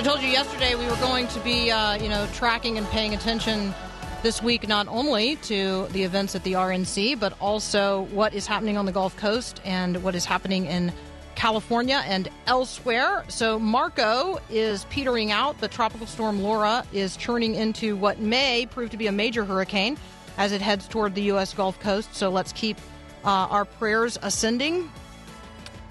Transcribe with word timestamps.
I 0.00 0.02
told 0.02 0.22
you 0.22 0.28
yesterday 0.28 0.74
we 0.76 0.86
were 0.86 0.96
going 0.96 1.28
to 1.28 1.40
be, 1.40 1.70
uh, 1.70 1.92
you 1.96 2.08
know, 2.08 2.26
tracking 2.32 2.78
and 2.78 2.86
paying 2.86 3.12
attention 3.12 3.74
this 4.22 4.42
week 4.42 4.66
not 4.66 4.88
only 4.88 5.36
to 5.36 5.88
the 5.88 6.04
events 6.04 6.34
at 6.34 6.42
the 6.42 6.54
RNC, 6.54 7.20
but 7.20 7.34
also 7.38 8.04
what 8.04 8.32
is 8.32 8.46
happening 8.46 8.78
on 8.78 8.86
the 8.86 8.92
Gulf 8.92 9.14
Coast 9.18 9.60
and 9.62 10.02
what 10.02 10.14
is 10.14 10.24
happening 10.24 10.64
in 10.64 10.90
California 11.34 12.02
and 12.06 12.30
elsewhere. 12.46 13.26
So 13.28 13.58
Marco 13.58 14.38
is 14.48 14.86
petering 14.86 15.32
out, 15.32 15.60
The 15.60 15.68
Tropical 15.68 16.06
Storm 16.06 16.42
Laura 16.42 16.82
is 16.94 17.14
churning 17.18 17.54
into 17.54 17.94
what 17.94 18.18
may 18.20 18.64
prove 18.64 18.88
to 18.92 18.96
be 18.96 19.06
a 19.06 19.12
major 19.12 19.44
hurricane 19.44 19.98
as 20.38 20.52
it 20.52 20.62
heads 20.62 20.88
toward 20.88 21.14
the 21.14 21.24
U.S. 21.24 21.52
Gulf 21.52 21.78
Coast. 21.78 22.14
So 22.14 22.30
let's 22.30 22.54
keep 22.54 22.78
uh, 23.22 23.28
our 23.28 23.66
prayers 23.66 24.18
ascending. 24.22 24.90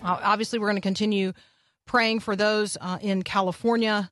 Uh, 0.04 0.18
obviously, 0.24 0.58
we're 0.58 0.68
going 0.68 0.78
to 0.78 0.82
continue 0.82 1.32
praying 1.90 2.20
for 2.20 2.36
those 2.36 2.78
uh, 2.80 3.00
in 3.02 3.24
California 3.24 4.12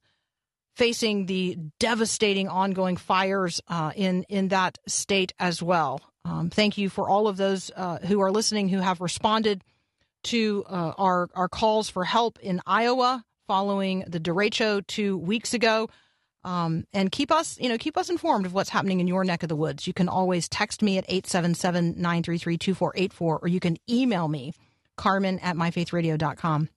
facing 0.76 1.28
the 1.28 1.56
devastating 1.80 2.48
ongoing 2.48 2.98
fires 2.98 3.62
uh, 3.68 3.92
in 3.96 4.24
in 4.30 4.48
that 4.48 4.80
state 4.88 5.32
as 5.38 5.62
well. 5.62 6.02
Um, 6.26 6.50
thank 6.50 6.80
you 6.80 6.90
for 6.90 7.08
all 7.08 7.28
of 7.28 7.38
those 7.38 7.70
uh, 7.76 8.00
who 8.00 8.20
are 8.22 8.32
listening 8.32 8.70
who 8.70 8.80
have 8.80 9.00
responded 9.00 9.64
to 10.24 10.66
uh, 10.68 10.94
our 10.98 11.30
our 11.36 11.48
calls 11.48 11.88
for 11.88 12.04
help 12.04 12.40
in 12.40 12.62
Iowa 12.66 13.24
following 13.46 14.04
the 14.08 14.20
derecho 14.20 14.82
two 14.88 15.16
weeks 15.16 15.54
ago. 15.54 15.88
Um, 16.44 16.86
and 16.94 17.12
keep 17.12 17.32
us, 17.32 17.60
you 17.60 17.70
know, 17.70 17.78
keep 17.78 17.96
us 17.96 18.10
informed 18.10 18.48
of 18.48 18.54
what's 18.54 18.72
happening 18.72 19.02
in 19.02 19.08
your 19.08 19.24
neck 19.24 19.44
of 19.44 19.50
the 19.50 19.56
woods. 19.56 19.86
You 19.86 19.94
can 19.94 20.10
always 20.10 20.50
text 20.50 20.82
me 20.82 20.98
at 20.98 21.08
877-933-2484 21.10 23.22
or 23.22 23.48
you 23.48 23.60
can 23.60 23.78
email 23.90 24.28
me, 24.28 24.54
carmen 24.96 25.38
at 25.40 25.56
myfaithradio.com. 25.58 26.70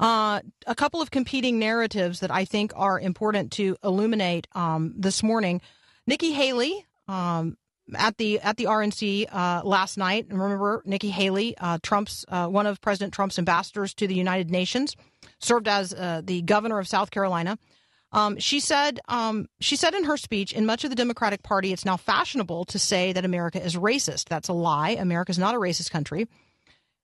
Uh, 0.00 0.40
a 0.66 0.74
couple 0.74 1.00
of 1.00 1.10
competing 1.10 1.58
narratives 1.58 2.20
that 2.20 2.30
I 2.30 2.44
think 2.44 2.72
are 2.74 2.98
important 2.98 3.52
to 3.52 3.76
illuminate 3.84 4.48
um, 4.52 4.92
this 4.96 5.22
morning. 5.22 5.60
Nikki 6.06 6.32
Haley 6.32 6.84
um, 7.06 7.56
at 7.96 8.16
the 8.16 8.40
at 8.40 8.56
the 8.56 8.64
RNC 8.64 9.28
uh, 9.30 9.62
last 9.64 9.96
night. 9.96 10.26
Remember, 10.30 10.82
Nikki 10.84 11.10
Haley, 11.10 11.56
uh, 11.58 11.78
Trump's 11.82 12.24
uh, 12.28 12.48
one 12.48 12.66
of 12.66 12.80
President 12.80 13.12
Trump's 13.14 13.38
ambassadors 13.38 13.94
to 13.94 14.06
the 14.06 14.14
United 14.14 14.50
Nations, 14.50 14.96
served 15.38 15.68
as 15.68 15.92
uh, 15.94 16.22
the 16.24 16.42
governor 16.42 16.78
of 16.78 16.88
South 16.88 17.10
Carolina. 17.10 17.58
Um, 18.12 18.38
she 18.38 18.60
said 18.60 19.00
um, 19.08 19.48
she 19.60 19.76
said 19.76 19.94
in 19.94 20.04
her 20.04 20.16
speech, 20.16 20.52
in 20.52 20.66
much 20.66 20.84
of 20.84 20.90
the 20.90 20.96
Democratic 20.96 21.42
Party, 21.42 21.72
it's 21.72 21.84
now 21.84 21.96
fashionable 21.96 22.64
to 22.66 22.78
say 22.78 23.12
that 23.12 23.24
America 23.24 23.62
is 23.62 23.76
racist. 23.76 24.28
That's 24.28 24.48
a 24.48 24.52
lie. 24.52 24.90
America 24.90 25.30
is 25.30 25.38
not 25.38 25.54
a 25.54 25.58
racist 25.58 25.90
country. 25.90 26.26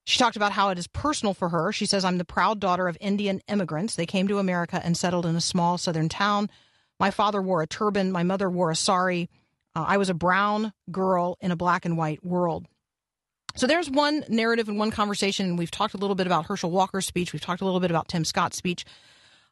She 0.04 0.18
talked 0.18 0.36
about 0.36 0.52
how 0.52 0.70
it 0.70 0.78
is 0.78 0.86
personal 0.86 1.34
for 1.34 1.50
her. 1.50 1.72
She 1.72 1.86
says, 1.86 2.04
I'm 2.04 2.18
the 2.18 2.24
proud 2.24 2.58
daughter 2.58 2.88
of 2.88 2.96
Indian 3.00 3.40
immigrants. 3.48 3.94
They 3.94 4.06
came 4.06 4.28
to 4.28 4.38
America 4.38 4.80
and 4.82 4.96
settled 4.96 5.26
in 5.26 5.36
a 5.36 5.40
small 5.40 5.78
southern 5.78 6.08
town. 6.08 6.50
My 6.98 7.10
father 7.10 7.40
wore 7.40 7.62
a 7.62 7.66
turban. 7.66 8.12
My 8.12 8.22
mother 8.22 8.50
wore 8.50 8.70
a 8.70 8.76
sari. 8.76 9.28
Uh, 9.74 9.84
I 9.86 9.98
was 9.98 10.10
a 10.10 10.14
brown 10.14 10.72
girl 10.90 11.36
in 11.40 11.50
a 11.50 11.56
black 11.56 11.84
and 11.84 11.96
white 11.96 12.24
world. 12.24 12.66
So 13.56 13.66
there's 13.66 13.90
one 13.90 14.24
narrative 14.28 14.68
and 14.68 14.78
one 14.78 14.90
conversation. 14.90 15.46
And 15.46 15.58
we've 15.58 15.70
talked 15.70 15.94
a 15.94 15.98
little 15.98 16.16
bit 16.16 16.26
about 16.26 16.46
Herschel 16.46 16.70
Walker's 16.70 17.06
speech. 17.06 17.32
We've 17.32 17.42
talked 17.42 17.60
a 17.60 17.64
little 17.64 17.80
bit 17.80 17.90
about 17.90 18.08
Tim 18.08 18.24
Scott's 18.24 18.56
speech. 18.56 18.84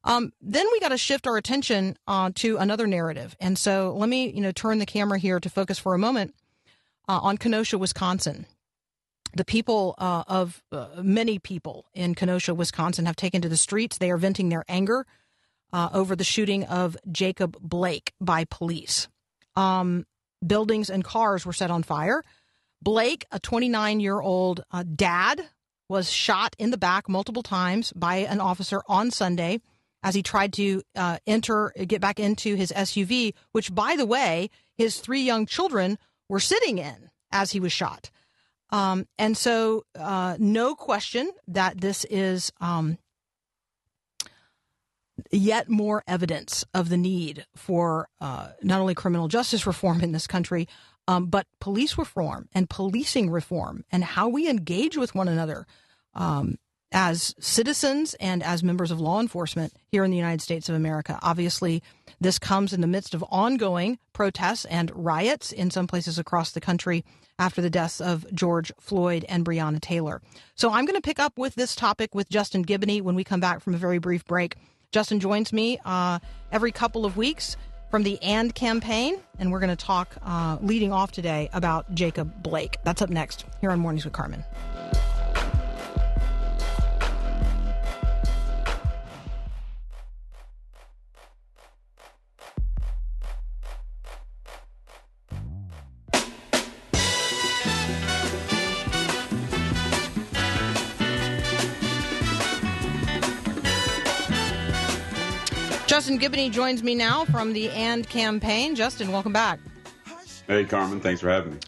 Um, 0.05 0.33
then 0.41 0.67
we 0.73 0.81
got 0.81 0.91
to 0.91 0.99
shift 0.99 1.27
our 1.27 1.37
attention 1.37 1.97
uh, 2.07 2.31
to 2.37 2.57
another 2.57 2.87
narrative. 2.87 3.37
And 3.41 3.59
so 3.59 3.95
let 3.97 4.09
me, 4.09 4.31
you 4.31 4.41
know, 4.41 4.53
turn 4.53 4.79
the 4.79 4.87
camera 4.87 5.19
here 5.19 5.41
to 5.41 5.51
focus 5.51 5.79
for 5.79 5.95
a 5.95 5.99
moment 5.99 6.35
uh, 7.09 7.19
on 7.21 7.37
Kenosha, 7.37 7.79
Wisconsin 7.79 8.47
the 9.35 9.45
people 9.45 9.95
uh, 9.99 10.25
of 10.27 10.63
uh, 10.73 10.89
many 11.03 11.39
people 11.39 11.87
in 11.95 12.15
Kenosha, 12.15 12.55
Wisconsin, 12.55 13.07
have 13.07 13.17
taken 13.17 13.43
to 13.43 13.49
the 13.49 13.57
streets. 13.57 13.99
They 13.99 14.11
are 14.11 14.17
venting 14.17 14.49
their 14.49 14.65
anger 14.69 15.07
uh, 15.73 15.91
over 15.93 16.17
the 16.17 16.25
shooting 16.25 16.65
of 16.65 16.97
Jacob 17.11 17.57
Blake 17.61 18.13
by 18.21 18.45
police. 18.45 19.09
Um, 19.57 20.07
buildings 20.47 20.91
and 20.91 21.05
cars 21.05 21.45
were 21.45 21.53
set 21.53 21.71
on 21.71 21.83
fire. 21.83 22.23
Blake, 22.83 23.27
a 23.31 23.41
29 23.41 24.01
year 24.01 24.21
old 24.21 24.63
uh, 24.71 24.85
dad, 24.95 25.43
was 25.89 26.11
shot 26.11 26.55
in 26.59 26.71
the 26.71 26.79
back 26.79 27.09
multiple 27.09 27.43
times 27.43 27.93
by 27.95 28.17
an 28.17 28.41
officer 28.41 28.83
on 28.89 29.11
Sunday 29.11 29.61
as 30.03 30.15
he 30.15 30.23
tried 30.23 30.53
to 30.53 30.83
uh, 30.95 31.19
enter, 31.27 31.73
get 31.87 32.01
back 32.01 32.21
into 32.21 32.55
his 32.55 32.73
SUV, 32.73 33.35
which, 33.53 33.75
by 33.75 33.97
the 33.97 34.07
way, 34.07 34.51
his 34.77 35.01
three 35.01 35.23
young 35.23 35.45
children 35.45 35.99
were 36.29 36.41
sitting 36.41 36.79
in 36.79 37.11
as 37.33 37.51
he 37.53 37.61
was 37.61 37.73
shot. 37.73 38.11
Um, 38.71 39.07
and 39.19 39.37
so, 39.37 39.85
uh, 39.99 40.37
no 40.39 40.75
question 40.75 41.31
that 41.47 41.81
this 41.81 42.05
is 42.05 42.53
um, 42.61 42.99
yet 45.31 45.69
more 45.69 46.05
evidence 46.07 46.65
of 46.75 46.89
the 46.89 46.97
need 46.97 47.47
for 47.57 48.09
uh, 48.21 48.49
not 48.63 48.81
only 48.81 48.95
criminal 48.95 49.29
justice 49.29 49.67
reform 49.67 50.03
in 50.03 50.13
this 50.13 50.27
country, 50.27 50.69
um, 51.07 51.27
but 51.27 51.47
police 51.61 51.97
reform 51.97 52.49
and 52.53 52.69
policing 52.69 53.31
reform 53.31 53.85
and 53.91 54.05
how 54.05 54.29
we 54.29 54.49
engage 54.49 54.97
with 54.97 55.15
one 55.15 55.29
another 55.29 55.67
um, 56.15 56.57
as 56.93 57.35
citizens 57.39 58.15
and 58.15 58.43
as 58.43 58.63
members 58.63 58.91
of 58.91 59.01
law 59.01 59.21
enforcement 59.21 59.73
here 59.91 60.05
in 60.05 60.11
the 60.11 60.17
United 60.17 60.41
States 60.41 60.69
of 60.69 60.75
America. 60.75 61.19
Obviously, 61.23 61.83
this 62.21 62.39
comes 62.39 62.73
in 62.73 62.81
the 62.81 62.87
midst 62.87 63.15
of 63.15 63.25
ongoing 63.31 63.99
protests 64.13 64.65
and 64.67 64.91
riots 64.95 65.53
in 65.53 65.71
some 65.71 65.87
places 65.87 66.19
across 66.19 66.53
the 66.53 66.61
country 66.61 67.05
after 67.39 67.61
the 67.61 67.71
deaths 67.71 68.01
of 68.01 68.27
George 68.35 68.73
Floyd 68.81 69.25
and 69.29 69.45
Breonna 69.45 69.81
Taylor. 69.81 70.21
So 70.55 70.73
I'm 70.73 70.87
going 70.87 71.01
to 71.01 71.07
pick 71.07 71.19
up 71.21 71.39
with 71.39 71.55
this 71.55 71.77
topic 71.77 72.15
with 72.15 72.29
Justin 72.29 72.65
Giboney 72.65 73.01
when 73.01 73.15
we 73.15 73.23
come 73.23 73.41
back 73.41 73.61
from 73.61 73.75
a 73.75 73.79
very 73.79 73.99
brief 73.99 74.25
break. 74.25 74.57
Justin 74.91 75.21
joins 75.21 75.53
me 75.53 75.79
uh, 75.85 76.19
every 76.51 76.73
couple 76.73 77.05
of 77.05 77.17
weeks 77.17 77.57
from 77.91 78.03
the 78.03 78.21
AND 78.23 78.55
campaign, 78.55 79.19
and 79.39 79.53
we're 79.53 79.61
going 79.61 79.75
to 79.75 79.77
talk 79.77 80.17
uh, 80.23 80.59
leading 80.61 80.93
off 80.93 81.13
today 81.13 81.49
about 81.53 81.95
Jacob 81.95 82.43
Blake. 82.43 82.77
That's 82.85 83.03
up 83.03 83.11
next 83.11 83.45
here 83.61 83.71
on 83.71 83.79
Mornings 83.79 84.05
with 84.05 84.15
Carmen. 84.15 84.45
Justin 105.99 106.21
Giboney 106.21 106.49
joins 106.49 106.85
me 106.85 106.95
now 106.95 107.25
from 107.25 107.53
the 107.53 107.71
AND 107.71 108.09
campaign. 108.09 108.77
Justin, 108.77 109.11
welcome 109.11 109.33
back. 109.33 109.59
Hey, 110.47 110.65
Carmen. 110.65 111.01
Thanks 111.01 111.21
for 111.21 111.29
having 111.29 111.55
me. 111.55 111.59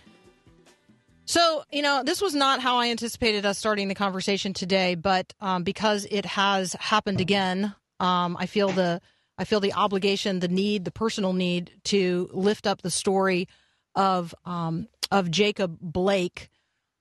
So, 1.25 1.65
you 1.73 1.83
know, 1.83 2.05
this 2.05 2.23
was 2.23 2.33
not 2.33 2.61
how 2.61 2.77
I 2.77 2.91
anticipated 2.91 3.45
us 3.45 3.59
starting 3.59 3.89
the 3.89 3.95
conversation 3.97 4.55
today, 4.55 4.95
but 4.95 5.35
um, 5.41 5.65
because 5.65 6.07
it 6.13 6.25
has 6.27 6.75
happened 6.75 7.21
again, 7.21 7.75
um, 7.99 8.37
I 8.39 8.47
feel 8.47 8.69
the 8.69 9.01
I 9.37 9.43
feel 9.43 9.59
the 9.59 9.73
obligation, 9.73 10.39
the 10.39 10.47
need, 10.47 10.85
the 10.85 10.93
personal 10.93 11.33
need 11.33 11.73
to 11.87 12.31
lift 12.33 12.69
up 12.69 12.83
the 12.83 12.91
story 12.93 13.49
of 13.97 14.33
um, 14.45 14.87
of 15.11 15.33
Jacob 15.33 15.77
Blake. 15.81 16.51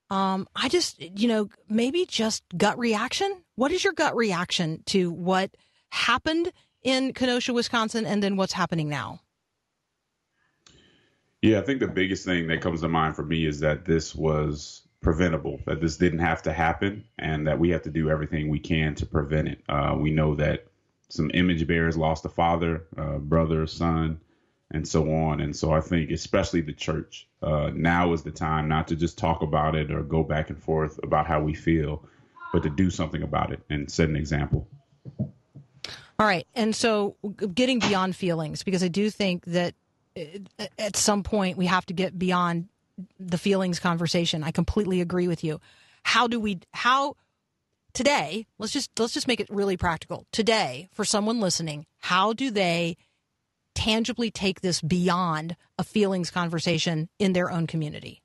Um, 0.09 0.47
I 0.55 0.67
just, 0.67 0.99
you 0.99 1.27
know, 1.27 1.49
maybe 1.69 2.07
just 2.07 2.43
gut 2.57 2.79
reaction. 2.79 3.43
What 3.53 3.71
is 3.71 3.83
your 3.83 3.93
gut 3.93 4.15
reaction 4.15 4.81
to 4.87 5.11
what 5.11 5.51
happened 5.91 6.51
in 6.83 7.13
Kenosha, 7.13 7.53
Wisconsin, 7.53 8.05
and 8.05 8.21
then 8.23 8.35
what's 8.35 8.53
happening 8.53 8.89
now? 8.89 9.19
Yeah, 11.41 11.59
I 11.59 11.61
think 11.61 11.79
the 11.79 11.87
biggest 11.87 12.25
thing 12.25 12.47
that 12.47 12.61
comes 12.61 12.81
to 12.81 12.89
mind 12.89 13.15
for 13.15 13.23
me 13.23 13.45
is 13.45 13.61
that 13.61 13.85
this 13.85 14.13
was 14.13 14.81
preventable, 15.01 15.59
that 15.65 15.79
this 15.79 15.97
didn't 15.97 16.19
have 16.19 16.41
to 16.43 16.53
happen, 16.53 17.05
and 17.17 17.47
that 17.47 17.59
we 17.59 17.69
have 17.69 17.83
to 17.83 17.89
do 17.89 18.09
everything 18.09 18.49
we 18.49 18.59
can 18.59 18.95
to 18.95 19.05
prevent 19.05 19.47
it. 19.47 19.63
Uh, 19.69 19.95
we 19.97 20.11
know 20.11 20.35
that 20.35 20.65
some 21.07 21.31
image 21.33 21.65
bearers 21.65 21.97
lost 21.97 22.25
a 22.25 22.29
father, 22.29 22.85
brother, 23.19 23.65
son, 23.65 24.19
and 24.71 24.87
so 24.87 25.11
on. 25.11 25.41
And 25.41 25.55
so 25.55 25.71
I 25.71 25.81
think, 25.81 26.11
especially 26.11 26.61
the 26.61 26.73
church, 26.73 27.27
uh, 27.41 27.71
now 27.73 28.13
is 28.13 28.21
the 28.21 28.31
time 28.31 28.67
not 28.67 28.89
to 28.89 28.95
just 28.95 29.17
talk 29.17 29.41
about 29.41 29.75
it 29.75 29.91
or 29.91 30.03
go 30.03 30.23
back 30.23 30.49
and 30.49 30.61
forth 30.61 30.99
about 31.01 31.25
how 31.25 31.41
we 31.41 31.55
feel, 31.55 32.03
but 32.53 32.63
to 32.63 32.69
do 32.69 32.89
something 32.91 33.23
about 33.23 33.51
it 33.51 33.61
and 33.69 33.89
set 33.89 34.09
an 34.09 34.15
example. 34.15 34.67
All 36.19 36.25
right. 36.25 36.45
And 36.53 36.75
so 36.75 37.15
getting 37.55 37.79
beyond 37.79 38.15
feelings, 38.15 38.61
because 38.61 38.83
I 38.83 38.89
do 38.89 39.09
think 39.09 39.45
that 39.45 39.73
uh, 40.17 40.65
at 40.77 40.97
some 40.97 41.23
point 41.23 41.57
we 41.57 41.65
have 41.67 41.85
to 41.85 41.93
get 41.93 42.19
beyond 42.19 42.67
the 43.17 43.37
feelings 43.37 43.79
conversation. 43.79 44.43
I 44.43 44.51
completely 44.51 44.99
agree 44.99 45.29
with 45.29 45.45
you. 45.45 45.61
How 46.03 46.27
do 46.27 46.37
we, 46.37 46.59
how, 46.73 47.15
today, 47.93 48.47
let's 48.57 48.73
just, 48.73 48.91
let's 48.99 49.13
just 49.13 49.29
make 49.29 49.39
it 49.39 49.47
really 49.49 49.77
practical. 49.77 50.25
Today, 50.33 50.89
for 50.91 51.05
someone 51.05 51.39
listening, 51.39 51.85
how 51.99 52.33
do 52.33 52.51
they 52.51 52.97
tangibly 53.73 54.29
take 54.29 54.59
this 54.59 54.81
beyond 54.81 55.55
a 55.77 55.85
feelings 55.85 56.31
conversation 56.31 57.07
in 57.17 57.31
their 57.31 57.49
own 57.49 57.65
community? 57.65 58.21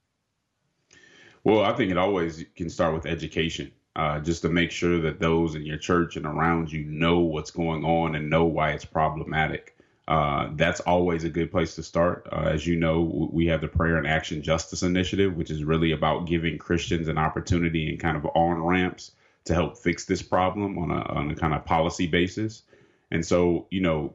Well, 1.44 1.60
I 1.60 1.74
think 1.74 1.92
it 1.92 1.98
always 1.98 2.44
can 2.56 2.70
start 2.70 2.94
with 2.94 3.06
education 3.06 3.70
uh, 3.96 4.18
just 4.20 4.42
to 4.42 4.48
make 4.48 4.70
sure 4.70 5.00
that 5.00 5.20
those 5.20 5.54
in 5.54 5.64
your 5.64 5.76
church 5.76 6.16
and 6.16 6.26
around 6.26 6.72
you 6.72 6.84
know 6.84 7.20
what's 7.20 7.50
going 7.50 7.84
on 7.84 8.14
and 8.14 8.28
know 8.28 8.44
why 8.44 8.70
it's 8.70 8.84
problematic. 8.84 9.76
Uh, 10.06 10.50
that's 10.56 10.80
always 10.80 11.24
a 11.24 11.30
good 11.30 11.50
place 11.50 11.74
to 11.76 11.82
start. 11.82 12.26
Uh, 12.30 12.42
as 12.42 12.66
you 12.66 12.76
know, 12.76 13.28
we 13.32 13.46
have 13.46 13.60
the 13.60 13.68
Prayer 13.68 13.96
and 13.96 14.06
Action 14.06 14.42
Justice 14.42 14.82
Initiative, 14.82 15.34
which 15.34 15.50
is 15.50 15.64
really 15.64 15.92
about 15.92 16.26
giving 16.26 16.58
Christians 16.58 17.08
an 17.08 17.16
opportunity 17.16 17.88
and 17.88 17.98
kind 17.98 18.16
of 18.16 18.26
on 18.34 18.62
ramps 18.62 19.12
to 19.44 19.54
help 19.54 19.78
fix 19.78 20.04
this 20.04 20.22
problem 20.22 20.78
on 20.78 20.90
a, 20.90 21.02
on 21.12 21.30
a 21.30 21.34
kind 21.34 21.54
of 21.54 21.64
policy 21.64 22.06
basis. 22.06 22.62
And 23.10 23.24
so, 23.24 23.66
you 23.70 23.80
know, 23.80 24.14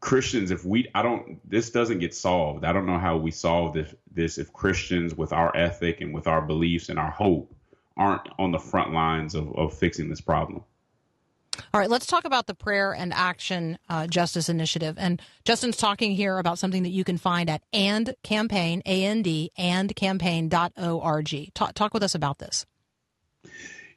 Christians, 0.00 0.50
if 0.50 0.64
we, 0.64 0.88
I 0.94 1.02
don't, 1.02 1.38
this 1.48 1.70
doesn't 1.70 1.98
get 1.98 2.14
solved. 2.14 2.64
I 2.64 2.72
don't 2.72 2.86
know 2.86 2.98
how 2.98 3.16
we 3.16 3.30
solve 3.30 3.74
this, 3.74 3.94
this 4.10 4.38
if 4.38 4.52
Christians, 4.52 5.14
with 5.14 5.32
our 5.32 5.56
ethic 5.56 6.00
and 6.00 6.14
with 6.14 6.26
our 6.26 6.42
beliefs 6.42 6.88
and 6.88 6.98
our 6.98 7.10
hope, 7.10 7.54
aren't 7.96 8.28
on 8.38 8.52
the 8.52 8.58
front 8.58 8.92
lines 8.92 9.34
of, 9.34 9.54
of 9.56 9.74
fixing 9.74 10.08
this 10.08 10.20
problem. 10.20 10.62
All 11.72 11.80
right, 11.80 11.90
let's 11.90 12.06
talk 12.06 12.24
about 12.24 12.46
the 12.46 12.54
Prayer 12.54 12.92
and 12.92 13.12
Action 13.14 13.78
uh, 13.88 14.06
Justice 14.06 14.48
Initiative. 14.48 14.96
And 14.98 15.20
Justin's 15.44 15.76
talking 15.76 16.12
here 16.12 16.38
about 16.38 16.58
something 16.58 16.82
that 16.82 16.90
you 16.90 17.04
can 17.04 17.16
find 17.16 17.48
at 17.48 17.62
and 17.72 18.14
campaign, 18.22 18.82
A-N-D, 18.84 19.52
and 19.56 19.94
campaign.org. 19.96 21.54
Talk, 21.54 21.74
talk 21.74 21.94
with 21.94 22.02
us 22.02 22.14
about 22.14 22.38
this. 22.38 22.66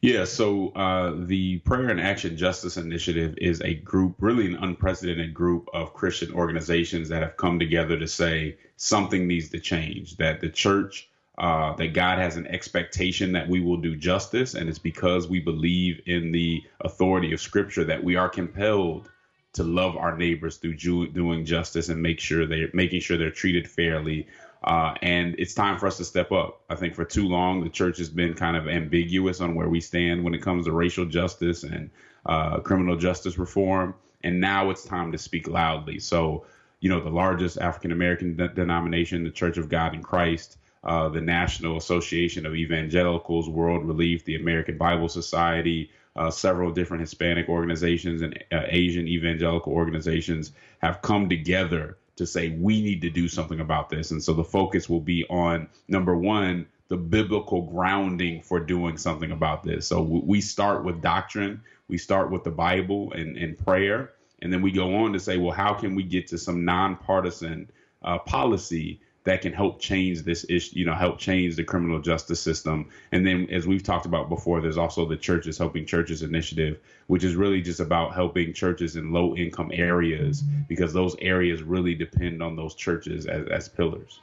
Yeah, 0.02 0.24
so 0.24 0.70
uh, 0.70 1.14
the 1.18 1.58
Prayer 1.60 1.90
and 1.90 2.00
Action 2.00 2.38
Justice 2.38 2.78
Initiative 2.78 3.36
is 3.38 3.62
a 3.62 3.74
group, 3.76 4.16
really 4.20 4.46
an 4.46 4.56
unprecedented 4.56 5.34
group 5.34 5.68
of 5.74 5.94
Christian 5.94 6.32
organizations 6.32 7.10
that 7.10 7.22
have 7.22 7.36
come 7.36 7.60
together 7.60 8.00
to 8.00 8.08
say 8.08 8.58
something 8.78 9.28
needs 9.28 9.50
to 9.50 9.60
change, 9.60 10.16
that 10.16 10.40
the 10.40 10.50
church 10.50 11.09
uh, 11.40 11.74
that 11.78 11.94
God 11.94 12.20
has 12.20 12.36
an 12.36 12.46
expectation 12.48 13.32
that 13.32 13.48
we 13.48 13.62
will 13.62 13.78
do 13.78 13.96
justice, 13.96 14.56
and 14.56 14.68
it's 14.68 14.78
because 14.78 15.30
we 15.30 15.40
believe 15.40 16.02
in 16.06 16.34
the 16.34 16.62
authority 16.82 17.34
of 17.34 17.40
Scripture 17.40 17.86
that 17.86 18.04
we 18.04 18.18
are 18.18 18.28
compelled 18.28 19.10
to 19.54 19.64
love 19.64 19.96
our 19.96 20.18
neighbors 20.18 20.58
through 20.58 20.76
ju- 20.76 21.08
doing 21.08 21.46
justice 21.46 21.88
and 21.88 22.02
make 22.02 22.20
sure 22.20 22.46
they're 22.46 22.70
making 22.74 23.00
sure 23.00 23.18
they're 23.18 23.32
treated 23.32 23.70
fairly. 23.70 24.28
Uh, 24.64 24.94
and 25.02 25.34
it's 25.38 25.54
time 25.54 25.78
for 25.80 25.88
us 25.88 25.96
to 25.96 26.04
step 26.04 26.32
up. 26.34 26.60
I 26.70 26.76
think 26.76 26.94
for 26.94 27.06
too 27.06 27.26
long 27.26 27.64
the 27.64 27.70
church 27.70 27.98
has 28.00 28.10
been 28.10 28.34
kind 28.34 28.58
of 28.58 28.68
ambiguous 28.68 29.40
on 29.40 29.56
where 29.56 29.70
we 29.70 29.80
stand 29.80 30.24
when 30.24 30.34
it 30.34 30.42
comes 30.42 30.66
to 30.66 30.74
racial 30.74 31.06
justice 31.06 31.64
and 31.64 31.90
uh, 32.26 32.60
criminal 32.60 32.98
justice 32.98 33.38
reform, 33.38 33.96
and 34.24 34.42
now 34.42 34.70
it's 34.70 34.84
time 34.84 35.14
to 35.14 35.18
speak 35.18 35.48
loudly. 35.48 36.00
So, 36.00 36.46
you 36.82 36.90
know, 36.90 37.00
the 37.00 37.10
largest 37.10 37.58
African 37.60 37.94
American 37.94 38.36
de- 38.36 38.50
denomination, 38.50 39.24
the 39.24 39.32
Church 39.32 39.58
of 39.58 39.70
God 39.70 39.94
in 39.94 40.04
Christ 40.04 40.58
uh, 40.84 41.10
the 41.10 41.22
National 41.22 41.78
Association 41.78 42.46
of 42.46 42.56
Evangelicals, 42.56 43.50
World 43.50 43.86
Relief, 43.86 44.24
the 44.26 44.36
American 44.36 44.78
Bible 44.78 45.10
Society, 45.10 45.92
uh, 46.16 46.32
several 46.32 46.72
different 46.72 47.02
Hispanic 47.02 47.50
organizations 47.50 48.22
and 48.22 48.44
uh, 48.52 48.64
Asian 48.68 49.08
evangelical 49.08 49.74
organizations 49.74 50.52
have 50.80 51.02
come 51.02 51.30
together 51.30 51.98
to 52.16 52.26
say 52.26 52.50
we 52.50 52.82
need 52.82 53.02
to 53.02 53.10
do 53.10 53.28
something 53.28 53.60
about 53.60 53.90
this. 53.90 54.12
And 54.12 54.22
so 54.22 54.34
the 54.34 54.44
focus 54.44 54.90
will 54.90 55.00
be 55.00 55.26
on 55.30 55.70
number 55.88 56.16
one, 56.16 56.68
the 56.90 56.98
biblical 56.98 57.62
grounding 57.62 58.42
for 58.42 58.60
doing 58.60 58.98
something 58.98 59.32
about 59.32 59.64
this. 59.64 59.88
So 59.88 60.02
we 60.02 60.42
start 60.42 60.84
with 60.84 61.02
doctrine, 61.02 61.62
we 61.88 61.98
start 61.98 62.32
with 62.32 62.44
the 62.44 62.52
Bible 62.52 63.14
and, 63.14 63.38
and 63.38 63.58
prayer, 63.58 64.12
and 64.42 64.52
then 64.52 64.62
we 64.62 64.72
go 64.72 64.96
on 64.96 65.14
to 65.14 65.20
say, 65.20 65.38
well, 65.38 65.52
how 65.52 65.74
can 65.74 65.96
we 65.96 66.04
get 66.04 66.28
to 66.28 66.38
some 66.38 66.66
nonpartisan 66.66 67.70
uh, 68.02 68.18
policy 68.20 69.02
that 69.30 69.44
can 69.44 69.54
help 69.54 69.80
change 69.80 70.24
this 70.24 70.44
issue, 70.50 70.80
you 70.80 70.86
know, 70.86 70.96
help 70.96 71.20
change 71.20 71.56
the 71.56 71.64
criminal 71.64 72.02
justice 72.02 72.42
system. 72.42 72.90
And 73.12 73.28
then, 73.28 73.48
as 73.52 73.68
we've 73.68 73.84
talked 73.84 74.08
about 74.08 74.28
before, 74.28 74.60
there's 74.60 74.78
also 74.78 75.06
the 75.06 75.18
Churches 75.18 75.56
Helping 75.56 75.86
Churches 75.86 76.24
initiative, 76.24 76.80
which 77.06 77.24
is 77.24 77.36
really 77.36 77.62
just 77.62 77.80
about 77.80 78.16
helping 78.16 78.54
churches 78.54 78.96
in 78.96 79.14
low 79.14 79.36
income 79.36 79.70
areas 79.72 80.42
because 80.68 80.94
those 80.94 81.16
areas 81.20 81.62
really 81.62 81.94
depend 81.94 82.42
on 82.42 82.56
those 82.56 82.74
churches 82.74 83.28
as, 83.28 83.48
as 83.50 83.70
pillars. 83.70 84.20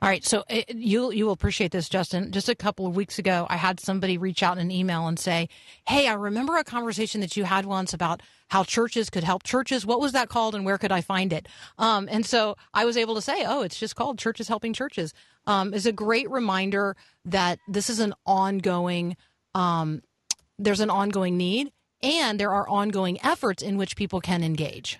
All 0.00 0.08
right, 0.08 0.24
so 0.24 0.44
uh, 0.48 0.60
you 0.68 1.10
you 1.10 1.24
will 1.24 1.32
appreciate 1.32 1.72
this, 1.72 1.88
Justin. 1.88 2.30
Just 2.30 2.48
a 2.48 2.54
couple 2.54 2.86
of 2.86 2.94
weeks 2.94 3.18
ago, 3.18 3.46
I 3.50 3.56
had 3.56 3.80
somebody 3.80 4.16
reach 4.16 4.44
out 4.44 4.58
in 4.58 4.66
an 4.66 4.70
email 4.70 5.08
and 5.08 5.18
say, 5.18 5.48
"Hey, 5.88 6.06
I 6.06 6.12
remember 6.12 6.56
a 6.56 6.62
conversation 6.62 7.20
that 7.22 7.36
you 7.36 7.44
had 7.44 7.64
once 7.64 7.94
about 7.94 8.22
how 8.48 8.64
churches 8.64 9.10
could 9.10 9.24
help 9.24 9.42
churches. 9.42 9.84
What 9.84 10.00
was 10.00 10.12
that 10.12 10.28
called, 10.28 10.54
and 10.54 10.64
where 10.64 10.78
could 10.78 10.92
I 10.92 11.00
find 11.00 11.32
it?" 11.32 11.48
Um, 11.78 12.08
and 12.10 12.24
so 12.24 12.56
I 12.72 12.84
was 12.84 12.96
able 12.96 13.14
to 13.14 13.22
say, 13.22 13.44
"Oh, 13.46 13.62
it's 13.62 13.78
just 13.78 13.96
called 13.96 14.18
Churches 14.18 14.48
Helping 14.48 14.72
Churches." 14.72 15.12
Um, 15.46 15.74
is 15.74 15.86
a 15.86 15.92
great 15.92 16.30
reminder 16.30 16.96
that 17.24 17.58
this 17.68 17.90
is 17.90 18.00
an 18.00 18.14
ongoing. 18.26 19.16
Um, 19.54 20.02
there's 20.58 20.80
an 20.80 20.90
ongoing 20.90 21.36
need, 21.36 21.72
and 22.02 22.38
there 22.38 22.52
are 22.52 22.68
ongoing 22.68 23.18
efforts 23.24 23.62
in 23.62 23.76
which 23.76 23.96
people 23.96 24.20
can 24.20 24.42
engage. 24.42 24.98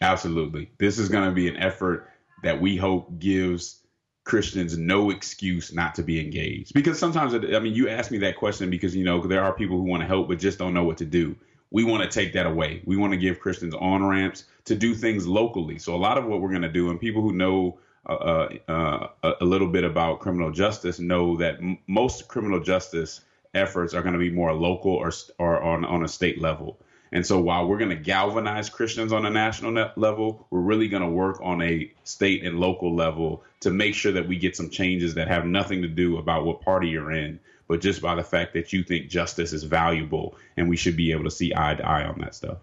Absolutely, 0.00 0.70
this 0.78 0.98
is 0.98 1.08
going 1.08 1.28
to 1.28 1.34
be 1.34 1.48
an 1.48 1.56
effort 1.56 2.10
that 2.42 2.60
we 2.60 2.76
hope 2.76 3.18
gives 3.18 3.82
Christians 4.28 4.76
no 4.76 5.10
excuse 5.10 5.72
not 5.72 5.94
to 5.94 6.02
be 6.02 6.20
engaged. 6.20 6.74
Because 6.74 6.98
sometimes, 6.98 7.34
I 7.34 7.58
mean, 7.60 7.74
you 7.74 7.88
ask 7.88 8.10
me 8.10 8.18
that 8.18 8.36
question 8.36 8.68
because, 8.68 8.94
you 8.94 9.02
know, 9.02 9.26
there 9.26 9.42
are 9.42 9.54
people 9.54 9.78
who 9.78 9.84
want 9.84 10.02
to 10.02 10.06
help 10.06 10.28
but 10.28 10.38
just 10.38 10.58
don't 10.58 10.74
know 10.74 10.84
what 10.84 10.98
to 10.98 11.06
do. 11.06 11.34
We 11.70 11.84
want 11.84 12.02
to 12.02 12.08
take 12.08 12.32
that 12.32 12.46
away. 12.46 12.82
We 12.84 12.96
want 12.96 13.12
to 13.12 13.18
give 13.18 13.40
Christians 13.40 13.74
on 13.74 14.04
ramps 14.04 14.44
to 14.64 14.74
do 14.74 14.94
things 14.94 15.26
locally. 15.26 15.78
So, 15.78 15.94
a 15.94 15.98
lot 15.98 16.18
of 16.18 16.24
what 16.24 16.40
we're 16.40 16.50
going 16.50 16.62
to 16.62 16.72
do, 16.72 16.90
and 16.90 17.00
people 17.00 17.22
who 17.22 17.32
know 17.32 17.78
uh, 18.06 18.48
uh, 18.68 19.08
a 19.40 19.44
little 19.44 19.68
bit 19.68 19.84
about 19.84 20.20
criminal 20.20 20.50
justice 20.50 20.98
know 20.98 21.36
that 21.36 21.56
m- 21.56 21.78
most 21.86 22.26
criminal 22.26 22.60
justice 22.60 23.20
efforts 23.54 23.92
are 23.92 24.02
going 24.02 24.14
to 24.14 24.18
be 24.18 24.30
more 24.30 24.54
local 24.54 24.92
or, 24.92 25.12
or 25.38 25.62
on, 25.62 25.84
on 25.84 26.02
a 26.02 26.08
state 26.08 26.40
level. 26.40 26.78
And 27.12 27.26
so 27.26 27.40
while 27.40 27.66
we're 27.66 27.78
going 27.78 27.90
to 27.90 27.96
galvanize 27.96 28.68
Christians 28.68 29.12
on 29.12 29.24
a 29.24 29.30
national 29.30 29.90
level, 29.96 30.46
we're 30.50 30.60
really 30.60 30.88
going 30.88 31.02
to 31.02 31.08
work 31.08 31.40
on 31.42 31.62
a 31.62 31.90
state 32.04 32.44
and 32.44 32.60
local 32.60 32.94
level 32.94 33.42
to 33.60 33.70
make 33.70 33.94
sure 33.94 34.12
that 34.12 34.28
we 34.28 34.36
get 34.36 34.56
some 34.56 34.70
changes 34.70 35.14
that 35.14 35.28
have 35.28 35.46
nothing 35.46 35.82
to 35.82 35.88
do 35.88 36.18
about 36.18 36.44
what 36.44 36.60
party 36.60 36.88
you're 36.88 37.12
in, 37.12 37.40
but 37.68 37.80
just 37.80 38.02
by 38.02 38.14
the 38.14 38.24
fact 38.24 38.54
that 38.54 38.72
you 38.72 38.82
think 38.82 39.08
justice 39.08 39.52
is 39.52 39.62
valuable 39.62 40.36
and 40.56 40.68
we 40.68 40.76
should 40.76 40.96
be 40.96 41.12
able 41.12 41.24
to 41.24 41.30
see 41.30 41.52
eye 41.54 41.74
to 41.74 41.86
eye 41.86 42.04
on 42.04 42.18
that 42.20 42.34
stuff. 42.34 42.58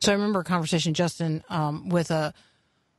So 0.00 0.12
I 0.12 0.14
remember 0.14 0.40
a 0.40 0.44
conversation, 0.44 0.92
Justin, 0.94 1.44
um, 1.48 1.88
with 1.88 2.10
a 2.10 2.34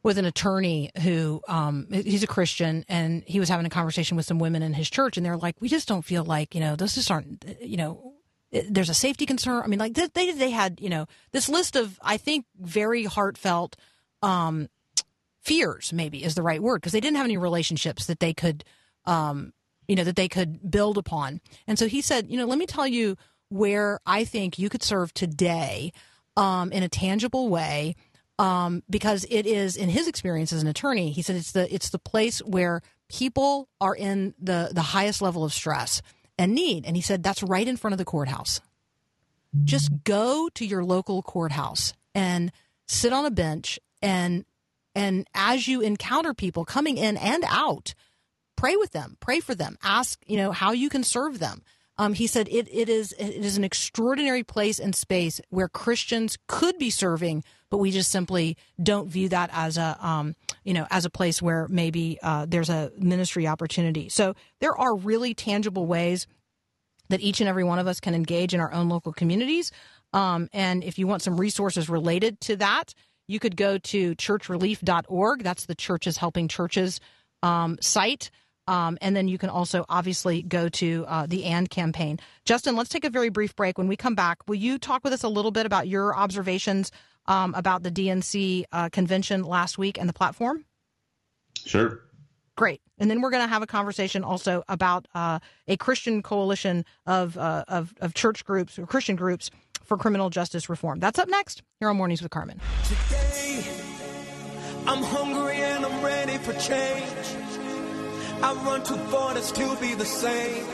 with 0.04 0.18
an 0.18 0.26
attorney 0.26 0.90
who 1.04 1.42
um, 1.48 1.88
he's 1.92 2.24
a 2.24 2.28
Christian 2.28 2.86
and 2.90 3.24
he 3.28 3.40
was 3.40 3.50
having 3.50 3.68
a 3.68 3.70
conversation 3.70 4.18
with 4.18 4.26
some 4.26 4.40
women 4.40 4.64
in 4.64 4.74
his 4.74 4.90
church 4.90 5.16
and 5.16 5.24
they're 5.24 5.38
like, 5.38 5.56
we 5.60 5.70
just 5.70 5.88
don't 5.88 6.02
feel 6.02 6.24
like 6.24 6.56
you 6.56 6.62
know 6.62 6.76
those 6.76 6.96
just 6.96 7.12
aren't 7.12 7.46
you 7.62 7.78
know 7.78 8.14
there's 8.52 8.90
a 8.90 8.94
safety 8.94 9.26
concern. 9.26 9.62
I 9.64 9.68
mean, 9.68 9.80
like 9.80 9.94
they 9.94 10.32
they 10.32 10.50
had 10.50 10.80
you 10.80 10.90
know 10.90 11.08
this 11.32 11.50
list 11.50 11.76
of 11.76 12.00
I 12.02 12.18
think 12.18 12.46
very 12.60 13.04
heartfelt 13.06 13.76
um, 14.22 14.70
fears. 15.42 15.92
Maybe 15.92 16.24
is 16.24 16.36
the 16.36 16.44
right 16.44 16.62
word 16.62 16.82
because 16.82 16.94
they 16.94 17.00
didn't 17.00 17.18
have 17.18 17.26
any 17.26 17.38
relationships 17.38 18.06
that 18.06 18.20
they 18.20 18.34
could 18.34 18.64
um, 19.06 19.54
you 19.88 19.96
know 19.96 20.04
that 20.04 20.16
they 20.16 20.28
could 20.28 20.72
build 20.72 20.98
upon. 20.98 21.42
And 21.68 21.78
so 21.78 21.88
he 21.88 22.02
said, 22.02 22.30
you 22.30 22.38
know, 22.38 22.46
let 22.46 22.58
me 22.58 22.66
tell 22.66 22.88
you 22.88 23.18
where 23.50 24.00
I 24.06 24.24
think 24.24 24.58
you 24.58 24.70
could 24.70 24.84
serve 24.84 25.14
today 25.14 25.92
um, 26.38 26.72
in 26.72 26.84
a 26.84 26.90
tangible 26.90 27.50
way. 27.50 27.96
Um, 28.40 28.82
because 28.90 29.24
it 29.30 29.46
is, 29.46 29.78
in 29.78 29.90
his 29.90 30.08
experience 30.08 30.52
as 30.52 30.64
an 30.64 30.68
attorney, 30.68 31.12
he 31.12 31.22
said 31.22 31.36
it's 31.36 31.52
the 31.52 31.72
it's 31.72 31.92
the 31.92 32.00
place 32.00 32.40
where 32.40 32.82
people 33.08 33.70
are 33.80 33.96
in 33.96 34.34
the 34.42 34.72
the 34.74 34.82
highest 34.82 35.22
level 35.22 35.44
of 35.44 35.54
stress 35.54 36.02
and 36.40 36.56
need. 36.56 36.86
And 36.86 36.96
he 36.96 37.04
said, 37.04 37.22
that's 37.22 37.44
right 37.44 37.68
in 37.68 37.78
front 37.78 37.94
of 37.94 38.00
the 38.00 38.06
courthouse. 38.06 38.62
Just 39.64 39.92
go 40.04 40.50
to 40.56 40.66
your 40.66 40.84
local 40.84 41.22
courthouse 41.22 41.94
and 42.16 42.52
sit 42.88 43.14
on 43.14 43.26
a 43.26 43.32
bench 43.32 43.80
and 44.02 44.46
and 44.96 45.28
as 45.34 45.68
you 45.68 45.82
encounter 45.82 46.34
people 46.34 46.66
coming 46.66 46.98
in 46.98 47.16
and 47.18 47.44
out, 47.48 47.94
pray 48.62 48.76
with 48.76 48.92
them, 48.92 49.18
pray 49.20 49.40
for 49.40 49.56
them, 49.56 49.76
ask, 49.82 50.20
you 50.28 50.38
know, 50.38 50.52
how 50.52 50.72
you 50.72 50.88
can 50.88 51.04
serve 51.04 51.40
them. 51.40 51.64
Um, 51.98 52.14
he 52.14 52.28
said 52.28 52.48
it, 52.48 52.68
it 52.72 52.90
is 52.90 53.12
it 53.14 53.44
is 53.44 53.58
an 53.58 53.64
extraordinary 53.64 54.44
place 54.44 54.80
and 54.80 54.96
space 54.96 55.42
where 55.50 55.68
Christians 55.68 56.38
could 56.48 56.78
be 56.78 56.92
serving, 56.92 57.44
but 57.72 57.80
we 57.80 57.90
just 57.90 58.12
simply 58.12 58.58
don't 58.82 59.10
view 59.10 59.30
that 59.30 59.50
as 59.52 59.80
a 59.80 59.98
um, 60.00 60.36
you 60.64 60.76
know 60.76 60.86
as 60.92 61.06
a 61.06 61.10
place 61.10 61.42
where 61.42 61.68
maybe 61.70 62.20
uh, 62.22 62.46
there's 62.48 62.70
a 62.70 62.92
ministry 62.98 63.48
opportunity. 63.48 64.10
So 64.10 64.36
there 64.60 64.78
are 64.78 64.96
really 64.96 65.34
tangible 65.34 65.88
ways 65.88 66.28
that 67.10 67.20
each 67.20 67.42
and 67.42 67.50
every 67.50 67.64
one 67.64 67.80
of 67.80 67.88
us 67.88 68.00
can 68.00 68.14
engage 68.14 68.54
in 68.54 68.60
our 68.60 68.72
own 68.72 68.90
local 68.90 69.12
communities. 69.12 69.72
Um, 70.14 70.50
and 70.54 70.84
if 70.84 71.00
you 71.00 71.08
want 71.08 71.24
some 71.24 71.40
resources 71.40 71.90
related 71.90 72.40
to 72.42 72.56
that, 72.58 72.94
you 73.28 73.40
could 73.40 73.58
go 73.58 73.80
to 73.80 74.16
churchrelief.org. 74.16 75.44
That's 75.44 75.66
the 75.66 75.76
Churches 75.76 76.18
Helping 76.18 76.48
Churches 76.48 77.00
um, 77.44 77.78
site. 77.82 78.30
Um, 78.72 78.98
and 79.02 79.14
then 79.14 79.28
you 79.28 79.38
can 79.38 79.50
also 79.50 79.84
obviously 79.90 80.42
go 80.44 80.70
to 80.70 81.04
uh, 81.06 81.26
the 81.26 81.44
AND 81.44 81.70
campaign. 81.70 82.20
Justin, 82.46 82.78
let's 82.78 82.88
take 82.88 83.04
a 83.04 83.10
very 83.10 83.28
brief 83.28 83.54
break. 83.54 83.78
When 83.78 83.90
we 83.90 83.98
come 83.98 84.16
back, 84.16 84.48
will 84.48 84.56
you 84.56 84.78
talk 84.78 85.04
with 85.04 85.12
us 85.12 85.24
a 85.24 85.28
little 85.28 85.52
bit 85.52 85.66
about 85.66 85.90
your 85.90 86.16
observations 86.16 86.90
um, 87.26 87.54
about 87.54 87.84
the 87.84 87.92
DNC 87.92 88.64
uh, 88.72 88.88
convention 88.88 89.44
last 89.44 89.78
week 89.78 90.00
and 90.00 90.08
the 90.08 90.14
platform? 90.14 90.64
Sure. 91.66 92.00
Great. 92.56 92.80
And 92.98 93.12
then 93.12 93.20
we're 93.20 93.30
going 93.30 93.44
to 93.44 93.50
have 93.50 93.62
a 93.62 93.68
conversation 93.68 94.24
also 94.24 94.64
about 94.70 95.06
uh, 95.14 95.40
a 95.68 95.76
Christian 95.76 96.24
coalition 96.24 96.86
of, 97.06 97.38
uh, 97.38 97.66
of, 97.68 97.94
of 98.00 98.14
church 98.14 98.46
groups 98.46 98.80
or 98.80 98.86
Christian 98.86 99.18
groups 99.18 99.52
for 99.84 99.98
criminal 99.98 100.30
justice 100.30 100.70
reform. 100.70 101.02
That's 101.02 101.20
up 101.20 101.28
next 101.28 101.62
here 101.82 101.90
on 101.90 101.98
Mornings 101.98 102.22
with 102.22 102.32
Carmen. 102.32 102.62
Today, 102.86 103.66
I'm 104.88 105.04
hungry 105.04 105.58
and 105.58 105.86
I'm 105.86 106.02
ready 106.02 106.38
for 106.38 106.54
change. 106.54 107.61
I 108.44 108.54
run 108.66 108.84
too 108.84 108.96
far 108.96 109.34
to 109.34 109.42
still 109.42 109.76
be 109.76 109.94
the 109.94 110.06
same. 110.06 110.66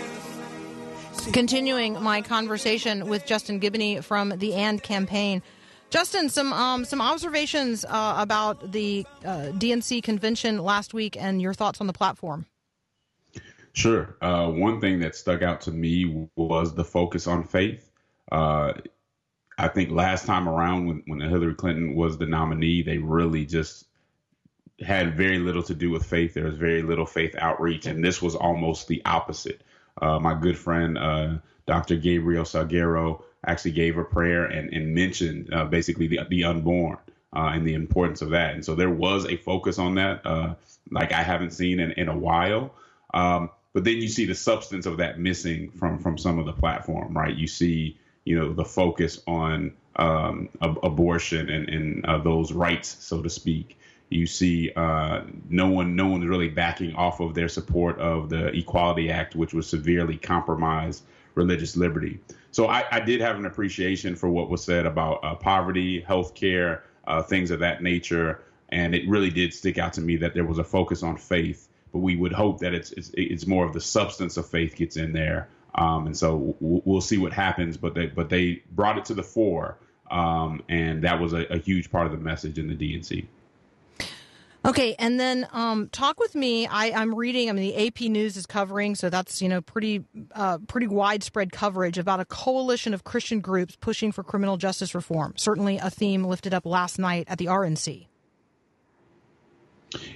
Continuing 1.33 2.01
my 2.01 2.21
conversation 2.21 3.07
with 3.07 3.25
Justin 3.25 3.59
Giboney 3.59 4.01
from 4.03 4.29
the 4.29 4.53
AND 4.53 4.81
campaign. 4.81 5.41
Justin, 5.89 6.29
some 6.29 6.53
um, 6.53 6.85
some 6.85 7.01
observations 7.01 7.85
uh, 7.85 8.15
about 8.17 8.71
the 8.71 9.05
uh, 9.25 9.51
DNC 9.53 10.03
convention 10.03 10.59
last 10.59 10.93
week 10.93 11.17
and 11.17 11.41
your 11.41 11.53
thoughts 11.53 11.81
on 11.81 11.87
the 11.87 11.93
platform. 11.93 12.45
Sure. 13.73 14.17
Uh, 14.21 14.49
one 14.49 14.81
thing 14.81 14.99
that 14.99 15.15
stuck 15.15 15.41
out 15.41 15.61
to 15.61 15.71
me 15.71 16.27
was 16.35 16.73
the 16.73 16.83
focus 16.83 17.27
on 17.27 17.43
faith. 17.43 17.91
Uh, 18.31 18.73
I 19.57 19.67
think 19.67 19.91
last 19.91 20.25
time 20.25 20.47
around, 20.49 20.87
when, 20.87 21.03
when 21.05 21.19
Hillary 21.19 21.55
Clinton 21.55 21.95
was 21.95 22.17
the 22.17 22.25
nominee, 22.25 22.81
they 22.81 22.97
really 22.97 23.45
just 23.45 23.85
had 24.81 25.17
very 25.17 25.39
little 25.39 25.63
to 25.63 25.73
do 25.73 25.89
with 25.89 26.05
faith. 26.05 26.33
There 26.33 26.45
was 26.45 26.57
very 26.57 26.81
little 26.81 27.05
faith 27.05 27.35
outreach, 27.37 27.85
and 27.85 28.03
this 28.03 28.21
was 28.21 28.35
almost 28.35 28.87
the 28.87 29.01
opposite. 29.05 29.61
Uh, 29.99 30.19
my 30.19 30.33
good 30.39 30.57
friend, 30.57 30.97
uh, 30.97 31.37
Dr. 31.65 31.97
Gabriel 31.97 32.43
Salguero, 32.43 33.23
actually 33.45 33.71
gave 33.71 33.97
a 33.97 34.03
prayer 34.03 34.45
and, 34.45 34.71
and 34.73 34.93
mentioned 34.93 35.53
uh, 35.53 35.65
basically 35.65 36.07
the, 36.07 36.19
the 36.29 36.43
unborn 36.43 36.97
uh, 37.35 37.51
and 37.53 37.67
the 37.67 37.73
importance 37.73 38.21
of 38.21 38.29
that. 38.31 38.53
And 38.53 38.63
so 38.63 38.75
there 38.75 38.89
was 38.89 39.25
a 39.25 39.37
focus 39.37 39.79
on 39.79 39.95
that, 39.95 40.25
uh, 40.25 40.55
like 40.91 41.11
I 41.11 41.23
haven't 41.23 41.51
seen 41.51 41.79
in, 41.79 41.91
in 41.93 42.07
a 42.07 42.17
while. 42.17 42.73
Um, 43.13 43.49
but 43.73 43.83
then 43.83 43.97
you 43.97 44.07
see 44.09 44.25
the 44.25 44.35
substance 44.35 44.85
of 44.85 44.97
that 44.97 45.19
missing 45.19 45.69
from 45.71 45.99
from 45.99 46.17
some 46.17 46.39
of 46.39 46.45
the 46.45 46.53
platform, 46.53 47.15
right? 47.15 47.35
You 47.35 47.47
see, 47.47 47.99
you 48.25 48.37
know, 48.37 48.53
the 48.53 48.65
focus 48.65 49.21
on 49.27 49.73
um, 49.95 50.49
ab- 50.61 50.79
abortion 50.83 51.49
and, 51.49 51.69
and 51.69 52.05
uh, 52.05 52.17
those 52.17 52.51
rights, 52.51 53.03
so 53.03 53.21
to 53.21 53.29
speak 53.29 53.77
you 54.09 54.25
see 54.25 54.71
uh, 54.75 55.21
no 55.49 55.67
one 55.67 55.95
no 55.95 56.07
one's 56.07 56.25
really 56.25 56.49
backing 56.49 56.95
off 56.95 57.19
of 57.19 57.33
their 57.33 57.49
support 57.49 57.99
of 57.99 58.29
the 58.29 58.47
Equality 58.57 59.11
Act, 59.11 59.35
which 59.35 59.53
was 59.53 59.67
severely 59.67 60.17
compromised 60.17 61.03
religious 61.35 61.75
liberty. 61.75 62.19
So 62.51 62.67
I, 62.67 62.85
I 62.91 62.99
did 62.99 63.21
have 63.21 63.35
an 63.35 63.45
appreciation 63.45 64.15
for 64.15 64.29
what 64.29 64.49
was 64.49 64.63
said 64.63 64.85
about 64.85 65.23
uh, 65.23 65.35
poverty, 65.35 66.01
health 66.01 66.33
care, 66.33 66.83
uh, 67.05 67.21
things 67.21 67.51
of 67.51 67.59
that 67.59 67.83
nature, 67.83 68.41
and 68.69 68.95
it 68.95 69.07
really 69.07 69.29
did 69.29 69.53
stick 69.53 69.77
out 69.77 69.93
to 69.93 70.01
me 70.01 70.17
that 70.17 70.33
there 70.33 70.45
was 70.45 70.57
a 70.57 70.63
focus 70.63 71.03
on 71.03 71.17
faith. 71.17 71.67
But 71.91 71.99
we 71.99 72.15
would 72.15 72.33
hope 72.33 72.59
that 72.59 72.73
it's 72.73 72.91
it's, 72.91 73.11
it's 73.13 73.45
more 73.45 73.65
of 73.65 73.73
the 73.73 73.81
substance 73.81 74.37
of 74.37 74.47
faith 74.47 74.75
gets 74.75 74.97
in 74.97 75.11
there, 75.13 75.49
um, 75.75 76.07
and 76.07 76.17
so 76.17 76.55
we'll 76.59 77.01
see 77.01 77.17
what 77.17 77.33
happens. 77.33 77.77
But 77.77 77.93
they 77.93 78.07
but 78.07 78.29
they 78.29 78.63
brought 78.71 78.97
it 78.97 79.05
to 79.05 79.13
the 79.13 79.23
fore, 79.23 79.77
um, 80.11 80.63
and 80.69 81.03
that 81.03 81.19
was 81.19 81.33
a, 81.33 81.45
a 81.53 81.57
huge 81.57 81.91
part 81.91 82.05
of 82.05 82.11
the 82.11 82.17
message 82.17 82.57
in 82.57 82.67
the 82.67 82.75
DNC. 82.75 83.25
Okay, 84.67 84.95
and 84.99 85.17
then 85.17 85.47
um, 85.53 85.87
talk 85.93 86.19
with 86.19 86.35
me. 86.35 86.67
I, 86.67 86.87
am 86.87 87.15
reading. 87.15 87.49
I 87.49 87.53
mean, 87.53 87.73
the 87.73 87.87
AP 87.87 88.01
News 88.11 88.35
is 88.35 88.45
covering, 88.45 88.95
so 88.95 89.09
that's 89.09 89.41
you 89.41 89.47
know 89.47 89.61
pretty 89.61 90.03
uh, 90.33 90.57
pretty 90.67 90.87
widespread 90.87 91.53
coverage 91.53 91.97
about 91.97 92.19
a 92.19 92.25
coalition 92.25 92.93
of 92.93 93.05
Christian 93.05 93.39
groups 93.39 93.77
pushing 93.77 94.11
for 94.11 94.23
criminal 94.23 94.57
justice 94.57 94.93
reform. 94.93 95.33
Certainly, 95.37 95.77
a 95.77 95.89
theme 95.89 96.25
lifted 96.25 96.53
up 96.53 96.65
last 96.65 96.99
night 96.99 97.27
at 97.29 97.37
the 97.37 97.45
RNC. 97.45 98.07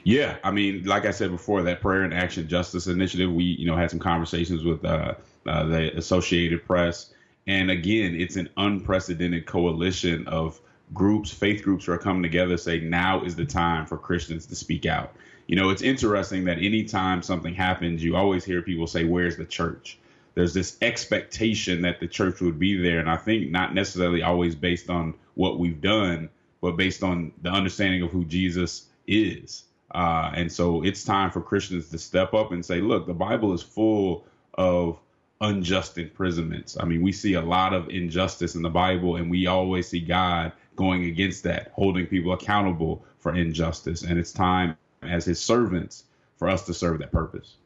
Yeah, 0.04 0.36
I 0.44 0.52
mean, 0.52 0.84
like 0.84 1.06
I 1.06 1.12
said 1.12 1.32
before, 1.32 1.62
that 1.62 1.80
Prayer 1.80 2.02
and 2.02 2.14
Action 2.14 2.46
Justice 2.50 2.88
Initiative. 2.88 3.32
We 3.32 3.46
you 3.46 3.68
know 3.68 3.78
had 3.78 3.90
some 3.90 4.00
conversations 4.00 4.66
with 4.66 4.84
uh, 4.84 5.14
uh, 5.46 5.64
the 5.64 5.98
Associated 5.98 6.66
Press, 6.66 7.14
and 7.48 7.72
again, 7.72 8.16
it's 8.16 8.36
an 8.36 8.50
unprecedented 8.58 9.46
coalition 9.46 10.28
of 10.28 10.60
groups, 10.94 11.32
faith 11.32 11.64
groups 11.64 11.88
are 11.88 11.98
coming 11.98 12.24
together 12.24 12.58
say 12.58 12.80
now 12.80 13.24
is 13.24 13.36
the 13.36 13.46
time 13.46 13.86
for 13.86 13.98
Christians 13.98 14.46
to 14.48 14.56
speak 14.56 14.86
out. 14.86 15.14
You 15.48 15.56
know, 15.56 15.70
it's 15.70 15.82
interesting 15.82 16.46
that 16.46 16.58
anytime 16.58 17.22
something 17.22 17.54
happens, 17.54 18.04
you 18.04 18.16
always 18.16 18.46
hear 18.46 18.62
people 18.62 18.88
say, 18.88 19.04
Where's 19.06 19.38
the 19.38 19.46
church? 19.46 19.98
There's 20.34 20.54
this 20.54 20.78
expectation 20.82 21.82
that 21.82 22.00
the 22.00 22.08
church 22.08 22.40
would 22.40 22.58
be 22.58 22.82
there. 22.82 23.00
And 23.00 23.10
I 23.10 23.18
think 23.18 23.52
not 23.52 23.74
necessarily 23.74 24.22
always 24.22 24.56
based 24.56 24.90
on 24.90 25.14
what 25.36 25.60
we've 25.60 25.82
done, 25.82 26.30
but 26.62 26.78
based 26.78 27.04
on 27.04 27.34
the 27.42 27.50
understanding 27.50 28.02
of 28.02 28.12
who 28.12 28.24
Jesus 28.24 28.88
is. 29.08 29.64
Uh, 29.94 30.32
and 30.34 30.50
so 30.50 30.84
it's 30.84 31.04
time 31.04 31.32
for 31.32 31.42
Christians 31.42 31.90
to 31.90 31.98
step 31.98 32.34
up 32.34 32.54
and 32.54 32.66
say, 32.66 32.80
Look, 32.80 33.08
the 33.08 33.14
Bible 33.14 33.54
is 33.54 33.62
full 33.62 34.26
of 34.54 35.00
unjust 35.42 35.98
imprisonments. 35.98 36.78
I 36.80 36.86
mean, 36.86 37.02
we 37.02 37.12
see 37.12 37.34
a 37.34 37.42
lot 37.42 37.74
of 37.74 37.90
injustice 37.90 38.56
in 38.56 38.62
the 38.62 38.70
Bible, 38.70 39.16
and 39.18 39.30
we 39.30 39.48
always 39.48 39.90
see 39.90 40.00
God 40.00 40.54
going 40.82 41.06
against 41.06 41.44
that, 41.44 41.72
holding 41.74 42.08
people 42.08 42.34
accountable 42.34 43.06
for 43.20 43.36
injustice. 43.36 44.02
And 44.02 44.18
it's 44.18 44.32
time 44.32 44.76
as 45.04 45.26
his 45.26 45.40
servants 45.40 46.06
for 46.38 46.50
us 46.50 46.66
to 46.66 46.74
serve 46.74 46.98
that 47.00 47.12
purpose. 47.12 47.58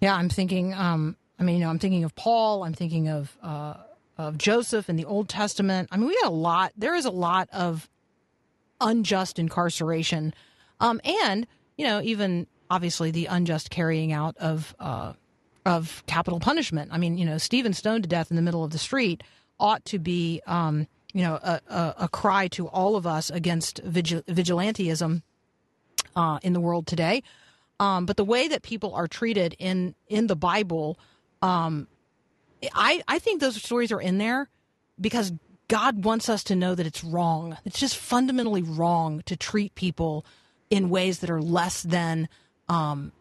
Yeah, 0.00 0.14
I'm 0.14 0.28
thinking, 0.28 0.72
um, 0.74 1.16
I 1.40 1.42
mean, 1.42 1.56
you 1.56 1.62
know, 1.62 1.70
I'm 1.70 1.80
thinking 1.80 2.04
of 2.04 2.14
Paul, 2.14 2.62
I'm 2.62 2.72
thinking 2.72 3.08
of, 3.08 3.36
uh, 3.42 3.74
of 4.16 4.38
Joseph 4.38 4.88
in 4.88 4.94
the 4.94 5.04
Old 5.04 5.28
Testament. 5.28 5.88
I 5.90 5.96
mean, 5.96 6.06
we 6.06 6.14
got 6.22 6.30
a 6.30 6.34
lot, 6.34 6.72
there 6.76 6.94
is 6.94 7.04
a 7.04 7.10
lot 7.10 7.48
of 7.52 7.88
unjust 8.80 9.40
incarceration. 9.40 10.34
Um, 10.78 11.00
and, 11.04 11.48
you 11.76 11.84
know, 11.84 12.00
even 12.02 12.46
obviously 12.70 13.10
the 13.10 13.26
unjust 13.26 13.70
carrying 13.70 14.12
out 14.12 14.36
of, 14.38 14.74
uh, 14.78 15.14
of 15.66 16.04
capital 16.06 16.38
punishment. 16.38 16.90
I 16.92 16.98
mean, 16.98 17.18
you 17.18 17.24
know, 17.24 17.38
Stephen 17.38 17.72
stoned 17.72 18.04
to 18.04 18.08
death 18.08 18.30
in 18.30 18.36
the 18.36 18.42
middle 18.42 18.62
of 18.62 18.70
the 18.70 18.78
street 18.78 19.24
ought 19.58 19.84
to 19.86 19.98
be, 19.98 20.40
um, 20.46 20.86
you 21.12 21.22
know, 21.22 21.34
a, 21.34 21.60
a, 21.68 21.94
a, 22.00 22.08
cry 22.08 22.48
to 22.48 22.68
all 22.68 22.96
of 22.96 23.06
us 23.06 23.30
against 23.30 23.80
vigil- 23.82 24.22
vigilantism 24.22 25.22
uh, 26.14 26.38
in 26.42 26.52
the 26.52 26.60
world 26.60 26.86
today. 26.86 27.22
Um, 27.80 28.06
but 28.06 28.16
the 28.16 28.24
way 28.24 28.48
that 28.48 28.62
people 28.62 28.94
are 28.94 29.06
treated 29.06 29.54
in 29.58 29.94
in 30.08 30.26
the 30.26 30.36
Bible, 30.36 30.98
um, 31.42 31.86
I 32.74 33.02
I 33.06 33.18
think 33.18 33.40
those 33.40 33.62
stories 33.62 33.92
are 33.92 34.00
in 34.00 34.18
there 34.18 34.48
because 35.00 35.32
God 35.68 36.04
wants 36.04 36.28
us 36.28 36.42
to 36.44 36.56
know 36.56 36.74
that 36.74 36.86
it's 36.86 37.04
wrong. 37.04 37.56
It's 37.64 37.78
just 37.78 37.96
fundamentally 37.96 38.62
wrong 38.62 39.22
to 39.26 39.36
treat 39.36 39.74
people 39.74 40.26
in 40.70 40.90
ways 40.90 41.20
that 41.20 41.30
are 41.30 41.40
less 41.40 41.82
than 41.82 42.28
um, 42.68 43.12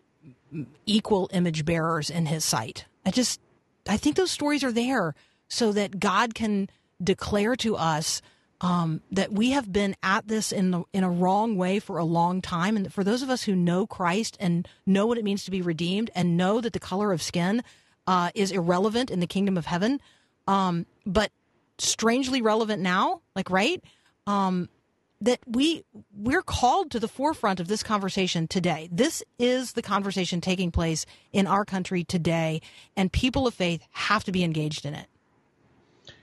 equal 0.85 1.29
image 1.31 1.63
bearers 1.63 2.09
in 2.09 2.25
His 2.25 2.43
sight. 2.43 2.85
I 3.05 3.11
just 3.11 3.39
I 3.87 3.97
think 3.97 4.15
those 4.15 4.31
stories 4.31 4.63
are 4.63 4.71
there 4.71 5.13
so 5.47 5.71
that 5.71 5.99
God 5.99 6.33
can 6.33 6.67
declare 7.01 7.55
to 7.57 7.75
us 7.75 8.21
um, 8.59 9.01
that 9.11 9.31
we 9.31 9.51
have 9.51 9.71
been 9.71 9.95
at 10.01 10.27
this 10.27 10.51
in 10.51 10.71
the, 10.71 10.83
in 10.91 11.03
a 11.03 11.09
wrong 11.09 11.57
way 11.57 11.79
for 11.79 11.97
a 11.97 12.03
long 12.03 12.41
time, 12.41 12.75
and 12.75 12.91
for 12.91 13.03
those 13.03 13.21
of 13.21 13.29
us 13.29 13.43
who 13.43 13.55
know 13.55 13.85
Christ 13.85 14.35
and 14.39 14.67
know 14.85 15.05
what 15.05 15.17
it 15.17 15.23
means 15.23 15.43
to 15.45 15.51
be 15.51 15.61
redeemed, 15.61 16.09
and 16.15 16.37
know 16.37 16.59
that 16.61 16.73
the 16.73 16.79
color 16.79 17.11
of 17.11 17.21
skin 17.21 17.63
uh, 18.07 18.31
is 18.33 18.51
irrelevant 18.51 19.11
in 19.11 19.19
the 19.19 19.27
kingdom 19.27 19.57
of 19.57 19.67
heaven, 19.67 20.01
um, 20.47 20.85
but 21.05 21.31
strangely 21.77 22.41
relevant 22.41 22.81
now, 22.81 23.21
like 23.35 23.51
right, 23.51 23.83
um, 24.25 24.69
that 25.21 25.39
we 25.47 25.83
we're 26.15 26.41
called 26.41 26.91
to 26.91 26.99
the 26.99 27.07
forefront 27.07 27.59
of 27.59 27.67
this 27.67 27.83
conversation 27.83 28.47
today. 28.47 28.87
This 28.91 29.23
is 29.39 29.73
the 29.73 29.81
conversation 29.81 30.41
taking 30.41 30.71
place 30.71 31.05
in 31.31 31.47
our 31.47 31.65
country 31.65 32.03
today, 32.03 32.61
and 32.95 33.11
people 33.11 33.45
of 33.45 33.53
faith 33.53 33.83
have 33.91 34.23
to 34.25 34.31
be 34.31 34.43
engaged 34.43 34.85
in 34.85 34.93
it. 34.93 35.07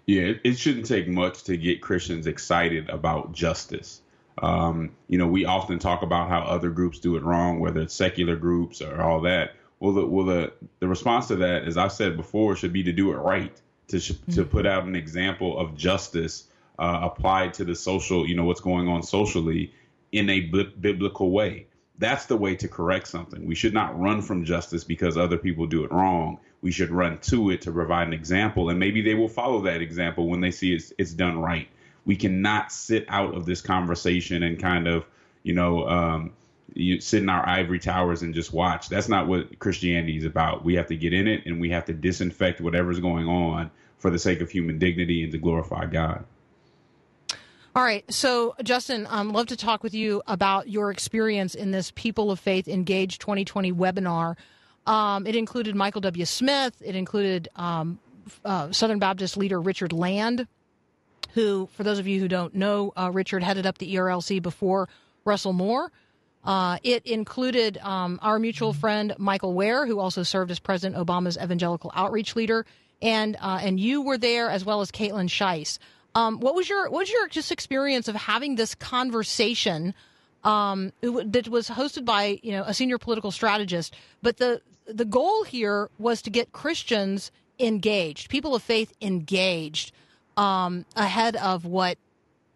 Yeah, 0.06 0.32
it, 0.44 0.58
shouldn't 0.58 0.86
take 0.86 1.08
much 1.08 1.44
to 1.44 1.56
get 1.56 1.80
Christians 1.80 2.26
excited 2.26 2.90
about 2.90 3.32
justice. 3.32 4.02
Um, 4.36 4.90
you 5.08 5.16
know, 5.16 5.26
we 5.26 5.46
often 5.46 5.78
talk 5.78 6.02
about 6.02 6.28
how 6.28 6.40
other 6.40 6.70
groups 6.70 6.98
do 6.98 7.16
it 7.16 7.22
wrong, 7.22 7.60
whether 7.60 7.80
it's 7.80 7.94
secular 7.94 8.36
groups 8.36 8.82
or 8.82 9.00
all 9.00 9.22
that. 9.22 9.54
Well, 9.80 9.92
the 9.92 10.06
well 10.06 10.26
the 10.26 10.52
the 10.80 10.88
response 10.88 11.28
to 11.28 11.36
that, 11.36 11.64
as 11.64 11.76
I've 11.76 11.92
said 11.92 12.16
before, 12.16 12.56
should 12.56 12.72
be 12.72 12.82
to 12.84 12.92
do 12.92 13.12
it 13.12 13.16
right, 13.16 13.58
to 13.88 13.96
mm-hmm. 13.96 14.32
to 14.32 14.44
put 14.44 14.66
out 14.66 14.84
an 14.84 14.96
example 14.96 15.58
of 15.58 15.76
justice 15.76 16.44
uh, 16.78 17.00
applied 17.02 17.54
to 17.54 17.64
the 17.64 17.74
social, 17.74 18.26
you 18.26 18.34
know, 18.34 18.44
what's 18.44 18.60
going 18.60 18.88
on 18.88 19.02
socially 19.02 19.72
in 20.12 20.28
a 20.30 20.40
b- 20.40 20.72
biblical 20.80 21.30
way. 21.30 21.66
That's 21.98 22.26
the 22.26 22.36
way 22.36 22.56
to 22.56 22.68
correct 22.68 23.06
something. 23.08 23.46
We 23.46 23.54
should 23.54 23.74
not 23.74 23.98
run 23.98 24.20
from 24.20 24.44
justice 24.44 24.82
because 24.82 25.16
other 25.16 25.38
people 25.38 25.66
do 25.66 25.84
it 25.84 25.92
wrong. 25.92 26.40
We 26.64 26.72
should 26.72 26.90
run 26.90 27.18
to 27.18 27.50
it 27.50 27.60
to 27.62 27.72
provide 27.72 28.06
an 28.06 28.14
example, 28.14 28.70
and 28.70 28.78
maybe 28.78 29.02
they 29.02 29.12
will 29.12 29.28
follow 29.28 29.60
that 29.64 29.82
example 29.82 30.28
when 30.28 30.40
they 30.40 30.50
see 30.50 30.72
it's, 30.72 30.94
it's 30.96 31.12
done 31.12 31.38
right. 31.38 31.68
We 32.06 32.16
cannot 32.16 32.72
sit 32.72 33.04
out 33.08 33.34
of 33.34 33.44
this 33.44 33.60
conversation 33.60 34.42
and 34.42 34.58
kind 34.58 34.88
of, 34.88 35.04
you 35.42 35.52
know, 35.52 35.86
um, 35.86 36.32
you 36.72 37.02
sit 37.02 37.22
in 37.22 37.28
our 37.28 37.46
ivory 37.46 37.80
towers 37.80 38.22
and 38.22 38.32
just 38.32 38.50
watch. 38.54 38.88
That's 38.88 39.10
not 39.10 39.28
what 39.28 39.58
Christianity 39.58 40.16
is 40.16 40.24
about. 40.24 40.64
We 40.64 40.76
have 40.76 40.86
to 40.86 40.96
get 40.96 41.12
in 41.12 41.28
it 41.28 41.44
and 41.44 41.60
we 41.60 41.68
have 41.68 41.84
to 41.84 41.92
disinfect 41.92 42.62
whatever's 42.62 42.98
going 42.98 43.28
on 43.28 43.70
for 43.98 44.10
the 44.10 44.18
sake 44.18 44.40
of 44.40 44.50
human 44.50 44.78
dignity 44.78 45.22
and 45.22 45.32
to 45.32 45.38
glorify 45.38 45.84
God. 45.84 46.24
All 47.76 47.82
right. 47.82 48.10
So, 48.10 48.54
Justin, 48.62 49.06
I'd 49.06 49.20
um, 49.20 49.32
love 49.34 49.48
to 49.48 49.56
talk 49.56 49.82
with 49.82 49.92
you 49.92 50.22
about 50.26 50.70
your 50.70 50.90
experience 50.90 51.54
in 51.54 51.72
this 51.72 51.90
People 51.90 52.30
of 52.30 52.40
Faith 52.40 52.68
Engage 52.68 53.18
2020 53.18 53.70
webinar. 53.72 54.36
Um, 54.86 55.26
it 55.26 55.36
included 55.36 55.74
Michael 55.74 56.00
W. 56.02 56.24
Smith. 56.24 56.74
It 56.84 56.94
included 56.94 57.48
um, 57.56 57.98
uh, 58.44 58.72
Southern 58.72 58.98
Baptist 58.98 59.36
leader 59.36 59.60
Richard 59.60 59.92
Land, 59.92 60.46
who, 61.32 61.68
for 61.72 61.82
those 61.82 61.98
of 61.98 62.06
you 62.06 62.20
who 62.20 62.28
don't 62.28 62.54
know, 62.54 62.92
uh, 62.96 63.10
Richard 63.12 63.42
headed 63.42 63.66
up 63.66 63.78
the 63.78 63.94
ERLC 63.94 64.42
before 64.42 64.88
Russell 65.24 65.52
Moore. 65.52 65.90
Uh, 66.44 66.78
it 66.82 67.06
included 67.06 67.78
um, 67.78 68.18
our 68.22 68.38
mutual 68.38 68.74
friend 68.74 69.14
Michael 69.18 69.54
Wear, 69.54 69.86
who 69.86 69.98
also 69.98 70.22
served 70.22 70.50
as 70.50 70.58
President 70.58 71.02
Obama's 71.02 71.38
evangelical 71.38 71.90
outreach 71.94 72.36
leader, 72.36 72.66
and 73.00 73.36
uh, 73.40 73.60
and 73.62 73.80
you 73.80 74.02
were 74.02 74.18
there 74.18 74.50
as 74.50 74.64
well 74.64 74.82
as 74.82 74.90
Kaitlyn 74.90 75.28
Schiess. 75.28 75.78
Um, 76.14 76.40
what 76.40 76.54
was 76.54 76.68
your 76.68 76.90
what 76.90 77.00
was 77.00 77.10
your 77.10 77.28
just 77.28 77.50
experience 77.50 78.08
of 78.08 78.14
having 78.14 78.56
this 78.56 78.74
conversation 78.74 79.94
um, 80.44 80.92
that 81.00 81.48
was 81.48 81.68
hosted 81.68 82.04
by 82.04 82.38
you 82.42 82.52
know 82.52 82.64
a 82.66 82.74
senior 82.74 82.98
political 82.98 83.30
strategist? 83.30 83.94
But 84.22 84.36
the 84.36 84.60
the 84.86 85.04
goal 85.04 85.44
here 85.44 85.90
was 85.98 86.22
to 86.22 86.30
get 86.30 86.52
Christians 86.52 87.30
engaged, 87.58 88.28
people 88.28 88.54
of 88.54 88.62
faith 88.62 88.92
engaged, 89.00 89.92
um, 90.36 90.84
ahead 90.96 91.36
of 91.36 91.64
what 91.64 91.98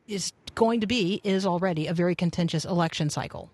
is 0.06 0.32
going 0.54 0.80
to 0.80 0.86
be 0.86 1.20
is 1.22 1.46
already 1.46 1.86
a 1.86 1.94
very 1.94 2.14
contentious 2.14 2.64
election 2.64 3.10
cycle. 3.10 3.50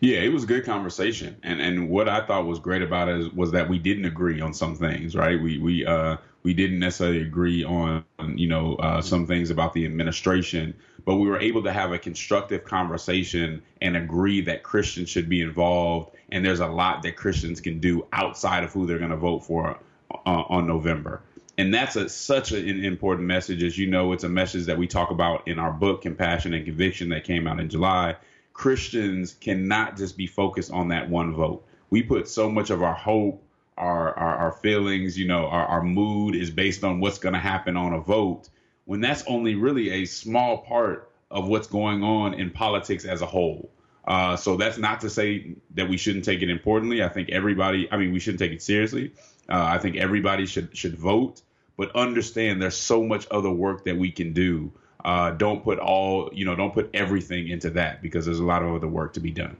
Yeah, 0.00 0.20
it 0.20 0.32
was 0.32 0.44
a 0.44 0.46
good 0.46 0.64
conversation, 0.64 1.36
and 1.42 1.60
and 1.60 1.88
what 1.88 2.08
I 2.08 2.24
thought 2.24 2.46
was 2.46 2.58
great 2.58 2.82
about 2.82 3.08
it 3.08 3.34
was 3.34 3.50
that 3.52 3.68
we 3.68 3.78
didn't 3.78 4.06
agree 4.06 4.40
on 4.40 4.54
some 4.54 4.76
things, 4.76 5.14
right? 5.14 5.40
We 5.40 5.58
we 5.58 5.84
uh 5.84 6.16
we 6.42 6.54
didn't 6.54 6.78
necessarily 6.78 7.20
agree 7.20 7.64
on 7.64 8.04
you 8.34 8.48
know 8.48 8.76
uh, 8.76 9.02
some 9.02 9.26
things 9.26 9.50
about 9.50 9.74
the 9.74 9.84
administration, 9.84 10.74
but 11.04 11.16
we 11.16 11.28
were 11.28 11.38
able 11.38 11.62
to 11.64 11.72
have 11.72 11.92
a 11.92 11.98
constructive 11.98 12.64
conversation 12.64 13.62
and 13.82 13.96
agree 13.96 14.40
that 14.42 14.62
Christians 14.62 15.10
should 15.10 15.28
be 15.28 15.42
involved, 15.42 16.16
and 16.30 16.44
there's 16.44 16.60
a 16.60 16.66
lot 16.66 17.02
that 17.02 17.16
Christians 17.16 17.60
can 17.60 17.78
do 17.78 18.06
outside 18.12 18.64
of 18.64 18.72
who 18.72 18.86
they're 18.86 18.98
going 18.98 19.10
to 19.10 19.16
vote 19.16 19.40
for 19.40 19.78
uh, 20.10 20.44
on 20.48 20.66
November. 20.66 21.22
And 21.58 21.74
that's 21.74 21.96
a, 21.96 22.08
such 22.08 22.52
an 22.52 22.84
important 22.84 23.26
message. 23.26 23.62
As 23.62 23.76
you 23.76 23.86
know, 23.86 24.12
it's 24.12 24.24
a 24.24 24.30
message 24.30 24.64
that 24.64 24.78
we 24.78 24.86
talk 24.86 25.10
about 25.10 25.46
in 25.46 25.58
our 25.58 25.72
book, 25.72 26.00
Compassion 26.00 26.54
and 26.54 26.64
Conviction, 26.64 27.10
that 27.10 27.24
came 27.24 27.46
out 27.46 27.60
in 27.60 27.68
July 27.68 28.16
Christians 28.60 29.32
cannot 29.40 29.96
just 29.96 30.18
be 30.18 30.26
focused 30.26 30.70
on 30.70 30.88
that 30.88 31.08
one 31.08 31.32
vote. 31.32 31.64
We 31.88 32.02
put 32.02 32.28
so 32.28 32.50
much 32.50 32.68
of 32.68 32.82
our 32.82 32.92
hope, 32.92 33.42
our 33.78 34.14
our, 34.18 34.36
our 34.36 34.52
feelings, 34.52 35.18
you 35.18 35.26
know, 35.26 35.46
our, 35.46 35.64
our 35.64 35.82
mood 35.82 36.34
is 36.34 36.50
based 36.50 36.84
on 36.84 37.00
what's 37.00 37.18
going 37.18 37.32
to 37.32 37.38
happen 37.40 37.78
on 37.78 37.94
a 37.94 38.00
vote, 38.00 38.50
when 38.84 39.00
that's 39.00 39.24
only 39.26 39.54
really 39.54 40.02
a 40.02 40.04
small 40.04 40.58
part 40.58 41.10
of 41.30 41.48
what's 41.48 41.68
going 41.68 42.04
on 42.04 42.34
in 42.34 42.50
politics 42.50 43.06
as 43.06 43.22
a 43.22 43.26
whole. 43.26 43.70
Uh, 44.06 44.36
so 44.36 44.58
that's 44.58 44.76
not 44.76 45.00
to 45.00 45.08
say 45.08 45.54
that 45.74 45.88
we 45.88 45.96
shouldn't 45.96 46.26
take 46.26 46.42
it 46.42 46.50
importantly. 46.50 47.02
I 47.02 47.08
think 47.08 47.30
everybody, 47.30 47.88
I 47.90 47.96
mean, 47.96 48.12
we 48.12 48.20
shouldn't 48.20 48.40
take 48.40 48.52
it 48.52 48.60
seriously. 48.60 49.14
Uh, 49.48 49.64
I 49.74 49.78
think 49.78 49.96
everybody 49.96 50.44
should 50.44 50.76
should 50.76 50.98
vote, 50.98 51.40
but 51.78 51.96
understand 51.96 52.60
there's 52.60 52.76
so 52.76 53.02
much 53.04 53.26
other 53.30 53.50
work 53.50 53.84
that 53.84 53.96
we 53.96 54.10
can 54.10 54.34
do 54.34 54.70
uh, 55.04 55.30
don't 55.32 55.62
put 55.62 55.78
all 55.78 56.30
you 56.32 56.44
know 56.44 56.54
don't 56.54 56.74
put 56.74 56.90
everything 56.94 57.48
into 57.48 57.70
that 57.70 58.02
because 58.02 58.26
there's 58.26 58.40
a 58.40 58.44
lot 58.44 58.62
of 58.62 58.74
other 58.74 58.88
work 58.88 59.12
to 59.14 59.20
be 59.20 59.30
done. 59.30 59.56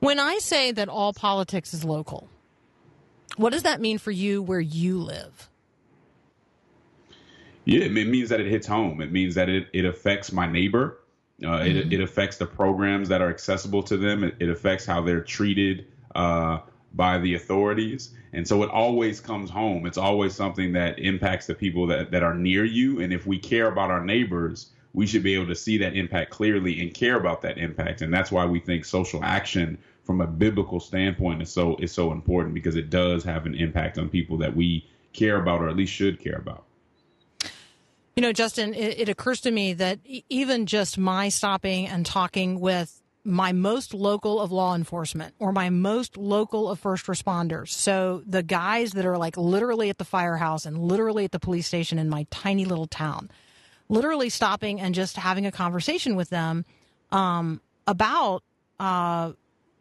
When 0.00 0.18
i 0.18 0.38
say 0.38 0.72
that 0.72 0.88
all 0.88 1.12
politics 1.12 1.72
is 1.72 1.84
local 1.84 2.28
what 3.36 3.52
does 3.52 3.62
that 3.62 3.80
mean 3.80 3.98
for 3.98 4.10
you 4.10 4.42
where 4.42 4.60
you 4.60 4.98
live? 4.98 5.48
Yeah 7.64 7.84
it 7.84 7.92
means 7.92 8.28
that 8.28 8.40
it 8.40 8.48
hits 8.48 8.66
home. 8.66 9.00
It 9.00 9.12
means 9.12 9.34
that 9.36 9.48
it, 9.48 9.68
it 9.72 9.84
affects 9.84 10.32
my 10.32 10.46
neighbor. 10.46 10.98
Uh, 11.42 11.46
mm-hmm. 11.46 11.76
it, 11.76 11.92
it 11.94 12.00
affects 12.00 12.36
the 12.36 12.46
programs 12.46 13.08
that 13.08 13.20
are 13.20 13.30
accessible 13.30 13.82
to 13.84 13.96
them. 13.96 14.24
It, 14.24 14.36
it 14.38 14.48
affects 14.48 14.84
how 14.84 15.00
they're 15.02 15.22
treated. 15.22 15.86
Uh, 16.14 16.58
by 16.94 17.18
the 17.18 17.34
authorities. 17.34 18.10
And 18.32 18.46
so 18.46 18.62
it 18.62 18.70
always 18.70 19.20
comes 19.20 19.50
home. 19.50 19.86
It's 19.86 19.98
always 19.98 20.34
something 20.34 20.72
that 20.72 20.98
impacts 20.98 21.46
the 21.46 21.54
people 21.54 21.86
that, 21.88 22.10
that 22.10 22.22
are 22.22 22.34
near 22.34 22.64
you. 22.64 23.00
And 23.00 23.12
if 23.12 23.26
we 23.26 23.38
care 23.38 23.68
about 23.68 23.90
our 23.90 24.04
neighbors, 24.04 24.70
we 24.94 25.06
should 25.06 25.22
be 25.22 25.34
able 25.34 25.48
to 25.48 25.54
see 25.54 25.78
that 25.78 25.94
impact 25.96 26.30
clearly 26.30 26.80
and 26.80 26.92
care 26.92 27.16
about 27.16 27.42
that 27.42 27.58
impact. 27.58 28.02
And 28.02 28.12
that's 28.12 28.32
why 28.32 28.44
we 28.46 28.60
think 28.60 28.84
social 28.84 29.22
action 29.24 29.78
from 30.04 30.20
a 30.20 30.26
biblical 30.26 30.80
standpoint 30.80 31.42
is 31.42 31.50
so 31.50 31.76
is 31.76 31.92
so 31.92 32.12
important 32.12 32.54
because 32.54 32.76
it 32.76 32.90
does 32.90 33.22
have 33.24 33.46
an 33.46 33.54
impact 33.54 33.98
on 33.98 34.08
people 34.08 34.36
that 34.38 34.54
we 34.54 34.86
care 35.12 35.40
about 35.40 35.60
or 35.60 35.68
at 35.68 35.76
least 35.76 35.92
should 35.92 36.18
care 36.18 36.36
about. 36.36 36.64
You 38.16 38.20
know, 38.22 38.32
Justin, 38.32 38.74
it, 38.74 39.00
it 39.00 39.08
occurs 39.08 39.40
to 39.42 39.50
me 39.50 39.72
that 39.74 40.00
even 40.28 40.66
just 40.66 40.98
my 40.98 41.28
stopping 41.28 41.86
and 41.86 42.04
talking 42.04 42.60
with 42.60 43.01
my 43.24 43.52
most 43.52 43.94
local 43.94 44.40
of 44.40 44.50
law 44.50 44.74
enforcement 44.74 45.34
or 45.38 45.52
my 45.52 45.70
most 45.70 46.16
local 46.16 46.68
of 46.68 46.80
first 46.80 47.06
responders. 47.06 47.68
So 47.68 48.22
the 48.26 48.42
guys 48.42 48.92
that 48.92 49.06
are 49.06 49.16
like 49.16 49.36
literally 49.36 49.90
at 49.90 49.98
the 49.98 50.04
firehouse 50.04 50.66
and 50.66 50.78
literally 50.78 51.24
at 51.24 51.32
the 51.32 51.38
police 51.38 51.66
station 51.66 51.98
in 51.98 52.08
my 52.08 52.26
tiny 52.30 52.64
little 52.64 52.88
town, 52.88 53.30
literally 53.88 54.28
stopping 54.28 54.80
and 54.80 54.94
just 54.94 55.16
having 55.16 55.46
a 55.46 55.52
conversation 55.52 56.16
with 56.16 56.30
them 56.30 56.64
um, 57.12 57.60
about 57.86 58.42
uh, 58.80 59.32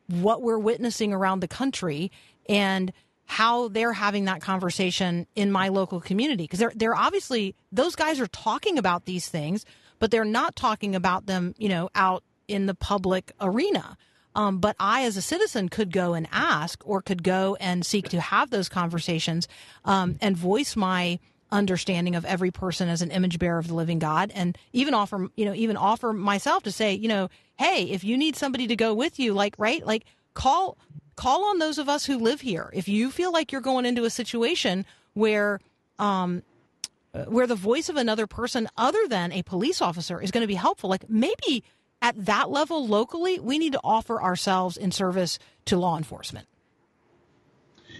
what 0.08 0.42
we're 0.44 0.60
witnessing 0.60 1.14
around 1.14 1.40
the 1.40 1.48
country 1.48 2.12
and 2.48 2.92
how 3.26 3.70
they're 3.70 3.94
having 3.94 4.26
that 4.26 4.42
conversation 4.42 5.26
in 5.36 5.52
my 5.52 5.70
local 5.70 6.02
community 6.02 6.44
because 6.44 6.60
they're 6.60 6.74
they're 6.76 6.96
obviously 6.96 7.56
those 7.72 7.96
guys 7.96 8.20
are 8.20 8.28
talking 8.28 8.78
about 8.78 9.06
these 9.06 9.30
things 9.30 9.66
but 10.00 10.12
they're 10.12 10.26
not 10.26 10.54
talking 10.54 10.96
about 10.96 11.28
them 11.28 11.56
you 11.58 11.70
know 11.70 11.90
out 11.96 12.24
in 12.52 12.66
the 12.66 12.76
public 12.76 13.32
arena. 13.40 13.98
Um, 14.36 14.60
but 14.60 14.76
I, 14.80 15.04
as 15.04 15.18
a 15.18 15.22
citizen, 15.22 15.70
could 15.70 15.92
go 15.92 16.14
and 16.14 16.28
ask 16.32 16.82
or 16.86 17.02
could 17.02 17.24
go 17.24 17.58
and 17.60 17.86
seek 17.86 18.10
to 18.10 18.22
have 18.22 18.50
those 18.50 18.70
conversations 18.70 19.48
um, 19.84 20.18
and 20.22 20.38
voice 20.38 20.76
my 20.76 21.20
understanding 21.52 22.16
of 22.16 22.24
every 22.24 22.50
person 22.50 22.88
as 22.88 23.02
an 23.02 23.12
image 23.12 23.38
bearer 23.38 23.60
of 23.60 23.68
the 23.68 23.74
living 23.74 24.00
God 24.00 24.32
and 24.34 24.58
even 24.72 24.94
offer, 24.94 25.28
you 25.36 25.46
know, 25.46 25.54
even 25.54 25.76
offer 25.76 26.14
myself 26.14 26.64
to 26.64 26.72
say, 26.72 26.94
you 26.94 27.10
know, 27.10 27.30
hey, 27.58 27.84
if 27.84 28.04
you 28.04 28.18
need 28.18 28.36
somebody 28.38 28.68
to 28.68 28.76
go 28.76 28.94
with 28.94 29.20
you, 29.20 29.34
like, 29.34 29.56
right, 29.58 29.86
like 29.86 30.06
call, 30.34 30.78
call 31.18 31.44
on 31.46 31.60
those 31.60 31.78
of 31.78 31.90
us 31.90 32.06
who 32.06 32.18
live 32.18 32.40
here. 32.40 32.70
If 32.74 32.88
you 32.88 33.12
feel 33.12 33.34
like 33.34 33.52
you're 33.52 33.60
going 33.60 33.86
into 33.86 34.06
a 34.06 34.10
situation 34.10 34.86
where, 35.14 35.60
um, 36.00 36.44
where 37.28 37.48
the 37.48 37.56
voice 37.56 37.90
of 37.90 37.98
another 37.98 38.28
person 38.28 38.70
other 38.78 39.06
than 39.10 39.34
a 39.34 39.44
police 39.44 39.82
officer 39.82 40.22
is 40.22 40.32
going 40.32 40.44
to 40.44 40.48
be 40.48 40.56
helpful, 40.56 40.90
like 40.90 41.10
maybe 41.10 41.66
at 42.02 42.26
that 42.26 42.50
level 42.50 42.88
locally, 42.88 43.40
we 43.40 43.58
need 43.58 43.74
to 43.74 43.80
offer 43.84 44.22
ourselves 44.22 44.78
in 44.78 44.92
service 44.92 45.40
to 45.66 45.78
law 45.78 45.98
enforcement. 45.98 46.48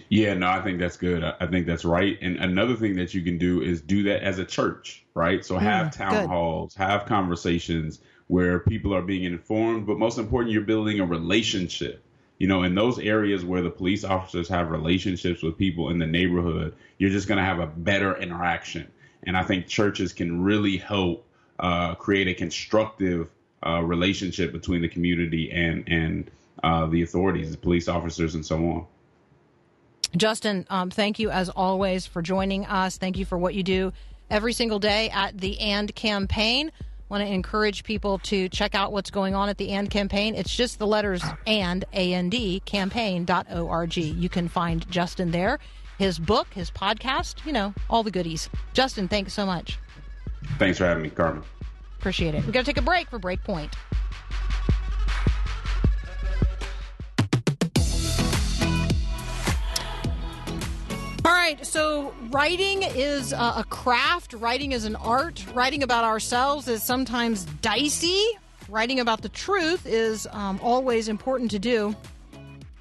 Yeah, 0.08 0.34
no, 0.34 0.48
I 0.48 0.60
think 0.60 0.78
that's 0.78 0.98
good. 0.98 1.24
I 1.24 1.46
think 1.46 1.66
that's 1.66 1.86
right. 1.86 2.18
And 2.20 2.36
another 2.36 2.76
thing 2.76 2.96
that 2.96 3.14
you 3.14 3.22
can 3.22 3.38
do 3.38 3.62
is 3.62 3.80
do 3.80 4.02
that 4.04 4.22
as 4.22 4.38
a 4.38 4.44
church, 4.44 5.06
right? 5.14 5.42
So 5.44 5.56
have 5.56 5.86
mm, 5.86 5.92
town 5.92 6.12
good. 6.12 6.28
halls, 6.28 6.74
have 6.74 7.06
conversations 7.06 8.00
where 8.26 8.58
people 8.58 8.94
are 8.94 9.02
being 9.02 9.24
informed, 9.24 9.86
but 9.86 9.98
most 9.98 10.18
important, 10.18 10.52
you're 10.52 10.62
building 10.62 11.00
a 11.00 11.06
relationship. 11.06 12.02
You 12.38 12.46
know, 12.46 12.62
in 12.62 12.74
those 12.74 12.98
areas 12.98 13.44
where 13.44 13.62
the 13.62 13.70
police 13.70 14.04
officers 14.04 14.48
have 14.48 14.70
relationships 14.70 15.42
with 15.42 15.56
people 15.56 15.90
in 15.90 15.98
the 15.98 16.06
neighborhood, 16.06 16.74
you're 16.98 17.10
just 17.10 17.28
going 17.28 17.38
to 17.38 17.44
have 17.44 17.60
a 17.60 17.66
better 17.66 18.16
interaction. 18.16 18.88
And 19.22 19.36
I 19.36 19.44
think 19.44 19.66
churches 19.66 20.12
can 20.12 20.42
really 20.42 20.76
help 20.76 21.26
uh, 21.58 21.94
create 21.94 22.28
a 22.28 22.34
constructive 22.34 23.30
uh, 23.66 23.82
relationship 23.82 24.52
between 24.52 24.82
the 24.82 24.88
community 24.88 25.50
and 25.50 25.88
and 25.88 26.30
uh, 26.62 26.86
the 26.86 27.02
authorities, 27.02 27.50
the 27.50 27.56
police 27.56 27.88
officers, 27.88 28.34
and 28.34 28.44
so 28.44 28.56
on. 28.56 28.86
Justin, 30.16 30.66
um, 30.68 30.90
thank 30.90 31.18
you 31.18 31.30
as 31.30 31.48
always 31.48 32.06
for 32.06 32.22
joining 32.22 32.66
us. 32.66 32.98
Thank 32.98 33.16
you 33.16 33.24
for 33.24 33.38
what 33.38 33.54
you 33.54 33.62
do 33.62 33.92
every 34.30 34.52
single 34.52 34.78
day 34.78 35.10
at 35.10 35.38
the 35.38 35.58
AND 35.60 35.94
campaign. 35.94 36.70
want 37.08 37.22
to 37.22 37.30
encourage 37.30 37.84
people 37.84 38.18
to 38.18 38.48
check 38.48 38.74
out 38.74 38.92
what's 38.92 39.10
going 39.10 39.34
on 39.34 39.48
at 39.48 39.58
the 39.58 39.70
AND 39.72 39.90
campaign. 39.90 40.34
It's 40.34 40.54
just 40.54 40.78
the 40.78 40.86
letters 40.86 41.22
AND, 41.46 41.84
A-N-D, 41.92 42.60
campaign.org. 42.60 43.96
You 43.96 44.28
can 44.28 44.48
find 44.48 44.90
Justin 44.90 45.30
there, 45.30 45.58
his 45.98 46.18
book, 46.18 46.48
his 46.54 46.70
podcast, 46.70 47.44
you 47.46 47.52
know, 47.52 47.74
all 47.90 48.02
the 48.02 48.10
goodies. 48.10 48.48
Justin, 48.72 49.08
thanks 49.08 49.32
so 49.32 49.46
much. 49.46 49.78
Thanks 50.58 50.78
for 50.78 50.86
having 50.86 51.02
me, 51.02 51.10
Carmen. 51.10 51.42
Appreciate 52.02 52.34
it. 52.34 52.44
We're 52.44 52.50
going 52.50 52.64
to 52.64 52.68
take 52.68 52.78
a 52.78 52.82
break 52.82 53.08
for 53.08 53.20
Breakpoint. 53.20 53.72
All 61.24 61.30
right, 61.30 61.64
so 61.64 62.12
writing 62.32 62.82
is 62.82 63.32
a 63.32 63.64
craft, 63.70 64.32
writing 64.32 64.72
is 64.72 64.84
an 64.84 64.96
art. 64.96 65.46
Writing 65.54 65.84
about 65.84 66.02
ourselves 66.02 66.66
is 66.66 66.82
sometimes 66.82 67.44
dicey. 67.44 68.26
Writing 68.68 68.98
about 68.98 69.22
the 69.22 69.28
truth 69.28 69.86
is 69.86 70.26
um, 70.32 70.58
always 70.60 71.06
important 71.08 71.52
to 71.52 71.60
do. 71.60 71.94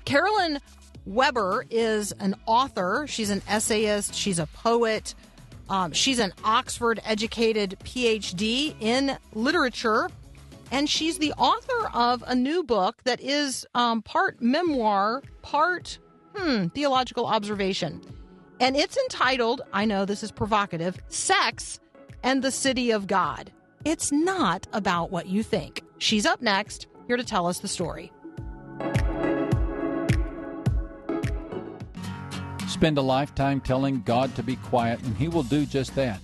Carolyn 0.04 0.60
Weber 1.06 1.68
is 1.70 2.12
an 2.14 2.34
author, 2.48 3.06
she's 3.08 3.30
an 3.30 3.44
essayist, 3.48 4.16
she's 4.16 4.40
a 4.40 4.48
poet, 4.48 5.14
um, 5.72 5.94
she's 5.94 6.20
an 6.20 6.34
Oxford 6.44 7.00
educated 7.06 7.78
PhD 7.86 8.76
in 8.82 9.18
literature. 9.34 10.10
And 10.70 10.90
she's 10.90 11.18
the 11.18 11.34
author 11.34 11.90
of 11.94 12.24
a 12.28 12.36
new 12.36 12.64
book 12.64 13.02
that 13.04 13.20
is 13.20 13.66
um, 13.74 14.02
part 14.02 14.42
memoir, 14.42 15.22
part 15.42 15.98
hmm, 16.36 16.68
theological 16.68 17.26
observation. 17.26 18.02
And 18.60 18.76
it's 18.76 18.98
entitled, 18.98 19.62
I 19.74 19.86
know 19.86 20.06
this 20.06 20.24
is 20.24 20.32
provocative, 20.32 20.98
Sex 21.08 21.80
and 22.24 22.42
the 22.42 22.52
City 22.52 22.92
of 22.92 23.08
God. 23.08 23.52
It's 23.84 24.12
not 24.12 24.68
about 24.74 25.10
what 25.10 25.28
you 25.28 25.42
think. 25.42 25.84
She's 25.98 26.26
up 26.26 26.42
next, 26.42 26.88
here 27.08 27.18
to 27.18 27.24
tell 27.24 27.48
us 27.48 27.60
the 27.60 27.68
story. 27.68 28.12
Spend 32.72 32.98
a 32.98 33.02
lifetime 33.02 33.60
telling 33.60 34.02
God 34.04 34.34
to 34.36 34.42
be 34.42 34.56
quiet, 34.56 35.04
and 35.04 35.16
He 35.18 35.28
will 35.28 35.44
do 35.44 35.66
just 35.66 35.94
that. 35.96 36.22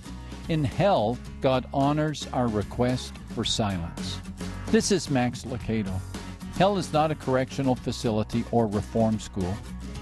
In 0.47 0.63
hell, 0.63 1.17
God 1.41 1.67
honors 1.73 2.25
our 2.31 2.47
request 2.47 3.13
for 3.35 3.43
silence. 3.43 4.21
This 4.67 4.93
is 4.93 5.09
Max 5.09 5.43
Lucado. 5.43 5.91
Hell 6.55 6.77
is 6.77 6.93
not 6.93 7.11
a 7.11 7.15
correctional 7.15 7.75
facility 7.75 8.45
or 8.51 8.65
reform 8.65 9.19
school. 9.19 9.53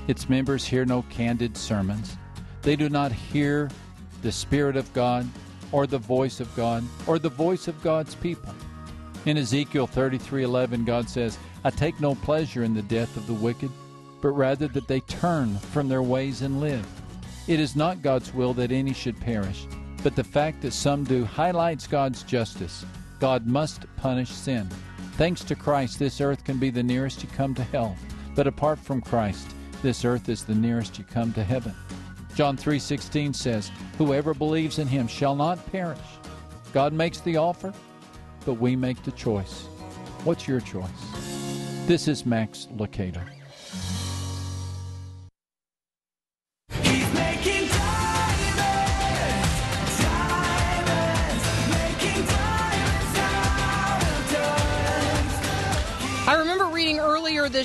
Its 0.07 0.29
members 0.29 0.63
hear 0.63 0.85
no 0.85 1.01
candid 1.09 1.57
sermons. 1.57 2.15
They 2.61 2.75
do 2.75 2.89
not 2.89 3.11
hear 3.11 3.71
the 4.21 4.31
Spirit 4.31 4.77
of 4.77 4.93
God 4.93 5.27
or 5.71 5.87
the 5.87 5.97
voice 5.97 6.39
of 6.39 6.55
God 6.55 6.83
or 7.07 7.17
the 7.17 7.27
voice 7.27 7.67
of 7.67 7.81
God's 7.81 8.13
people. 8.13 8.53
In 9.25 9.37
Ezekiel 9.37 9.87
33:11 9.87 10.85
God 10.85 11.09
says, 11.09 11.39
"I 11.63 11.71
take 11.71 11.99
no 11.99 12.13
pleasure 12.13 12.63
in 12.63 12.75
the 12.75 12.83
death 12.83 13.17
of 13.17 13.25
the 13.25 13.33
wicked, 13.33 13.71
but 14.25 14.31
rather 14.31 14.67
that 14.67 14.87
they 14.87 15.01
turn 15.01 15.55
from 15.55 15.87
their 15.87 16.01
ways 16.01 16.41
and 16.41 16.59
live." 16.59 16.83
It 17.45 17.59
is 17.59 17.75
not 17.75 18.01
God's 18.01 18.33
will 18.33 18.55
that 18.55 18.71
any 18.71 18.91
should 18.91 19.21
perish, 19.21 19.67
but 20.01 20.15
the 20.15 20.23
fact 20.23 20.63
that 20.63 20.73
some 20.73 21.03
do 21.03 21.25
highlights 21.25 21.85
God's 21.85 22.23
justice. 22.23 22.83
God 23.19 23.45
must 23.45 23.85
punish 23.97 24.31
sin. 24.31 24.67
Thanks 25.15 25.43
to 25.43 25.53
Christ, 25.53 25.99
this 25.99 26.21
earth 26.21 26.43
can 26.43 26.57
be 26.57 26.71
the 26.71 26.81
nearest 26.81 27.21
you 27.21 27.29
come 27.37 27.53
to 27.53 27.63
hell, 27.65 27.95
but 28.33 28.47
apart 28.47 28.79
from 28.79 28.99
Christ, 28.99 29.45
this 29.83 30.03
earth 30.03 30.27
is 30.27 30.43
the 30.43 30.55
nearest 30.55 30.97
you 30.97 31.03
come 31.03 31.31
to 31.33 31.43
heaven. 31.43 31.75
John 32.33 32.57
3:16 32.57 33.31
says, 33.31 33.69
"Whoever 33.99 34.33
believes 34.33 34.79
in 34.79 34.87
him 34.87 35.07
shall 35.07 35.35
not 35.35 35.71
perish." 35.71 35.99
God 36.73 36.93
makes 36.93 37.19
the 37.19 37.37
offer, 37.37 37.71
but 38.43 38.55
we 38.55 38.75
make 38.75 39.03
the 39.03 39.11
choice. 39.11 39.65
What's 40.23 40.47
your 40.47 40.61
choice? 40.61 40.89
This 41.85 42.07
is 42.07 42.25
Max 42.25 42.67
Lucado. 42.75 43.21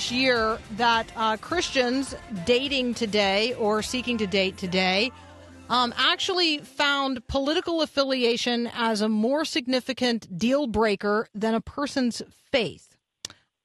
This 0.00 0.10
year 0.10 0.58
that 0.78 1.12
uh, 1.14 1.36
Christians 1.36 2.14
dating 2.46 2.94
today 2.94 3.52
or 3.52 3.82
seeking 3.82 4.16
to 4.16 4.26
date 4.26 4.56
today 4.56 5.12
um, 5.68 5.92
actually 5.94 6.56
found 6.56 7.26
political 7.28 7.82
affiliation 7.82 8.70
as 8.72 9.02
a 9.02 9.10
more 9.10 9.44
significant 9.44 10.38
deal 10.38 10.66
breaker 10.66 11.28
than 11.34 11.52
a 11.52 11.60
person's 11.60 12.22
faith. 12.50 12.96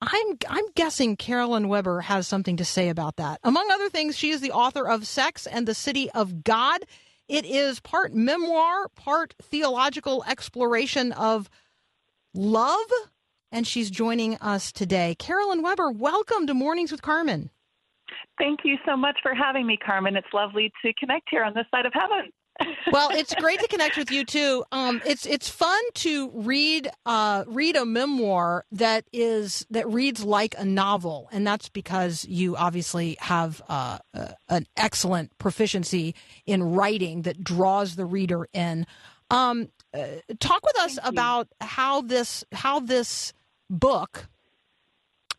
I'm 0.02 0.38
I'm 0.50 0.66
guessing 0.76 1.16
Carolyn 1.16 1.70
Weber 1.70 2.02
has 2.02 2.28
something 2.28 2.58
to 2.58 2.66
say 2.66 2.90
about 2.90 3.16
that. 3.16 3.40
Among 3.42 3.72
other 3.72 3.88
things, 3.88 4.18
she 4.18 4.32
is 4.32 4.42
the 4.42 4.52
author 4.52 4.90
of 4.90 5.08
Sex 5.08 5.48
and 5.48 5.66
the 5.66 5.74
City 5.74 6.12
of 6.12 6.44
God. 6.44 6.82
It 7.30 7.46
is 7.46 7.80
part 7.80 8.14
memoir, 8.14 8.90
part 8.90 9.36
theological 9.42 10.22
exploration 10.28 11.14
of 11.14 11.50
love 12.34 12.92
and 13.56 13.66
she's 13.66 13.90
joining 13.90 14.36
us 14.40 14.74
today. 14.74 15.16
Carolyn 15.18 15.62
Weber, 15.62 15.90
welcome 15.90 16.46
to 16.46 16.54
Mornings 16.54 16.92
with 16.92 17.02
Carmen. 17.02 17.50
Thank 18.38 18.60
you 18.66 18.76
so 18.86 18.98
much 18.98 19.18
for 19.24 19.34
having 19.34 19.66
me, 19.66 19.78
Carmen. 19.78 20.18
It's 20.18 20.28
lovely 20.34 20.74
to 20.84 20.94
connect 21.00 21.30
here 21.32 21.42
on 21.42 21.54
this 21.54 21.66
side 21.72 21.86
of 21.86 21.94
heaven. 21.94 22.34
well, 22.92 23.10
it's 23.12 23.34
great 23.36 23.62
to 23.62 23.68
connect 23.70 23.96
with 23.98 24.12
you 24.12 24.26
too. 24.26 24.66
Um, 24.74 25.02
it's 25.06 25.26
it's 25.26 25.50
fun 25.50 25.82
to 25.96 26.32
read 26.34 26.90
uh, 27.06 27.46
read 27.48 27.78
a 27.78 27.86
memoir 27.86 28.66
that 28.74 29.06
is 29.14 29.66
that 29.70 29.88
reads 29.88 30.24
like 30.24 30.56
a 30.58 30.66
novel, 30.66 31.30
and 31.32 31.48
that's 31.48 31.70
because 31.70 32.26
you 32.26 32.58
obviously 32.58 33.16
have 33.20 33.62
uh, 33.70 34.00
uh, 34.14 34.28
an 34.50 34.68
excellent 34.76 35.38
proficiency 35.38 36.14
in 36.46 36.62
writing 36.62 37.22
that 37.22 37.42
draws 37.42 37.96
the 37.96 38.06
reader 38.06 38.48
in. 38.54 38.86
Um, 39.32 39.70
uh, 39.94 40.06
talk 40.40 40.64
with 40.64 40.78
us 40.80 41.00
about 41.04 41.48
how 41.62 42.02
this 42.02 42.44
how 42.52 42.80
this 42.80 43.34
book, 43.70 44.28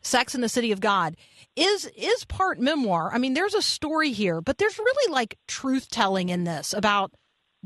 Sex 0.01 0.35
in 0.35 0.41
the 0.41 0.49
City 0.49 0.71
of 0.71 0.79
God, 0.79 1.15
is 1.55 1.85
is 1.95 2.25
part 2.25 2.59
memoir. 2.59 3.11
I 3.13 3.17
mean, 3.17 3.33
there's 3.33 3.55
a 3.55 3.61
story 3.61 4.11
here, 4.11 4.41
but 4.41 4.57
there's 4.57 4.77
really 4.77 5.13
like 5.13 5.37
truth 5.47 5.89
telling 5.89 6.29
in 6.29 6.43
this 6.43 6.73
about 6.73 7.11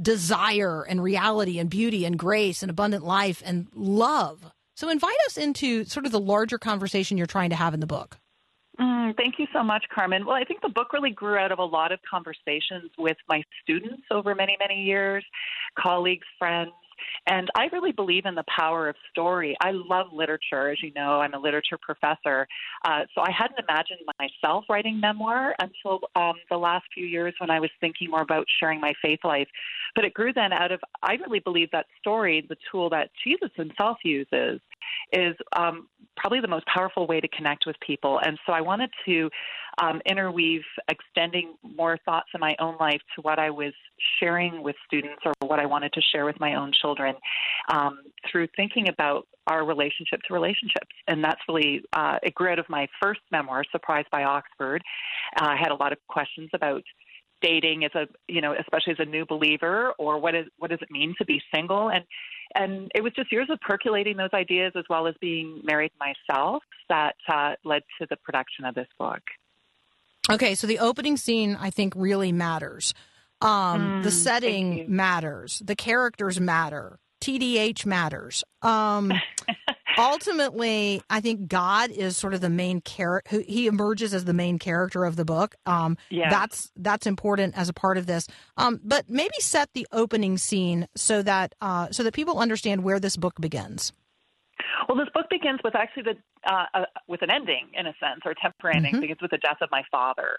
desire 0.02 0.84
and 0.84 1.04
reality 1.04 1.60
and 1.60 1.70
beauty 1.70 2.06
and 2.06 2.18
grace 2.18 2.64
and 2.64 2.70
abundant 2.70 3.04
life 3.04 3.44
and 3.46 3.68
love. 3.74 4.52
So 4.76 4.90
invite 4.90 5.18
us 5.28 5.38
into 5.38 5.86
sort 5.86 6.06
of 6.06 6.12
the 6.12 6.20
larger 6.20 6.58
conversation 6.58 7.18
you're 7.18 7.28
trying 7.28 7.52
to 7.52 7.56
have 7.56 7.74
in 7.74 7.82
the 7.82 7.88
book. 7.88 8.18
Mm, 8.80 9.16
thank 9.16 9.36
you 9.38 9.46
so 9.54 9.64
much, 9.64 9.86
Carmen. 9.94 10.26
Well, 10.26 10.36
I 10.36 10.44
think 10.44 10.62
the 10.62 10.70
book 10.70 10.94
really 10.94 11.12
grew 11.12 11.38
out 11.38 11.52
of 11.52 11.60
a 11.60 11.64
lot 11.64 11.92
of 11.92 12.00
conversations 12.10 12.90
with 12.98 13.18
my 13.28 13.44
students 13.62 14.04
over 14.10 14.34
many, 14.34 14.58
many 14.60 14.84
years, 14.84 15.24
colleagues, 15.78 16.26
friends, 16.40 16.72
and 17.28 17.50
I 17.56 17.66
really 17.72 17.92
believe 17.92 18.26
in 18.26 18.36
the 18.36 18.44
power 18.56 18.90
of 18.90 18.96
story. 19.12 19.56
I 19.62 19.72
love 19.72 20.08
literature. 20.12 20.70
As 20.70 20.82
you 20.82 20.92
know, 20.94 21.22
I'm 21.22 21.34
a 21.34 21.40
literature 21.40 21.78
professor. 21.82 22.48
Uh, 22.86 23.02
so 23.14 23.22
I 23.22 23.32
hadn't 23.32 23.60
imagined 23.60 24.00
myself 24.20 24.66
writing 24.70 25.00
memoir 25.00 25.56
until 25.60 26.00
um, 26.16 26.36
the 26.50 26.58
last 26.58 26.86
few 26.94 27.06
years 27.06 27.34
when 27.40 27.50
I 27.50 27.60
was 27.60 27.70
thinking 27.80 28.10
more 28.10 28.22
about 28.22 28.46
sharing 28.60 28.80
my 28.80 28.94
faith 29.02 29.20
life. 29.24 29.48
But 29.96 30.06
it 30.06 30.14
grew 30.14 30.34
then 30.34 30.54
out 30.54 30.72
of, 30.72 30.80
I 31.04 31.14
really 31.14 31.40
believe 31.40 31.70
that 31.72 31.86
story, 32.00 32.46
the 32.48 32.58
tool 32.72 32.90
that 32.90 33.10
Jesus 33.24 33.50
himself 33.56 33.98
uses, 34.04 34.60
is 35.12 35.36
um, 35.56 35.88
probably 36.18 36.42
the 36.42 36.48
most 36.48 36.66
powerful 36.68 37.08
way 37.08 37.20
to 37.20 37.28
connect 37.30 37.66
with 37.66 37.76
people. 37.86 38.20
And 38.26 38.38
so 38.46 38.54
I 38.54 38.62
wanted 38.62 38.90
to 39.06 39.30
um, 39.82 40.02
interweave 40.06 40.62
extending 40.90 41.56
more 41.64 41.98
thoughts 42.06 42.28
in 42.34 42.40
my 42.40 42.56
own 42.60 42.76
life 42.80 43.02
to 43.16 43.22
what 43.22 43.40
I 43.40 43.50
was 43.50 43.74
sharing 44.20 44.62
with 44.62 44.76
students 44.86 45.22
or 45.26 45.34
what 45.42 45.60
I 45.60 45.66
wanted 45.66 45.94
to 45.94 46.02
share 46.12 46.26
with 46.26 46.40
my 46.40 46.56
own 46.56 46.72
children 46.82 47.16
um, 47.70 48.00
through 48.30 48.48
thinking 48.56 48.90
about 48.90 49.28
our 49.48 49.66
relationship 49.66 50.22
to 50.28 50.34
relationships. 50.34 50.96
And 51.08 51.24
that's 51.24 51.40
really, 51.48 51.82
uh, 51.94 52.20
out 52.42 52.60
of 52.60 52.70
my 52.70 52.88
first 53.02 53.22
memoir, 53.32 53.64
Surprised 53.72 54.10
by 54.12 54.24
Oxford. 54.24 54.82
Uh, 55.40 55.46
I 55.46 55.56
had 55.56 55.72
a 55.72 55.76
lot 55.76 55.92
of 55.92 56.00
questions 56.08 56.50
about 56.54 56.84
dating 57.42 57.86
as 57.86 57.92
a 57.96 58.08
you 58.28 58.42
know 58.42 58.54
especially 58.60 58.94
as 58.94 59.00
a 59.00 59.06
new 59.06 59.26
believer 59.26 59.94
or 59.98 60.20
what 60.20 60.36
is 60.36 60.46
what 60.58 60.70
does 60.70 60.80
it 60.82 60.90
mean 60.92 61.14
to 61.18 61.26
be 61.26 61.42
single 61.54 61.90
and 61.90 62.04
and 62.54 62.92
it 62.94 63.02
was 63.02 63.14
just 63.14 63.32
years 63.32 63.48
of 63.50 63.60
percolating 63.62 64.18
those 64.18 64.34
ideas 64.34 64.74
as 64.76 64.84
well 64.90 65.08
as 65.08 65.16
being 65.22 65.62
married 65.64 65.92
myself 66.00 66.62
that 66.90 67.16
uh, 67.32 67.54
led 67.64 67.82
to 68.00 68.06
the 68.10 68.18
production 68.18 68.66
of 68.66 68.76
this 68.76 68.88
book 69.00 69.22
Okay, 70.30 70.56
so 70.56 70.68
the 70.68 70.80
opening 70.80 71.18
scene 71.18 71.58
I 71.60 71.70
think 71.72 71.94
really 71.96 72.32
matters. 72.32 72.94
Um, 73.42 73.50
mm, 73.50 74.04
the 74.04 74.12
setting 74.12 74.86
matters. 74.88 75.62
The 75.66 75.76
characters 75.76 76.40
matter. 76.40 77.00
TDH 77.22 77.86
matters. 77.86 78.44
Um, 78.62 79.12
ultimately, 80.02 81.02
I 81.10 81.22
think 81.22 81.48
God 81.48 81.92
is 81.92 82.18
sort 82.18 82.34
of 82.34 82.42
the 82.42 82.50
main 82.50 82.82
character. 82.82 83.42
He 83.42 83.68
emerges 83.68 84.14
as 84.14 84.26
the 84.26 84.34
main 84.34 84.60
character 84.60 85.06
of 85.06 85.16
the 85.16 85.26
book. 85.26 85.56
Um, 85.66 85.98
yeah. 86.10 86.30
that's 86.30 86.72
that's 86.76 87.08
important 87.08 87.58
as 87.58 87.70
a 87.70 87.74
part 87.74 87.98
of 87.98 88.06
this. 88.06 88.28
Um, 88.58 88.80
but 88.84 89.10
maybe 89.10 89.36
set 89.40 89.70
the 89.74 89.88
opening 89.92 90.38
scene 90.38 90.88
so 90.96 91.22
that 91.24 91.56
uh, 91.62 91.90
so 91.92 92.04
that 92.04 92.14
people 92.14 92.40
understand 92.40 92.84
where 92.84 93.00
this 93.00 93.18
book 93.18 93.40
begins. 93.40 93.94
Well, 94.88 94.98
this 94.98 95.10
book 95.14 95.28
begins 95.30 95.60
with 95.64 95.76
actually 95.76 96.04
the 96.04 96.18
uh, 96.52 96.66
uh, 96.74 96.86
with 97.08 97.22
an 97.22 97.32
ending 97.32 97.70
in 97.74 97.86
a 97.86 97.94
sense, 98.00 98.22
or 98.26 98.32
a 98.32 98.36
temporary 98.36 98.78
ending. 98.78 98.94
Mm-hmm. 98.94 99.02
Begins 99.02 99.22
with 99.22 99.32
the 99.32 99.38
death 99.38 99.58
of 99.62 99.70
my 99.72 99.84
father, 99.92 100.38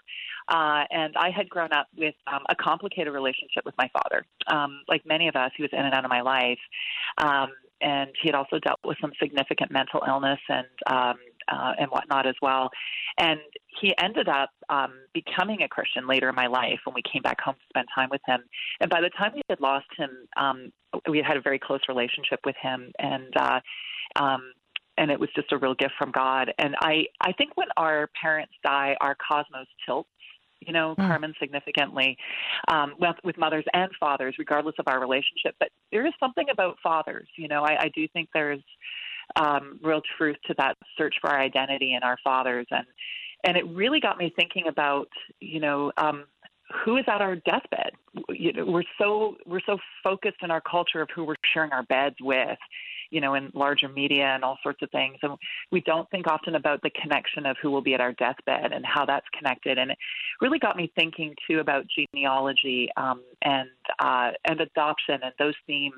uh, 0.49 0.83
and 0.89 1.15
I 1.17 1.29
had 1.29 1.49
grown 1.49 1.71
up 1.71 1.87
with 1.97 2.15
um, 2.27 2.41
a 2.49 2.55
complicated 2.55 3.13
relationship 3.13 3.65
with 3.65 3.75
my 3.77 3.89
father. 3.93 4.25
Um, 4.47 4.81
like 4.87 5.05
many 5.05 5.27
of 5.27 5.35
us, 5.35 5.51
he 5.55 5.63
was 5.63 5.71
in 5.73 5.79
and 5.79 5.93
out 5.93 6.03
of 6.03 6.09
my 6.09 6.21
life, 6.21 6.59
um, 7.17 7.49
and 7.81 8.09
he 8.21 8.27
had 8.27 8.35
also 8.35 8.59
dealt 8.59 8.79
with 8.83 8.97
some 9.01 9.11
significant 9.21 9.71
mental 9.71 10.01
illness 10.07 10.39
and 10.49 10.67
um, 10.87 11.15
uh, 11.51 11.73
and 11.79 11.89
whatnot 11.89 12.25
as 12.25 12.35
well. 12.41 12.69
And 13.17 13.39
he 13.81 13.93
ended 14.01 14.29
up 14.29 14.49
um, 14.69 14.93
becoming 15.13 15.61
a 15.61 15.67
Christian 15.67 16.07
later 16.07 16.29
in 16.29 16.35
my 16.35 16.47
life 16.47 16.79
when 16.85 16.93
we 16.93 17.01
came 17.01 17.21
back 17.21 17.41
home 17.41 17.55
to 17.55 17.65
spend 17.69 17.87
time 17.93 18.09
with 18.09 18.21
him. 18.25 18.41
And 18.79 18.89
by 18.89 19.01
the 19.01 19.09
time 19.09 19.31
we 19.35 19.41
had 19.49 19.59
lost 19.59 19.87
him, 19.97 20.09
um, 20.37 20.71
we 21.09 21.21
had 21.25 21.37
a 21.37 21.41
very 21.41 21.59
close 21.59 21.81
relationship 21.89 22.39
with 22.45 22.55
him, 22.61 22.91
and 22.99 23.33
uh, 23.37 23.59
um, 24.15 24.41
and 24.97 25.09
it 25.09 25.19
was 25.19 25.29
just 25.35 25.51
a 25.51 25.57
real 25.57 25.73
gift 25.73 25.93
from 25.97 26.11
God. 26.11 26.53
And 26.59 26.75
I 26.79 27.05
I 27.21 27.33
think 27.33 27.51
when 27.55 27.67
our 27.77 28.09
parents 28.21 28.53
die, 28.63 28.95
our 29.01 29.15
cosmos 29.15 29.67
tilts 29.85 30.09
you 30.65 30.73
know, 30.73 30.95
mm. 30.97 31.07
Carmen 31.07 31.33
significantly 31.39 32.17
um, 32.67 32.95
with, 32.99 33.15
with 33.23 33.37
mothers 33.37 33.65
and 33.73 33.91
fathers, 33.99 34.35
regardless 34.37 34.75
of 34.79 34.87
our 34.87 34.99
relationship. 34.99 35.55
But 35.59 35.69
there 35.91 36.05
is 36.05 36.13
something 36.19 36.45
about 36.51 36.77
fathers, 36.81 37.27
you 37.37 37.47
know, 37.47 37.63
I, 37.63 37.83
I 37.83 37.91
do 37.95 38.07
think 38.09 38.29
there's 38.33 38.61
um, 39.35 39.79
real 39.81 40.01
truth 40.17 40.37
to 40.45 40.55
that 40.57 40.77
search 40.97 41.15
for 41.21 41.29
our 41.29 41.39
identity 41.39 41.95
in 41.95 42.03
our 42.03 42.17
fathers, 42.23 42.67
and 42.71 42.85
and 43.45 43.57
it 43.57 43.67
really 43.67 43.99
got 43.99 44.17
me 44.17 44.33
thinking 44.35 44.67
about, 44.67 45.07
you 45.39 45.59
know. 45.59 45.91
Um, 45.97 46.25
who 46.85 46.97
is 46.97 47.03
at 47.07 47.21
our 47.21 47.35
deathbed? 47.35 47.91
You 48.29 48.51
know, 48.53 48.65
we're 48.65 48.83
so 48.97 49.35
we're 49.45 49.61
so 49.65 49.77
focused 50.03 50.37
in 50.41 50.49
our 50.49 50.61
culture 50.61 51.01
of 51.01 51.09
who 51.13 51.23
we're 51.23 51.35
sharing 51.53 51.71
our 51.71 51.83
beds 51.83 52.15
with, 52.19 52.57
you 53.13 53.21
know, 53.21 53.35
in 53.35 53.51
larger 53.53 53.87
media 53.87 54.25
and 54.25 54.43
all 54.43 54.57
sorts 54.63 54.81
of 54.81 54.89
things. 54.89 55.17
And 55.21 55.37
we 55.71 55.81
don't 55.81 56.09
think 56.09 56.25
often 56.25 56.55
about 56.55 56.81
the 56.81 56.89
connection 56.89 57.45
of 57.45 57.55
who 57.61 57.69
will 57.69 57.81
be 57.81 57.93
at 57.93 58.01
our 58.01 58.13
deathbed 58.13 58.73
and 58.73 58.83
how 58.83 59.05
that's 59.05 59.27
connected. 59.37 59.77
And 59.77 59.91
it 59.91 59.97
really 60.41 60.57
got 60.57 60.75
me 60.75 60.91
thinking 60.95 61.35
too 61.47 61.59
about 61.59 61.85
genealogy 61.95 62.89
um, 62.97 63.21
and 63.43 63.69
uh, 63.99 64.31
and 64.45 64.59
adoption 64.59 65.19
and 65.23 65.33
those 65.37 65.53
themes 65.67 65.93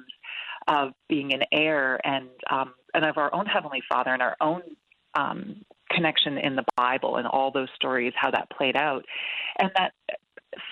of 0.67 0.89
being 1.08 1.34
an 1.34 1.43
heir 1.54 1.99
and 2.06 2.28
um, 2.51 2.73
and 2.93 3.06
of 3.06 3.17
our 3.17 3.34
own 3.34 3.45
heavenly 3.45 3.82
Father 3.88 4.12
and 4.12 4.21
our 4.21 4.36
own 4.41 4.62
um, 5.17 5.63
connection 5.89 6.38
in 6.38 6.58
the 6.58 6.65
Bible 6.75 7.15
and 7.15 7.28
all 7.28 7.49
those 7.49 7.69
stories, 7.75 8.12
how 8.17 8.30
that 8.32 8.49
played 8.49 8.75
out, 8.75 9.06
and 9.60 9.71
that 9.78 9.93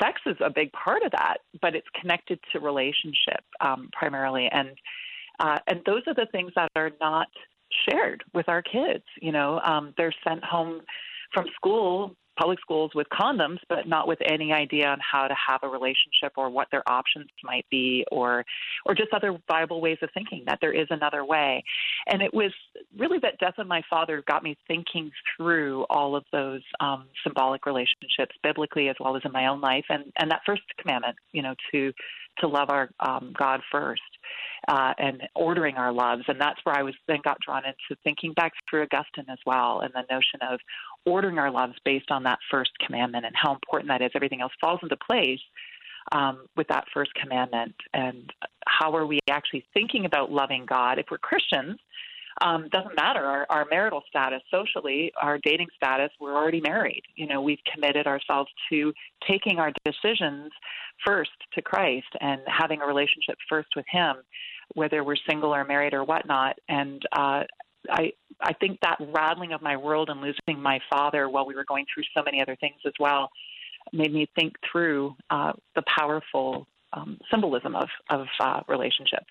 sex 0.01 0.19
is 0.25 0.35
a 0.43 0.49
big 0.49 0.71
part 0.73 1.03
of 1.03 1.11
that, 1.11 1.37
but 1.61 1.75
it's 1.75 1.87
connected 1.99 2.39
to 2.51 2.59
relationship 2.59 3.43
um, 3.61 3.89
primarily. 3.93 4.49
And 4.51 4.69
uh, 5.39 5.59
and 5.67 5.81
those 5.85 6.01
are 6.07 6.13
the 6.13 6.27
things 6.31 6.51
that 6.55 6.69
are 6.75 6.91
not 6.99 7.27
shared 7.89 8.23
with 8.33 8.49
our 8.49 8.61
kids. 8.61 9.03
You 9.21 9.31
know, 9.31 9.59
um, 9.59 9.93
they're 9.97 10.13
sent 10.27 10.43
home 10.43 10.81
from 11.33 11.45
school, 11.55 12.15
public 12.37 12.59
schools, 12.59 12.91
with 12.95 13.07
condoms, 13.09 13.57
but 13.69 13.87
not 13.87 14.07
with 14.07 14.19
any 14.25 14.51
idea 14.51 14.87
on 14.87 14.99
how 14.99 15.27
to 15.27 15.35
have 15.35 15.61
a 15.63 15.67
relationship 15.67 16.33
or 16.37 16.49
what 16.49 16.67
their 16.71 16.87
options 16.87 17.27
might 17.43 17.65
be, 17.69 18.05
or 18.11 18.45
or 18.85 18.95
just 18.95 19.13
other 19.13 19.37
viable 19.47 19.81
ways 19.81 19.97
of 20.01 20.09
thinking 20.13 20.43
that 20.45 20.59
there 20.61 20.73
is 20.73 20.87
another 20.89 21.25
way. 21.25 21.63
And 22.07 22.21
it 22.21 22.33
was 22.33 22.51
really 22.97 23.19
that 23.19 23.39
death 23.39 23.55
of 23.57 23.67
my 23.67 23.81
father 23.89 24.23
got 24.27 24.43
me 24.43 24.57
thinking 24.67 25.11
through 25.35 25.85
all 25.89 26.15
of 26.15 26.23
those 26.31 26.61
um, 26.79 27.05
symbolic 27.23 27.65
relationships, 27.65 28.35
biblically 28.43 28.89
as 28.89 28.95
well 28.99 29.15
as 29.15 29.23
in 29.25 29.31
my 29.31 29.47
own 29.47 29.61
life, 29.61 29.85
and 29.89 30.05
and 30.19 30.31
that 30.31 30.41
first 30.45 30.63
commandment, 30.79 31.15
you 31.31 31.41
know, 31.41 31.55
to 31.71 31.91
to 32.39 32.47
love 32.47 32.69
our 32.69 32.89
um, 32.99 33.33
God 33.37 33.61
first 33.71 34.01
uh, 34.67 34.93
and 34.97 35.21
ordering 35.35 35.75
our 35.75 35.91
loves. 35.91 36.23
And 36.27 36.39
that's 36.39 36.59
where 36.63 36.75
I 36.75 36.83
was 36.83 36.93
then 37.07 37.19
got 37.23 37.37
drawn 37.45 37.63
into 37.65 37.99
thinking 38.03 38.33
back 38.33 38.53
through 38.69 38.83
Augustine 38.83 39.25
as 39.29 39.39
well 39.45 39.81
and 39.81 39.93
the 39.93 40.03
notion 40.13 40.39
of 40.49 40.59
ordering 41.05 41.37
our 41.37 41.51
loves 41.51 41.73
based 41.85 42.11
on 42.11 42.23
that 42.23 42.39
first 42.49 42.71
commandment 42.85 43.25
and 43.25 43.35
how 43.35 43.53
important 43.53 43.89
that 43.89 44.01
is. 44.01 44.11
Everything 44.15 44.41
else 44.41 44.53
falls 44.59 44.79
into 44.83 44.97
place. 44.97 45.41
Um, 46.11 46.47
with 46.57 46.67
that 46.67 46.83
first 46.93 47.11
commandment, 47.15 47.73
and 47.93 48.29
how 48.67 48.93
are 48.93 49.07
we 49.07 49.19
actually 49.29 49.63
thinking 49.73 50.03
about 50.03 50.29
loving 50.29 50.65
God? 50.65 50.99
If 50.99 51.05
we're 51.09 51.17
Christians, 51.17 51.79
um, 52.43 52.67
doesn't 52.69 52.95
matter 52.95 53.25
our, 53.25 53.45
our 53.49 53.65
marital 53.69 54.03
status 54.07 54.41
socially, 54.51 55.11
our 55.21 55.39
dating 55.43 55.67
status. 55.75 56.11
We're 56.19 56.35
already 56.35 56.61
married. 56.61 57.03
You 57.15 57.27
know, 57.27 57.41
we've 57.41 57.61
committed 57.73 58.05
ourselves 58.05 58.49
to 58.69 58.93
taking 59.27 59.59
our 59.59 59.71
decisions 59.85 60.51
first 61.05 61.31
to 61.53 61.61
Christ 61.61 62.07
and 62.21 62.41
having 62.47 62.81
a 62.81 62.85
relationship 62.85 63.37
first 63.49 63.69
with 63.75 63.85
Him 63.89 64.17
whether 64.73 65.03
we're 65.03 65.15
single 65.29 65.53
or 65.53 65.63
married 65.65 65.93
or 65.93 66.03
whatnot. 66.03 66.57
And 66.69 67.01
uh, 67.15 67.43
I 67.89 68.11
I 68.41 68.53
think 68.59 68.79
that 68.81 68.97
rattling 69.13 69.53
of 69.53 69.61
my 69.61 69.77
world 69.77 70.09
and 70.09 70.21
losing 70.21 70.61
my 70.61 70.79
father 70.89 71.29
while 71.29 71.45
we 71.45 71.55
were 71.55 71.65
going 71.65 71.85
through 71.93 72.03
so 72.15 72.23
many 72.23 72.41
other 72.41 72.55
things 72.59 72.77
as 72.85 72.93
well 72.99 73.29
made 73.91 74.13
me 74.13 74.27
think 74.35 74.53
through 74.71 75.15
uh, 75.29 75.53
the 75.75 75.83
powerful 75.97 76.67
um, 76.93 77.19
symbolism 77.29 77.75
of 77.75 77.89
of 78.09 78.27
uh, 78.39 78.61
relationship. 78.67 79.23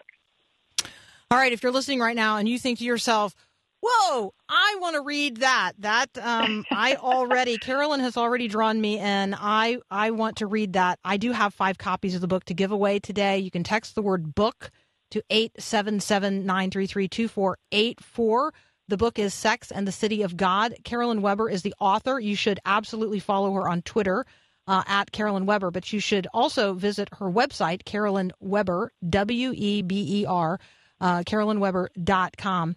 All 1.32 1.38
right, 1.38 1.54
if 1.54 1.62
you're 1.62 1.72
listening 1.72 2.00
right 2.00 2.14
now 2.14 2.36
and 2.36 2.46
you 2.46 2.58
think 2.58 2.80
to 2.80 2.84
yourself, 2.84 3.34
"Whoa, 3.82 4.34
I 4.50 4.76
want 4.82 4.96
to 4.96 5.00
read 5.00 5.38
that," 5.38 5.72
that 5.78 6.10
um, 6.18 6.62
I 6.70 6.96
already 6.96 7.56
Carolyn 7.62 8.00
has 8.00 8.18
already 8.18 8.48
drawn 8.48 8.78
me 8.78 8.98
in. 8.98 9.34
I 9.34 9.78
I 9.90 10.10
want 10.10 10.36
to 10.36 10.46
read 10.46 10.74
that. 10.74 10.98
I 11.02 11.16
do 11.16 11.32
have 11.32 11.54
five 11.54 11.78
copies 11.78 12.14
of 12.14 12.20
the 12.20 12.26
book 12.26 12.44
to 12.44 12.54
give 12.54 12.70
away 12.70 12.98
today. 12.98 13.38
You 13.38 13.50
can 13.50 13.64
text 13.64 13.94
the 13.94 14.02
word 14.02 14.34
book 14.34 14.70
to 15.12 15.22
877 15.30 16.44
933 16.44 17.08
2484. 17.08 18.52
The 18.88 18.96
book 18.98 19.18
is 19.18 19.32
Sex 19.32 19.70
and 19.70 19.88
the 19.88 19.92
City 19.92 20.20
of 20.20 20.36
God. 20.36 20.74
Carolyn 20.84 21.22
Weber 21.22 21.48
is 21.48 21.62
the 21.62 21.74
author. 21.80 22.20
You 22.20 22.36
should 22.36 22.60
absolutely 22.66 23.20
follow 23.20 23.54
her 23.54 23.66
on 23.66 23.80
Twitter 23.80 24.26
uh, 24.66 24.82
at 24.86 25.12
Carolyn 25.12 25.46
Weber, 25.46 25.70
but 25.70 25.94
you 25.94 25.98
should 25.98 26.26
also 26.34 26.74
visit 26.74 27.08
her 27.14 27.30
website, 27.30 27.86
Carolyn 27.86 28.32
Weber, 28.38 28.92
W 29.08 29.54
E 29.56 29.80
B 29.80 30.20
E 30.20 30.26
R, 30.26 30.60
uh, 31.02 31.22
CarolynWeber.com. 31.24 32.76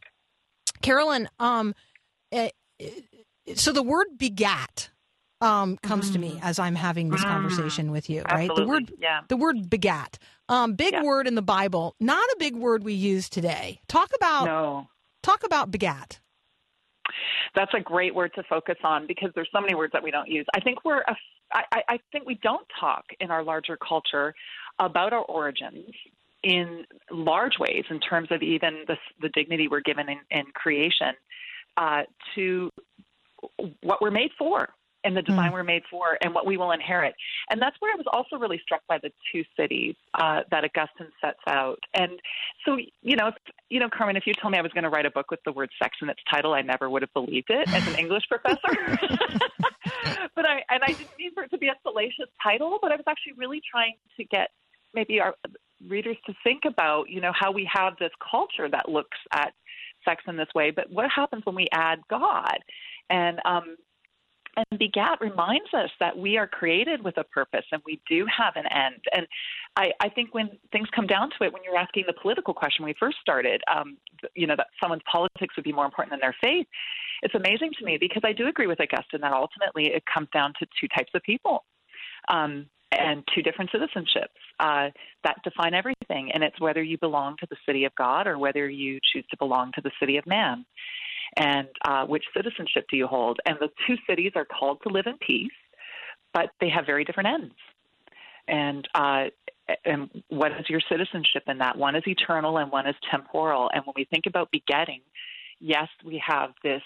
Carolyn, 0.81 1.29
um, 1.39 1.73
it, 2.31 2.53
eh, 2.79 2.85
it, 2.85 3.03
eh, 3.47 3.53
so 3.55 3.71
the 3.71 3.83
word 3.83 4.07
begat 4.17 4.89
um, 5.41 5.77
comes 5.77 6.09
mm. 6.09 6.13
to 6.13 6.19
me 6.19 6.31
mm. 6.31 6.39
as 6.41 6.59
I'm 6.59 6.75
having 6.75 7.09
this 7.09 7.23
mm. 7.23 7.29
conversation 7.29 7.91
with 7.91 8.09
you, 8.09 8.23
right? 8.23 8.49
Absolutely. 8.49 8.63
The 8.63 8.67
word, 8.67 8.93
yeah. 8.99 9.21
the 9.29 9.37
word 9.37 9.69
begat. 9.69 10.17
Um, 10.49 10.73
big 10.73 10.93
yeah. 10.93 11.03
word 11.03 11.27
in 11.27 11.35
the 11.35 11.41
Bible, 11.41 11.95
not 11.99 12.23
a 12.23 12.35
big 12.39 12.55
word 12.55 12.83
we 12.83 12.93
use 12.93 13.29
today. 13.29 13.79
Talk 13.87 14.09
about 14.15 14.45
no. 14.45 14.87
talk 15.23 15.43
about 15.43 15.71
begat. 15.71 16.19
That's 17.55 17.73
a 17.73 17.79
great 17.79 18.13
word 18.13 18.31
to 18.35 18.43
focus 18.49 18.75
on 18.83 19.07
because 19.07 19.29
there's 19.33 19.49
so 19.51 19.61
many 19.61 19.75
words 19.75 19.93
that 19.93 20.03
we 20.03 20.11
don't 20.11 20.27
use. 20.27 20.45
I 20.53 20.59
think 20.59 20.83
we're 20.83 21.03
I 21.53 21.99
think 22.11 22.25
we 22.25 22.39
don't 22.43 22.65
talk 22.79 23.05
in 23.19 23.31
our 23.31 23.43
larger 23.43 23.77
culture 23.77 24.33
about 24.79 25.13
our 25.13 25.23
origins 25.23 25.89
in 26.45 26.85
large 27.09 27.57
ways 27.59 27.83
in 27.89 27.99
terms 27.99 28.27
of 28.31 28.43
even 28.43 28.83
the, 28.87 28.95
the 29.19 29.29
dignity 29.29 29.67
we're 29.67 29.81
given 29.81 30.07
in, 30.07 30.19
in 30.29 30.45
creation 30.53 31.13
uh, 31.75 32.03
to 32.35 32.69
what 33.81 33.99
we're 33.99 34.11
made 34.11 34.29
for 34.37 34.69
and 35.03 35.17
the 35.17 35.23
design 35.23 35.51
mm. 35.51 35.53
we're 35.53 35.63
made 35.63 35.81
for 35.89 36.17
and 36.21 36.33
what 36.33 36.45
we 36.45 36.57
will 36.57 36.71
inherit. 36.71 37.13
And 37.49 37.61
that's 37.61 37.75
where 37.79 37.91
I 37.91 37.95
was 37.95 38.05
also 38.11 38.37
really 38.37 38.59
struck 38.63 38.81
by 38.87 38.99
the 38.99 39.11
two 39.31 39.43
cities 39.57 39.95
uh, 40.15 40.41
that 40.51 40.63
Augustine 40.63 41.11
sets 41.19 41.39
out. 41.47 41.79
And 41.95 42.19
so, 42.65 42.77
you 43.01 43.15
know, 43.15 43.27
if, 43.27 43.35
you 43.69 43.79
know, 43.79 43.89
Carmen, 43.89 44.15
if 44.15 44.25
you 44.25 44.33
told 44.33 44.51
me 44.51 44.57
I 44.57 44.61
was 44.61 44.71
going 44.71 44.83
to 44.83 44.89
write 44.89 45.05
a 45.05 45.11
book 45.11 45.29
with 45.31 45.41
the 45.45 45.51
word 45.51 45.69
sex 45.81 45.97
in 46.01 46.09
its 46.09 46.21
title, 46.29 46.53
I 46.53 46.61
never 46.61 46.89
would 46.89 47.01
have 47.01 47.13
believed 47.13 47.49
it 47.49 47.67
as 47.69 47.87
an 47.87 47.99
English 47.99 48.23
professor. 48.29 48.59
but 50.35 50.45
I 50.45 50.63
and 50.69 50.81
I 50.83 50.87
didn't 50.87 51.17
mean 51.17 51.33
for 51.33 51.43
it 51.43 51.51
to 51.51 51.57
be 51.57 51.67
a 51.67 51.75
salacious 51.83 52.29
title, 52.41 52.79
but 52.81 52.91
I 52.91 52.95
was 52.95 53.05
actually 53.07 53.33
really 53.37 53.61
trying 53.69 53.93
to 54.17 54.23
get 54.23 54.49
maybe 54.95 55.19
our 55.19 55.35
readers 55.87 56.17
to 56.25 56.33
think 56.43 56.63
about, 56.65 57.09
you 57.09 57.21
know, 57.21 57.31
how 57.33 57.51
we 57.51 57.69
have 57.73 57.93
this 57.99 58.11
culture 58.31 58.69
that 58.69 58.89
looks 58.89 59.17
at 59.31 59.53
sex 60.03 60.23
in 60.27 60.37
this 60.37 60.47
way, 60.55 60.71
but 60.71 60.89
what 60.91 61.09
happens 61.13 61.45
when 61.45 61.55
we 61.55 61.67
add 61.71 61.99
God? 62.09 62.57
And 63.09 63.39
um, 63.45 63.75
and 64.57 64.79
begat 64.79 65.19
reminds 65.19 65.73
us 65.73 65.89
that 65.99 66.17
we 66.17 66.37
are 66.37 66.47
created 66.47 67.03
with 67.03 67.17
a 67.17 67.23
purpose 67.25 67.65
and 67.71 67.81
we 67.85 68.01
do 68.09 68.25
have 68.25 68.53
an 68.55 68.65
end. 68.71 69.01
And 69.13 69.27
I, 69.75 69.91
I 69.99 70.09
think 70.09 70.33
when 70.33 70.49
things 70.71 70.87
come 70.95 71.07
down 71.07 71.29
to 71.31 71.45
it, 71.45 71.53
when 71.53 71.63
you're 71.63 71.77
asking 71.77 72.05
the 72.07 72.13
political 72.21 72.53
question 72.53 72.85
we 72.85 72.95
first 72.99 73.17
started, 73.19 73.61
um, 73.73 73.97
you 74.33 74.47
know, 74.47 74.55
that 74.55 74.67
someone's 74.81 75.01
politics 75.11 75.55
would 75.55 75.65
be 75.65 75.73
more 75.73 75.85
important 75.85 76.11
than 76.11 76.21
their 76.21 76.35
faith, 76.41 76.67
it's 77.21 77.35
amazing 77.35 77.71
to 77.79 77.85
me 77.85 77.97
because 77.99 78.21
I 78.25 78.33
do 78.33 78.47
agree 78.47 78.67
with 78.67 78.79
Augustine 78.79 79.21
that 79.21 79.33
ultimately 79.33 79.93
it 79.93 80.03
comes 80.11 80.27
down 80.33 80.53
to 80.59 80.65
two 80.79 80.87
types 80.87 81.11
of 81.13 81.21
people. 81.23 81.65
Um, 82.29 82.67
and 82.97 83.23
two 83.33 83.41
different 83.41 83.71
citizenships 83.71 84.27
uh, 84.59 84.89
that 85.23 85.37
define 85.43 85.73
everything. 85.73 86.31
And 86.33 86.43
it's 86.43 86.59
whether 86.59 86.81
you 86.81 86.97
belong 86.97 87.35
to 87.39 87.47
the 87.49 87.57
city 87.65 87.85
of 87.85 87.93
God 87.95 88.27
or 88.27 88.37
whether 88.37 88.69
you 88.69 88.99
choose 89.13 89.25
to 89.31 89.37
belong 89.37 89.71
to 89.75 89.81
the 89.81 89.91
city 89.99 90.17
of 90.17 90.25
man. 90.25 90.65
And 91.37 91.67
uh, 91.83 92.05
which 92.05 92.23
citizenship 92.35 92.85
do 92.89 92.97
you 92.97 93.07
hold? 93.07 93.39
And 93.45 93.57
the 93.59 93.69
two 93.87 93.95
cities 94.07 94.33
are 94.35 94.45
called 94.45 94.79
to 94.83 94.89
live 94.89 95.05
in 95.07 95.17
peace, 95.17 95.51
but 96.33 96.51
they 96.61 96.69
have 96.69 96.85
very 96.85 97.03
different 97.03 97.29
ends. 97.29 97.55
And 98.47 98.87
uh, 98.93 99.25
and 99.83 100.23
what 100.29 100.51
is 100.51 100.69
your 100.69 100.81
citizenship 100.89 101.43
in 101.47 101.57
that? 101.57 101.77
One 101.77 101.95
is 101.95 102.03
eternal 102.05 102.57
and 102.59 102.71
one 102.71 102.87
is 102.87 102.95
temporal. 103.09 103.69
And 103.73 103.83
when 103.85 103.93
we 103.95 104.05
think 104.05 104.25
about 104.27 104.51
begetting, 104.51 105.01
yes, 105.59 105.87
we 106.05 106.21
have 106.25 106.51
this 106.63 106.83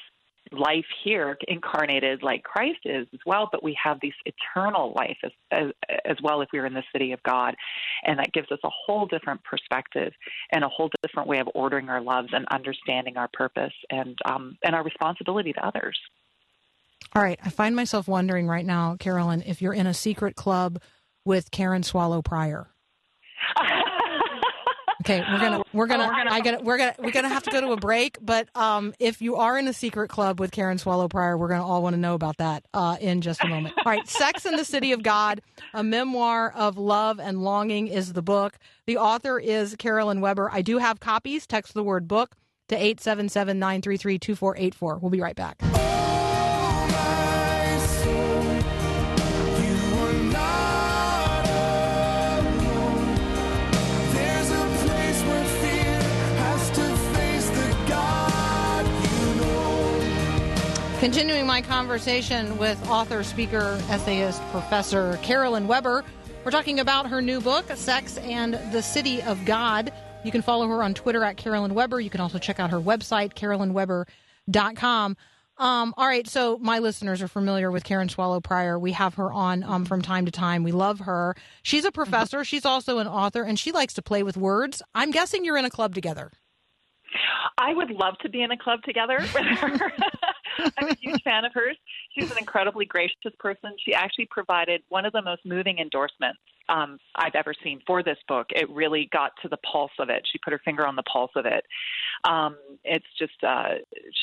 life 0.52 0.86
here 1.04 1.38
incarnated 1.48 2.24
like 2.24 2.44
Christ 2.44 2.80
is 2.86 3.08
as 3.14 3.20
well, 3.26 3.50
but 3.52 3.64
we 3.64 3.78
have 3.82 4.00
this 4.02 4.14
eternal 4.26 4.94
life 4.96 5.18
as, 5.24 5.32
as, 5.52 5.72
as 6.06 6.18
well 6.24 6.42
if 6.42 6.50
we're 6.52 6.66
in 6.66 6.74
the 6.74 6.84
city 6.92 7.12
of 7.12 7.22
God. 7.24 7.56
And 8.04 8.20
that 8.20 8.34
gives 8.34 8.52
us 8.52 8.60
a 8.64 8.70
whole 8.70 9.06
different 9.06 9.44
perspective 9.44 10.14
and 10.52 10.64
a 10.64 10.70
whole 10.70 10.90
different 11.04 11.28
way 11.28 11.40
of 11.40 11.50
ordering 11.54 11.90
our 11.90 12.02
loves 12.02 12.30
and 12.32 12.46
understanding 12.52 13.18
our 13.18 13.30
purpose 13.34 13.74
and, 13.90 14.18
um, 14.26 14.58
and 14.64 14.76
our 14.76 14.84
responsibility 14.84 15.54
to 15.54 15.66
others. 15.66 15.98
All 17.16 17.24
right. 17.24 17.40
I 17.44 17.50
find 17.50 17.76
myself 17.76 18.08
wondering 18.08 18.48
right 18.48 18.66
now, 18.66 18.96
Carolyn, 19.00 19.44
if 19.46 19.62
you're 19.62 19.74
in 19.74 19.88
a 19.88 19.94
secret 19.94 20.36
club 20.36 20.82
with 21.26 21.52
Karen 21.52 21.84
Swallow 21.84 22.22
Prior. 22.22 22.68
Okay, 25.02 25.24
we're 25.32 25.40
gonna 25.40 25.64
we're 25.72 25.88
gonna, 25.88 26.04
oh, 26.04 26.08
we're 26.08 26.16
gonna 26.18 26.32
I 26.32 26.42
gotta 26.42 26.64
we're 26.64 26.78
gonna 26.78 26.96
we're 27.00 27.12
gonna 27.12 27.30
have 27.30 27.44
to 27.44 27.52
go 27.52 27.62
to 27.62 27.72
a 27.72 27.78
break. 27.78 28.18
But 28.22 28.50
um, 28.56 28.94
if 29.00 29.22
you 29.22 29.38
are 29.38 29.58
in 29.58 29.68
a 29.68 29.74
secret 29.74 30.10
club 30.10 30.40
with 30.42 30.52
Karen 30.52 30.78
Swallow 30.78 31.08
Prior, 31.08 31.38
we're 31.38 31.48
gonna 31.48 31.66
all 31.66 31.82
want 31.82 31.94
to 31.94 32.00
know 32.00 32.16
about 32.16 32.38
that 32.38 32.66
uh, 32.74 32.98
in 33.00 33.22
just 33.22 33.42
a 33.44 33.48
moment. 33.48 33.76
All 33.78 33.84
right, 33.86 34.06
Sex 34.08 34.46
in 34.46 34.58
the 34.58 34.66
City 34.66 34.92
of 34.92 35.02
God, 35.02 35.42
a 35.74 35.84
memoir 35.84 36.52
of 36.52 36.78
love 36.78 37.20
and 37.20 37.42
longing, 37.42 37.88
is 37.88 38.12
the 38.12 38.22
book. 38.22 38.58
The 38.88 38.98
author 38.98 39.40
is 39.40 39.76
Carolyn 39.78 40.20
Weber. 40.20 40.50
I 40.52 40.62
do 40.62 40.78
have 40.80 41.00
copies. 41.00 41.48
Text 41.48 41.74
the 41.74 41.84
word 41.84 42.08
book 42.08 42.36
to 42.68 42.76
877 42.76 43.58
933 43.58 44.20
2484. 44.20 44.98
We'll 44.98 45.10
be 45.10 45.22
right 45.22 45.36
back. 45.36 45.62
Continuing 61.00 61.48
my 61.48 61.62
conversation 61.62 62.58
with 62.58 62.86
author, 62.90 63.24
speaker, 63.24 63.82
essayist, 63.90 64.42
professor 64.52 65.18
Carolyn 65.22 65.66
Weber. 65.66 66.04
We're 66.44 66.52
talking 66.52 66.82
about 66.82 67.08
her 67.08 67.22
new 67.22 67.40
book, 67.40 67.72
Sex 67.76 68.18
and 68.18 68.56
the 68.74 68.82
City 68.82 69.22
of 69.22 69.46
God. 69.46 69.94
You 70.26 70.32
can 70.34 70.42
follow 70.42 70.68
her 70.68 70.84
on 70.84 70.94
Twitter 70.94 71.24
at 71.24 71.38
Carolyn 71.38 71.74
Weber. 71.74 72.02
You 72.02 72.10
can 72.10 72.20
also 72.20 72.38
check 72.38 72.60
out 72.60 72.72
her 72.72 72.82
website, 72.82 73.34
carolynweber.com. 73.34 75.18
Um, 75.58 75.94
all 75.96 76.06
right, 76.06 76.28
so 76.28 76.58
my 76.58 76.80
listeners 76.80 77.22
are 77.22 77.30
familiar 77.30 77.72
with 77.72 77.86
Karen 77.86 78.10
Swallow 78.10 78.42
Prior. 78.42 78.78
We 78.78 78.92
have 78.92 79.14
her 79.14 79.32
on 79.32 79.64
um, 79.64 79.86
from 79.86 80.02
time 80.02 80.26
to 80.26 80.32
time. 80.32 80.64
We 80.64 80.74
love 80.74 81.00
her. 81.00 81.34
She's 81.64 81.86
a 81.86 81.94
professor, 81.94 82.44
she's 82.44 82.66
also 82.66 82.98
an 82.98 83.08
author, 83.08 83.44
and 83.44 83.58
she 83.58 83.72
likes 83.72 83.94
to 83.94 84.02
play 84.02 84.22
with 84.22 84.36
words. 84.36 84.82
I'm 84.94 85.12
guessing 85.12 85.46
you're 85.46 85.58
in 85.58 85.64
a 85.64 85.70
club 85.70 85.96
together. 85.96 86.30
I 87.58 87.74
would 87.74 87.90
love 87.90 88.18
to 88.22 88.30
be 88.30 88.42
in 88.42 88.52
a 88.52 88.58
club 88.58 88.84
together 88.84 89.20
with 89.20 89.46
her. 89.46 89.94
I'm 90.78 90.90
a 90.90 90.96
huge 90.96 91.22
fan 91.24 91.46
of 91.46 91.54
hers. 91.54 91.78
She's 92.14 92.32
an 92.32 92.38
incredibly 92.38 92.86
gracious 92.86 93.34
person. 93.40 93.76
She 93.84 93.94
actually 93.94 94.28
provided 94.30 94.82
one 94.90 95.06
of 95.06 95.14
the 95.14 95.22
most 95.22 95.46
moving 95.46 95.80
endorsements 95.80 96.40
um, 96.70 97.00
I've 97.16 97.36
ever 97.36 97.54
seen 97.64 97.82
for 97.86 98.04
this 98.04 98.18
book. 98.28 98.48
It 98.52 98.70
really 98.70 99.10
got 99.12 99.32
to 99.42 99.48
the 99.50 99.58
pulse 99.58 99.92
of 100.00 100.10
it. 100.10 100.28
She 100.32 100.38
put 100.44 100.54
her 100.54 100.62
finger 100.64 100.86
on 100.86 100.96
the 100.96 101.04
pulse 101.04 101.32
of 101.36 101.46
it. 101.46 101.66
Um, 102.24 102.58
it's 102.84 103.06
just 103.18 103.44
uh, 103.44 103.76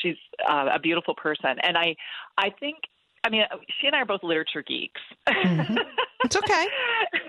she's 0.02 0.16
uh, 0.48 0.66
a 0.72 0.78
beautiful 0.78 1.14
person, 1.14 1.56
and 1.62 1.76
I 1.76 1.96
I 2.38 2.50
think 2.60 2.76
I 3.24 3.30
mean, 3.30 3.42
she 3.80 3.88
and 3.88 3.96
I 3.96 4.00
are 4.00 4.06
both 4.06 4.22
literature 4.22 4.62
geeks. 4.62 5.00
Mm-hmm. 5.28 5.74
It's 6.24 6.36
okay. 6.36 6.66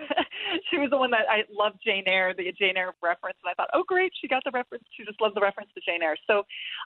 she 0.70 0.78
was 0.78 0.90
the 0.90 0.98
one 0.98 1.12
that 1.12 1.26
I 1.30 1.44
loved 1.52 1.78
Jane 1.86 2.04
Eyre, 2.08 2.34
the 2.34 2.52
Jane 2.58 2.78
Eyre 2.78 2.94
reference, 3.02 3.38
and 3.44 3.52
I 3.52 3.54
thought, 3.54 3.70
oh, 3.74 3.84
great, 3.88 4.12
she 4.22 4.28
got 4.28 4.44
the 4.44 4.52
reference. 4.52 4.84
She 4.96 5.04
just 5.04 5.20
loved 5.22 5.36
the 5.36 5.42
reference 5.42 5.70
to 5.76 5.82
Jane 5.86 6.02
Eyre. 6.02 6.18
So, 6.28 6.44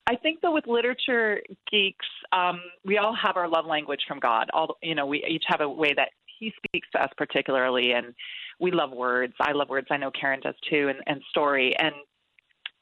I 0.07 0.15
think 0.15 0.41
that 0.41 0.51
with 0.51 0.65
literature 0.67 1.41
geeks, 1.69 2.05
um, 2.31 2.61
we 2.85 2.97
all 2.97 3.15
have 3.15 3.37
our 3.37 3.47
love 3.47 3.65
language 3.65 4.01
from 4.07 4.19
God. 4.19 4.49
All 4.53 4.77
you 4.81 4.95
know, 4.95 5.05
we 5.05 5.23
each 5.27 5.43
have 5.47 5.61
a 5.61 5.69
way 5.69 5.93
that 5.93 6.09
He 6.39 6.53
speaks 6.65 6.87
to 6.93 7.03
us 7.03 7.09
particularly, 7.17 7.91
and 7.91 8.13
we 8.59 8.71
love 8.71 8.91
words. 8.91 9.33
I 9.39 9.51
love 9.51 9.69
words. 9.69 9.87
I 9.91 9.97
know 9.97 10.11
Karen 10.11 10.39
does 10.41 10.55
too, 10.69 10.89
and, 10.89 10.99
and 11.07 11.21
story, 11.29 11.75
and 11.77 11.93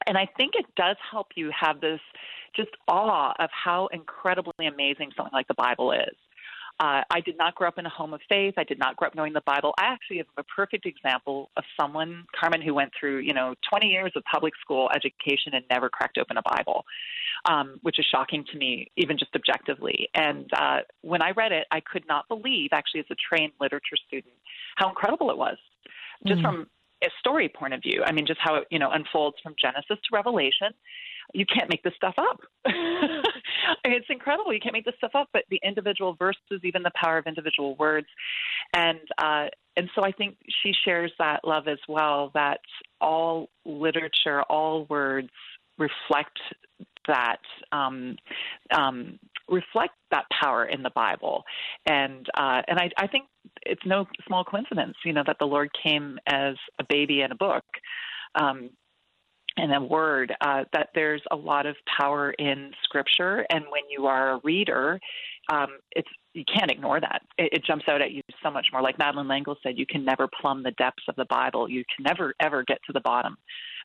and 0.06 0.16
I 0.16 0.26
think 0.36 0.54
it 0.54 0.66
does 0.76 0.96
help 1.10 1.28
you 1.36 1.50
have 1.58 1.80
this 1.80 2.00
just 2.56 2.70
awe 2.88 3.32
of 3.38 3.50
how 3.52 3.88
incredibly 3.92 4.66
amazing 4.66 5.10
something 5.16 5.32
like 5.32 5.48
the 5.48 5.54
Bible 5.54 5.92
is. 5.92 6.16
Uh, 6.80 7.02
I 7.10 7.20
did 7.20 7.36
not 7.36 7.54
grow 7.54 7.68
up 7.68 7.76
in 7.76 7.84
a 7.84 7.90
home 7.90 8.14
of 8.14 8.22
faith. 8.26 8.54
I 8.56 8.64
did 8.64 8.78
not 8.78 8.96
grow 8.96 9.08
up 9.08 9.14
knowing 9.14 9.34
the 9.34 9.42
Bible. 9.42 9.74
I 9.78 9.84
actually 9.84 10.16
have 10.16 10.26
a 10.38 10.42
perfect 10.44 10.86
example 10.86 11.50
of 11.58 11.64
someone, 11.78 12.24
Carmen, 12.34 12.62
who 12.62 12.72
went 12.72 12.90
through, 12.98 13.18
you 13.18 13.34
know, 13.34 13.54
20 13.68 13.86
years 13.86 14.12
of 14.16 14.22
public 14.32 14.54
school 14.62 14.88
education 14.94 15.52
and 15.52 15.62
never 15.68 15.90
cracked 15.90 16.16
open 16.16 16.38
a 16.38 16.42
Bible, 16.42 16.86
um, 17.50 17.78
which 17.82 17.98
is 17.98 18.06
shocking 18.10 18.46
to 18.50 18.56
me, 18.56 18.90
even 18.96 19.18
just 19.18 19.34
objectively. 19.34 20.08
And 20.14 20.50
uh, 20.56 20.78
when 21.02 21.20
I 21.20 21.32
read 21.32 21.52
it, 21.52 21.66
I 21.70 21.80
could 21.80 22.04
not 22.08 22.26
believe, 22.28 22.70
actually, 22.72 23.00
as 23.00 23.06
a 23.10 23.16
trained 23.28 23.52
literature 23.60 23.96
student, 24.06 24.34
how 24.76 24.88
incredible 24.88 25.30
it 25.30 25.36
was, 25.36 25.58
just 26.26 26.40
mm-hmm. 26.40 26.46
from 26.46 26.66
a 27.04 27.08
story 27.18 27.50
point 27.50 27.74
of 27.74 27.82
view. 27.82 28.02
I 28.06 28.12
mean, 28.12 28.26
just 28.26 28.40
how 28.42 28.54
it, 28.54 28.66
you 28.70 28.78
know, 28.78 28.90
unfolds 28.90 29.36
from 29.42 29.54
Genesis 29.60 29.98
to 30.02 30.14
Revelation 30.14 30.72
you 31.34 31.46
can't 31.46 31.70
make 31.70 31.82
this 31.82 31.94
stuff 31.96 32.14
up. 32.18 32.40
it's 33.84 34.06
incredible. 34.08 34.52
You 34.52 34.60
can't 34.60 34.72
make 34.72 34.84
this 34.84 34.94
stuff 34.98 35.12
up. 35.14 35.28
But 35.32 35.44
the 35.50 35.60
individual 35.62 36.14
verses, 36.14 36.60
even 36.64 36.82
the 36.82 36.92
power 36.94 37.18
of 37.18 37.26
individual 37.26 37.76
words, 37.76 38.06
and 38.74 39.00
uh, 39.18 39.46
and 39.76 39.88
so 39.94 40.02
I 40.04 40.12
think 40.12 40.36
she 40.62 40.72
shares 40.84 41.12
that 41.18 41.40
love 41.44 41.68
as 41.68 41.78
well. 41.88 42.30
That 42.34 42.60
all 43.00 43.48
literature, 43.64 44.42
all 44.42 44.86
words 44.86 45.30
reflect 45.78 46.38
that 47.06 47.40
um, 47.72 48.16
um, 48.74 49.18
reflect 49.48 49.94
that 50.10 50.24
power 50.40 50.64
in 50.64 50.82
the 50.82 50.90
Bible, 50.90 51.44
and 51.86 52.26
uh, 52.38 52.62
and 52.68 52.78
I, 52.78 52.90
I 52.96 53.06
think 53.06 53.24
it's 53.62 53.82
no 53.86 54.06
small 54.26 54.44
coincidence, 54.44 54.96
you 55.04 55.12
know, 55.12 55.22
that 55.26 55.36
the 55.38 55.46
Lord 55.46 55.70
came 55.82 56.18
as 56.26 56.56
a 56.78 56.84
baby 56.88 57.22
in 57.22 57.32
a 57.32 57.36
book. 57.36 57.64
Um, 58.34 58.70
and 59.56 59.74
a 59.74 59.80
word 59.80 60.34
uh, 60.40 60.64
that 60.72 60.90
there's 60.94 61.22
a 61.30 61.36
lot 61.36 61.66
of 61.66 61.76
power 61.98 62.30
in 62.32 62.72
scripture. 62.84 63.44
And 63.50 63.64
when 63.70 63.82
you 63.90 64.06
are 64.06 64.34
a 64.34 64.40
reader 64.44 65.00
um, 65.50 65.78
it's 65.92 66.08
you 66.32 66.44
can't 66.44 66.70
ignore 66.70 67.00
that. 67.00 67.22
It, 67.38 67.52
it, 67.54 67.64
jumps 67.64 67.86
out 67.88 68.00
at 68.00 68.12
you 68.12 68.22
so 68.40 68.50
much 68.50 68.68
more. 68.72 68.82
Like 68.82 68.98
Madeleine 68.98 69.26
L'Engle 69.26 69.56
said 69.62 69.76
you 69.76 69.86
can 69.86 70.04
never 70.04 70.28
plumb 70.40 70.62
the 70.62 70.70
depths 70.72 71.02
of 71.08 71.16
the 71.16 71.24
bible. 71.24 71.68
You 71.68 71.82
can 71.94 72.04
never 72.04 72.34
ever 72.40 72.62
get 72.62 72.78
to 72.86 72.92
the 72.92 73.00
bottom 73.00 73.36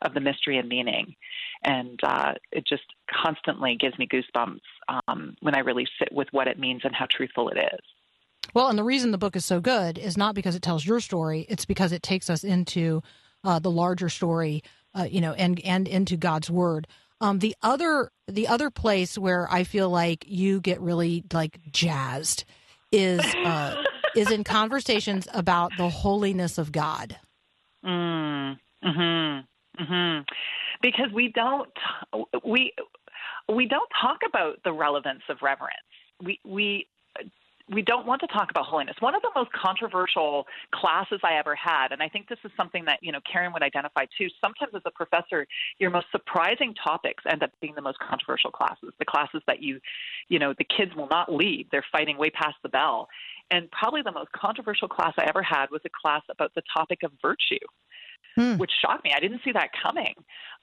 of 0.04 0.14
the 0.14 0.20
mystery 0.20 0.60
and 0.60 0.70
meaning. 0.70 1.16
And 1.64 2.00
uh, 2.04 2.34
it 2.52 2.68
just 2.68 2.84
constantly 3.12 3.78
gives 3.80 3.98
me 3.98 4.08
goosebumps 4.08 4.60
um, 5.08 5.36
when 5.42 5.56
i 5.56 5.60
really 5.60 5.88
sit 5.98 6.10
with 6.12 6.28
what 6.32 6.48
it 6.48 6.60
means 6.60 6.82
and 6.84 6.94
how 6.94 7.08
truthful 7.10 7.50
it 7.50 7.58
is. 7.58 7.80
Well 8.54 8.68
and 8.68 8.78
the 8.78 8.84
reason 8.84 9.10
the 9.12 9.18
book 9.18 9.36
is 9.36 9.46
so 9.46 9.60
good 9.60 9.98
is 9.98 10.18
not 10.18 10.36
because 10.36 10.56
it 10.56 10.62
tells 10.62 10.86
your 10.86 11.00
story. 11.00 11.48
It's 11.50 11.66
because 11.66 11.92
it 11.92 12.04
takes 12.04 12.30
us 12.30 12.44
into 12.44 13.02
uh, 13.44 13.58
the 13.58 13.72
larger 13.72 14.10
story 14.10 14.64
uh, 14.98 15.04
you 15.04 15.22
know, 15.22 15.34
and 15.34 15.60
and 15.62 15.88
into 15.88 16.18
God's 16.18 16.50
word. 16.50 16.88
Um, 17.22 17.40
the 17.40 17.56
other 17.62 18.12
the 18.28 18.48
other 18.48 18.70
place 18.70 19.18
where 19.18 19.48
I 19.52 19.64
feel 19.64 19.90
like 19.90 20.26
you 20.28 20.62
get 20.62 20.80
really 20.82 21.24
like 21.34 21.60
jazzed 21.72 22.46
is 22.92 23.24
uh, 23.44 23.76
is 24.16 24.32
in 24.32 24.44
conversations 24.44 25.28
about 25.34 25.76
the 25.78 25.90
holiness 25.90 26.58
of 26.58 26.72
God. 26.72 27.18
Mm, 27.86 28.58
hmm 28.84 29.40
hmm 29.78 30.20
Because 30.82 31.12
we 31.14 31.32
don't 31.32 31.70
we 32.44 32.74
we 33.54 33.68
don't 33.68 33.90
talk 34.02 34.20
about 34.28 34.60
the 34.64 34.74
relevance 34.74 35.24
of 35.30 35.38
reverence. 35.42 35.76
We 36.24 36.40
we 36.46 36.88
we 37.72 37.82
don't 37.82 38.06
want 38.06 38.22
to 38.22 38.28
talk 38.28 38.52
about 38.52 38.66
holiness. 38.66 38.96
One 39.00 39.16
of 39.16 39.22
the 39.24 39.32
most 39.36 39.52
controversial 39.52 40.46
classes 40.74 41.20
I 41.24 41.38
ever 41.38 41.56
had, 41.56 41.92
and 41.92 42.02
I 42.02 42.08
think 42.08 42.30
this 42.30 42.38
is 42.46 42.52
something 42.56 42.86
that 42.86 43.00
you 43.02 43.12
know 43.12 43.20
Karen 43.32 43.54
would 43.54 43.64
identify 43.64 44.06
too. 44.18 44.28
Sometimes 44.44 44.74
as 44.76 44.84
a 44.86 44.92
professor, 44.92 45.48
your 45.80 45.90
most 45.90 46.08
surprising 46.12 46.76
topics 46.76 47.24
end 47.30 47.42
up 47.42 47.52
being 47.62 47.74
the 47.76 47.82
most 47.82 47.98
controversial 48.00 48.52
classes. 48.52 48.94
The 49.00 49.06
classes 49.06 49.42
that 49.48 49.64
you, 49.64 49.80
you 50.30 50.38
know, 50.38 50.54
the 50.58 50.66
kids 50.66 50.96
will 50.96 51.08
not 51.08 51.34
leave. 51.34 51.68
They're 51.72 51.86
fighting 51.92 52.18
way 52.18 52.30
past 52.30 52.56
the 52.62 52.70
bell. 52.70 53.08
And 53.52 53.70
probably 53.72 54.02
the 54.02 54.12
most 54.12 54.32
controversial 54.32 54.88
class 54.88 55.14
I 55.18 55.26
ever 55.26 55.42
had 55.42 55.68
was 55.72 55.82
a 55.86 55.90
class 56.02 56.22
about 56.30 56.54
the 56.56 56.64
topic 56.76 57.00
of 57.04 57.12
virtue. 57.22 57.66
Hmm. 58.36 58.58
Which 58.58 58.72
shocked 58.82 59.06
me. 59.06 59.12
I 59.16 59.22
didn't 59.22 59.42
see 59.46 59.54
that 59.54 59.70
coming. 59.82 60.14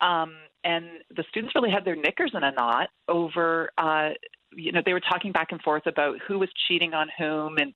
Um, 0.03 0.35
and 0.63 0.85
the 1.17 1.25
students 1.31 1.55
really 1.55 1.71
had 1.71 1.87
their 1.87 1.97
knickers 1.97 2.33
in 2.35 2.43
a 2.45 2.53
knot 2.53 2.91
over 3.09 3.71
uh, 3.79 4.11
you 4.55 4.73
know, 4.73 4.81
they 4.85 4.93
were 4.93 5.01
talking 5.01 5.33
back 5.33 5.53
and 5.53 5.61
forth 5.63 5.87
about 5.87 6.17
who 6.27 6.39
was 6.39 6.49
cheating 6.69 6.95
on 6.95 7.09
whom, 7.19 7.57
and 7.59 7.73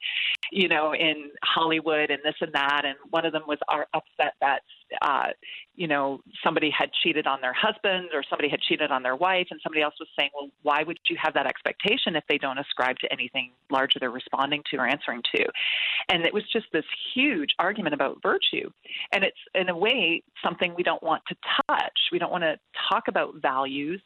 you 0.50 0.68
know, 0.68 0.94
in 0.94 1.30
Hollywood 1.44 2.10
and 2.10 2.20
this 2.24 2.34
and 2.40 2.52
that. 2.52 2.82
And 2.84 2.96
one 3.10 3.24
of 3.24 3.32
them 3.32 3.42
was 3.46 3.58
upset 3.94 4.34
that 4.40 4.60
uh, 5.02 5.28
you 5.74 5.88
know 5.88 6.20
somebody 6.44 6.70
had 6.70 6.90
cheated 7.02 7.26
on 7.26 7.40
their 7.40 7.52
husband 7.52 8.08
or 8.12 8.22
somebody 8.28 8.48
had 8.48 8.60
cheated 8.60 8.90
on 8.90 9.02
their 9.02 9.16
wife, 9.16 9.46
and 9.50 9.60
somebody 9.62 9.82
else 9.82 9.94
was 9.98 10.08
saying, 10.18 10.30
well, 10.34 10.50
why 10.62 10.82
would 10.82 10.98
you 11.08 11.16
have 11.22 11.34
that 11.34 11.46
expectation 11.46 12.16
if 12.16 12.24
they 12.28 12.38
don't 12.38 12.58
ascribe 12.58 12.98
to 12.98 13.12
anything 13.12 13.52
larger 13.70 13.98
they're 13.98 14.10
responding 14.10 14.62
to 14.70 14.76
or 14.78 14.86
answering 14.86 15.22
to? 15.34 15.44
And 16.08 16.24
it 16.24 16.32
was 16.32 16.44
just 16.52 16.66
this 16.72 16.84
huge 17.14 17.50
argument 17.58 17.94
about 17.94 18.22
virtue, 18.22 18.70
and 19.12 19.24
it's 19.24 19.36
in 19.54 19.68
a 19.68 19.76
way 19.76 20.22
something 20.44 20.74
we 20.76 20.82
don't 20.82 21.02
want 21.02 21.22
to 21.28 21.36
touch. 21.68 21.98
We 22.12 22.18
don't 22.18 22.32
want 22.32 22.44
to 22.44 22.58
talk 22.90 23.04
about 23.08 23.34
values 23.40 24.00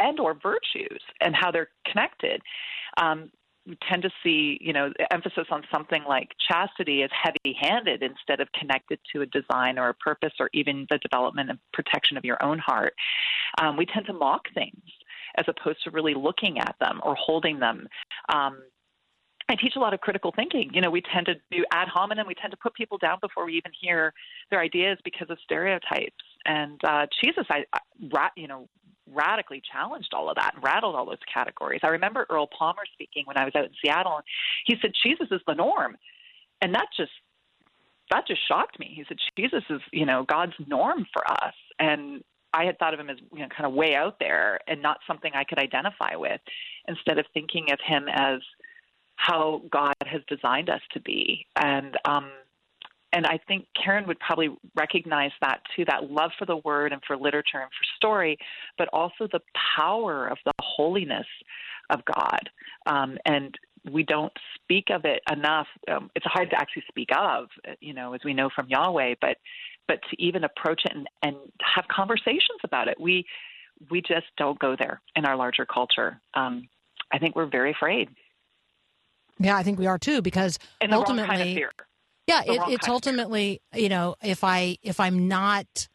and 0.00 0.18
or 0.20 0.34
virtues 0.34 1.00
and 1.20 1.34
how 1.34 1.50
they're 1.50 1.68
connected. 1.86 2.40
Um, 2.96 3.30
we 3.66 3.76
tend 3.88 4.02
to 4.02 4.10
see, 4.22 4.58
you 4.60 4.72
know, 4.72 4.90
emphasis 5.10 5.46
on 5.50 5.62
something 5.72 6.02
like 6.08 6.28
chastity 6.48 7.02
as 7.02 7.10
heavy-handed 7.12 8.02
instead 8.02 8.40
of 8.40 8.48
connected 8.58 8.98
to 9.12 9.20
a 9.20 9.26
design 9.26 9.78
or 9.78 9.90
a 9.90 9.94
purpose 9.94 10.32
or 10.40 10.48
even 10.54 10.86
the 10.90 10.98
development 10.98 11.50
and 11.50 11.58
protection 11.72 12.16
of 12.16 12.24
your 12.24 12.42
own 12.42 12.58
heart. 12.58 12.94
Um, 13.60 13.76
we 13.76 13.86
tend 13.86 14.06
to 14.06 14.12
mock 14.12 14.42
things 14.54 14.82
as 15.36 15.44
opposed 15.46 15.82
to 15.84 15.90
really 15.90 16.14
looking 16.14 16.58
at 16.58 16.74
them 16.80 17.00
or 17.04 17.14
holding 17.14 17.58
them. 17.60 17.86
Um, 18.32 18.62
I 19.48 19.56
teach 19.56 19.74
a 19.76 19.80
lot 19.80 19.92
of 19.92 20.00
critical 20.00 20.32
thinking. 20.34 20.70
You 20.72 20.80
know, 20.80 20.90
we 20.90 21.02
tend 21.12 21.26
to 21.26 21.34
do 21.50 21.64
ad 21.72 21.88
hominem. 21.88 22.26
We 22.26 22.34
tend 22.34 22.52
to 22.52 22.56
put 22.56 22.72
people 22.74 22.98
down 22.98 23.18
before 23.20 23.44
we 23.44 23.54
even 23.54 23.72
hear 23.78 24.12
their 24.50 24.60
ideas 24.60 24.96
because 25.04 25.28
of 25.28 25.38
stereotypes. 25.44 26.24
And 26.44 26.80
uh, 26.84 27.06
Jesus, 27.22 27.46
I, 27.50 27.64
I, 27.72 28.28
you 28.36 28.48
know, 28.48 28.68
radically 29.12 29.62
challenged 29.72 30.12
all 30.12 30.28
of 30.28 30.36
that 30.36 30.54
and 30.54 30.64
rattled 30.64 30.94
all 30.94 31.06
those 31.06 31.18
categories. 31.32 31.80
I 31.82 31.88
remember 31.88 32.26
Earl 32.30 32.48
Palmer 32.56 32.82
speaking 32.92 33.24
when 33.26 33.36
I 33.36 33.44
was 33.44 33.54
out 33.54 33.64
in 33.64 33.70
Seattle, 33.82 34.16
and 34.16 34.24
he 34.66 34.76
said 34.80 34.92
Jesus 35.04 35.28
is 35.30 35.40
the 35.46 35.54
norm, 35.54 35.96
and 36.60 36.74
that 36.74 36.86
just 36.96 37.12
that 38.10 38.26
just 38.26 38.46
shocked 38.48 38.78
me. 38.78 38.92
He 38.94 39.04
said 39.08 39.18
Jesus 39.36 39.62
is 39.70 39.80
you 39.92 40.06
know 40.06 40.24
God's 40.24 40.54
norm 40.66 41.06
for 41.12 41.30
us, 41.30 41.54
and 41.78 42.22
I 42.52 42.64
had 42.64 42.78
thought 42.78 42.94
of 42.94 43.00
him 43.00 43.10
as 43.10 43.18
you 43.32 43.40
know 43.40 43.48
kind 43.48 43.66
of 43.66 43.72
way 43.72 43.94
out 43.94 44.16
there 44.20 44.60
and 44.66 44.82
not 44.82 44.98
something 45.06 45.32
I 45.34 45.44
could 45.44 45.58
identify 45.58 46.16
with, 46.16 46.40
instead 46.88 47.18
of 47.18 47.26
thinking 47.34 47.72
of 47.72 47.78
him 47.84 48.06
as 48.08 48.40
how 49.16 49.62
God 49.70 49.94
has 50.06 50.22
designed 50.28 50.70
us 50.70 50.80
to 50.92 51.00
be, 51.00 51.46
and 51.56 51.96
um, 52.04 52.30
and 53.12 53.26
I 53.26 53.38
think 53.48 53.66
Karen 53.82 54.06
would 54.06 54.18
probably 54.20 54.50
recognize 54.76 55.32
that 55.40 55.60
too 55.74 55.84
that 55.86 56.10
love 56.10 56.30
for 56.38 56.46
the 56.46 56.58
word 56.58 56.92
and 56.92 57.02
for 57.06 57.16
literature 57.16 57.58
and 57.60 57.70
for 57.70 57.84
story, 57.96 58.38
but 58.78 58.88
also 58.92 59.28
the 59.32 59.40
power 59.76 60.28
of 60.28 60.38
the 60.44 60.52
holiness 60.60 61.26
of 61.90 62.00
God. 62.04 62.50
Um, 62.86 63.18
and 63.24 63.54
we 63.90 64.02
don't 64.02 64.32
speak 64.54 64.90
of 64.90 65.04
it 65.04 65.22
enough. 65.32 65.66
Um, 65.90 66.10
it's 66.14 66.26
hard 66.26 66.50
to 66.50 66.56
actually 66.56 66.84
speak 66.88 67.08
of, 67.16 67.48
you 67.80 67.94
know, 67.94 68.12
as 68.12 68.20
we 68.24 68.34
know 68.34 68.50
from 68.54 68.68
Yahweh, 68.68 69.14
but 69.20 69.36
but 69.88 69.98
to 70.08 70.22
even 70.22 70.44
approach 70.44 70.82
it 70.84 70.92
and, 70.94 71.08
and 71.22 71.36
have 71.74 71.84
conversations 71.88 72.60
about 72.62 72.88
it, 72.88 73.00
we 73.00 73.26
we 73.90 74.00
just 74.02 74.26
don't 74.36 74.58
go 74.58 74.76
there 74.78 75.00
in 75.16 75.24
our 75.24 75.36
larger 75.36 75.64
culture. 75.64 76.20
Um, 76.34 76.68
I 77.12 77.18
think 77.18 77.34
we're 77.34 77.46
very 77.46 77.72
afraid. 77.72 78.08
Yeah, 79.38 79.56
I 79.56 79.62
think 79.62 79.78
we 79.78 79.86
are 79.86 79.98
too, 79.98 80.20
because 80.20 80.58
ultimately, 80.92 81.36
kind 81.36 81.58
of 81.58 81.64
yeah, 82.30 82.42
it, 82.46 82.72
it's 82.72 82.88
ultimately 82.88 83.60
you 83.74 83.88
know 83.88 84.16
if 84.22 84.44
I 84.44 84.78
if 84.82 85.00
I'm 85.00 85.28
not 85.28 85.88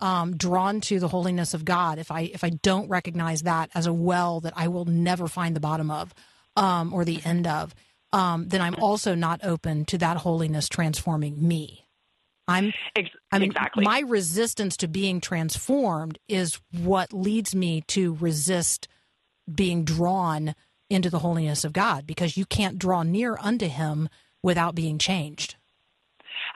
um, 0.00 0.36
drawn 0.36 0.80
to 0.82 0.98
the 0.98 1.08
holiness 1.08 1.54
of 1.54 1.64
God, 1.64 1.98
if 1.98 2.10
I 2.10 2.22
if 2.22 2.44
I 2.44 2.50
don't 2.50 2.88
recognize 2.88 3.42
that 3.42 3.70
as 3.74 3.86
a 3.86 3.92
well 3.92 4.40
that 4.40 4.52
I 4.56 4.68
will 4.68 4.84
never 4.84 5.28
find 5.28 5.54
the 5.54 5.60
bottom 5.60 5.90
of 5.90 6.14
um, 6.56 6.92
or 6.92 7.04
the 7.04 7.20
end 7.24 7.46
of, 7.46 7.74
um, 8.12 8.48
then 8.48 8.60
I'm 8.60 8.76
also 8.76 9.14
not 9.14 9.44
open 9.44 9.84
to 9.86 9.98
that 9.98 10.18
holiness 10.18 10.68
transforming 10.68 11.46
me. 11.46 11.86
I'm 12.48 12.72
I 13.32 13.38
mean 13.38 13.50
exactly. 13.50 13.84
my 13.84 14.00
resistance 14.00 14.76
to 14.78 14.88
being 14.88 15.20
transformed 15.20 16.18
is 16.28 16.60
what 16.70 17.12
leads 17.12 17.54
me 17.54 17.82
to 17.88 18.14
resist 18.14 18.88
being 19.52 19.84
drawn 19.84 20.54
into 20.88 21.10
the 21.10 21.18
holiness 21.18 21.64
of 21.64 21.72
God 21.72 22.06
because 22.06 22.36
you 22.36 22.46
can't 22.46 22.78
draw 22.78 23.02
near 23.02 23.36
unto 23.40 23.66
him 23.66 24.08
without 24.42 24.76
being 24.76 24.98
changed. 24.98 25.56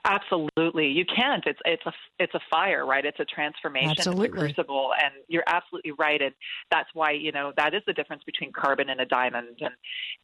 Absolutely, 0.05 0.89
you 0.89 1.05
can't. 1.05 1.45
It's 1.47 1.59
it's 1.65 1.85
a 1.85 1.93
it's 2.19 2.35
a 2.35 2.41
fire, 2.51 2.87
right? 2.87 3.05
It's 3.05 3.21
a 3.21 3.25
transformation, 3.25 3.91
absolutely. 3.91 4.27
it's 4.27 4.35
a 4.35 4.55
crucible, 4.55 4.93
and 5.03 5.13
you're 5.29 5.45
absolutely 5.47 5.93
right. 5.93 6.21
And 6.23 6.33
that's 6.71 6.89
why 6.95 7.13
you 7.13 7.33
know 7.33 7.53
that 7.57 7.75
is 7.75 7.83
the 7.87 7.93
difference 7.93 8.23
between 8.25 8.53
carbon 8.53 8.89
and 8.89 9.01
a 9.01 9.07
diamond, 9.07 9.61
and 9.61 9.75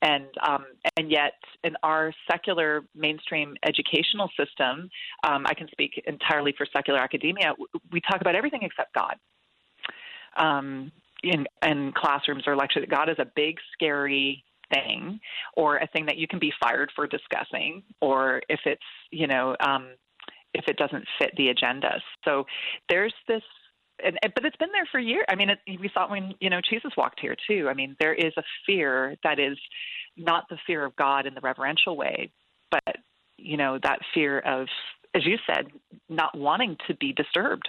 and 0.02 0.26
um, 0.46 0.64
and 0.96 1.10
yet 1.10 1.34
in 1.62 1.76
our 1.82 2.12
secular 2.30 2.84
mainstream 2.94 3.54
educational 3.64 4.30
system, 4.38 4.88
um, 5.24 5.46
I 5.46 5.54
can 5.54 5.68
speak 5.68 6.02
entirely 6.06 6.54
for 6.56 6.66
secular 6.74 6.98
academia. 6.98 7.54
We 7.92 8.00
talk 8.00 8.20
about 8.20 8.34
everything 8.34 8.60
except 8.62 8.94
God. 8.94 9.16
Um, 10.38 10.92
in, 11.22 11.46
in 11.62 11.92
classrooms 11.92 12.44
or 12.46 12.56
lectures, 12.56 12.86
God 12.88 13.08
is 13.08 13.16
a 13.18 13.26
big, 13.34 13.56
scary 13.72 14.44
thing 14.72 15.20
or 15.54 15.76
a 15.76 15.86
thing 15.88 16.06
that 16.06 16.16
you 16.16 16.26
can 16.26 16.38
be 16.38 16.52
fired 16.60 16.90
for 16.94 17.06
discussing 17.06 17.82
or 18.00 18.42
if 18.48 18.60
it's 18.64 18.82
you 19.10 19.26
know 19.26 19.56
um, 19.60 19.88
if 20.54 20.64
it 20.68 20.76
doesn't 20.76 21.04
fit 21.18 21.32
the 21.36 21.48
agenda 21.48 22.00
so 22.24 22.44
there's 22.88 23.14
this 23.28 23.42
and, 24.04 24.18
but 24.34 24.44
it's 24.44 24.56
been 24.56 24.72
there 24.72 24.86
for 24.90 25.00
years. 25.00 25.24
I 25.28 25.34
mean, 25.34 25.50
it, 25.50 25.58
we 25.80 25.90
saw 25.92 26.04
it 26.04 26.10
when 26.10 26.34
you 26.40 26.50
know 26.50 26.60
Jesus 26.68 26.92
walked 26.96 27.20
here 27.20 27.36
too. 27.48 27.68
I 27.68 27.74
mean, 27.74 27.96
there 27.98 28.14
is 28.14 28.32
a 28.36 28.42
fear 28.66 29.16
that 29.24 29.38
is 29.38 29.58
not 30.16 30.44
the 30.48 30.58
fear 30.66 30.84
of 30.84 30.94
God 30.96 31.26
in 31.26 31.34
the 31.34 31.40
reverential 31.40 31.96
way, 31.96 32.30
but 32.70 32.96
you 33.38 33.56
know 33.56 33.78
that 33.82 34.00
fear 34.12 34.38
of, 34.40 34.68
as 35.14 35.24
you 35.24 35.38
said, 35.46 35.68
not 36.08 36.36
wanting 36.36 36.76
to 36.88 36.94
be 36.94 37.12
disturbed. 37.12 37.68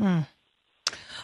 Mm. 0.00 0.26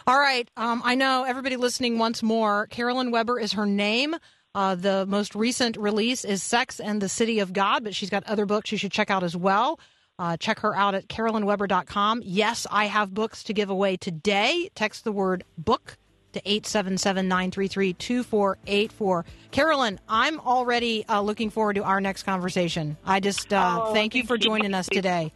All 0.07 0.19
right. 0.19 0.49
Um, 0.55 0.81
I 0.83 0.95
know 0.95 1.23
everybody 1.23 1.55
listening 1.55 1.97
once 1.97 2.21
more. 2.21 2.67
Carolyn 2.67 3.11
Weber 3.11 3.39
is 3.39 3.53
her 3.53 3.65
name. 3.65 4.15
Uh, 4.55 4.73
the 4.73 5.05
most 5.05 5.35
recent 5.35 5.75
release 5.75 6.23
is 6.23 6.41
Sex 6.41 6.79
and 6.79 7.01
the 7.01 7.09
City 7.09 7.39
of 7.39 7.51
God, 7.51 7.83
but 7.83 7.93
she's 7.93 8.09
got 8.09 8.23
other 8.23 8.45
books 8.45 8.71
you 8.71 8.77
should 8.77 8.93
check 8.93 9.11
out 9.11 9.21
as 9.21 9.35
well. 9.35 9.81
Uh, 10.17 10.37
check 10.37 10.59
her 10.61 10.73
out 10.73 10.95
at 10.95 11.09
carolynweber.com. 11.09 12.21
Yes, 12.23 12.65
I 12.71 12.85
have 12.85 13.13
books 13.13 13.43
to 13.43 13.53
give 13.53 13.69
away 13.69 13.97
today. 13.97 14.69
Text 14.73 15.03
the 15.03 15.11
word 15.11 15.43
book 15.57 15.97
to 16.31 16.39
877 16.45 17.27
933 17.27 17.93
2484. 17.95 19.25
Carolyn, 19.51 19.99
I'm 20.07 20.39
already 20.39 21.05
uh, 21.09 21.19
looking 21.19 21.49
forward 21.49 21.73
to 21.73 21.83
our 21.83 21.99
next 21.99 22.23
conversation. 22.23 22.95
I 23.05 23.19
just 23.19 23.51
uh, 23.51 23.81
oh, 23.81 23.93
thank 23.93 24.15
you 24.15 24.23
for 24.23 24.37
joining 24.37 24.73
us 24.73 24.87
today. 24.87 25.33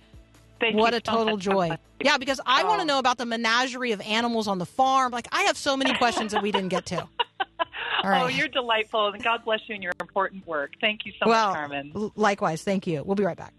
Thank 0.61 0.77
what 0.77 0.93
a 0.93 1.01
total 1.01 1.35
joy. 1.35 1.77
Yeah, 2.01 2.17
because 2.17 2.39
I 2.45 2.63
oh. 2.63 2.67
want 2.67 2.79
to 2.79 2.85
know 2.85 2.99
about 2.99 3.17
the 3.17 3.25
menagerie 3.25 3.91
of 3.91 3.99
animals 3.99 4.47
on 4.47 4.59
the 4.59 4.65
farm. 4.65 5.11
Like, 5.11 5.27
I 5.33 5.43
have 5.43 5.57
so 5.57 5.75
many 5.75 5.93
questions 5.97 6.31
that 6.31 6.41
we 6.41 6.53
didn't 6.53 6.69
get 6.69 6.85
to. 6.87 7.05
Oh, 8.03 8.27
you're 8.27 8.47
delightful, 8.47 9.07
and 9.07 9.23
God 9.23 9.43
bless 9.43 9.59
you 9.67 9.75
in 9.75 9.81
your 9.81 9.91
important 9.99 10.45
work. 10.47 10.71
Thank 10.81 11.05
you 11.05 11.11
so 11.21 11.29
well, 11.29 11.49
much, 11.49 11.57
Carmen. 11.57 12.11
Likewise, 12.15 12.63
thank 12.63 12.87
you. 12.87 13.03
We'll 13.03 13.15
be 13.15 13.23
right 13.23 13.37
back. 13.37 13.53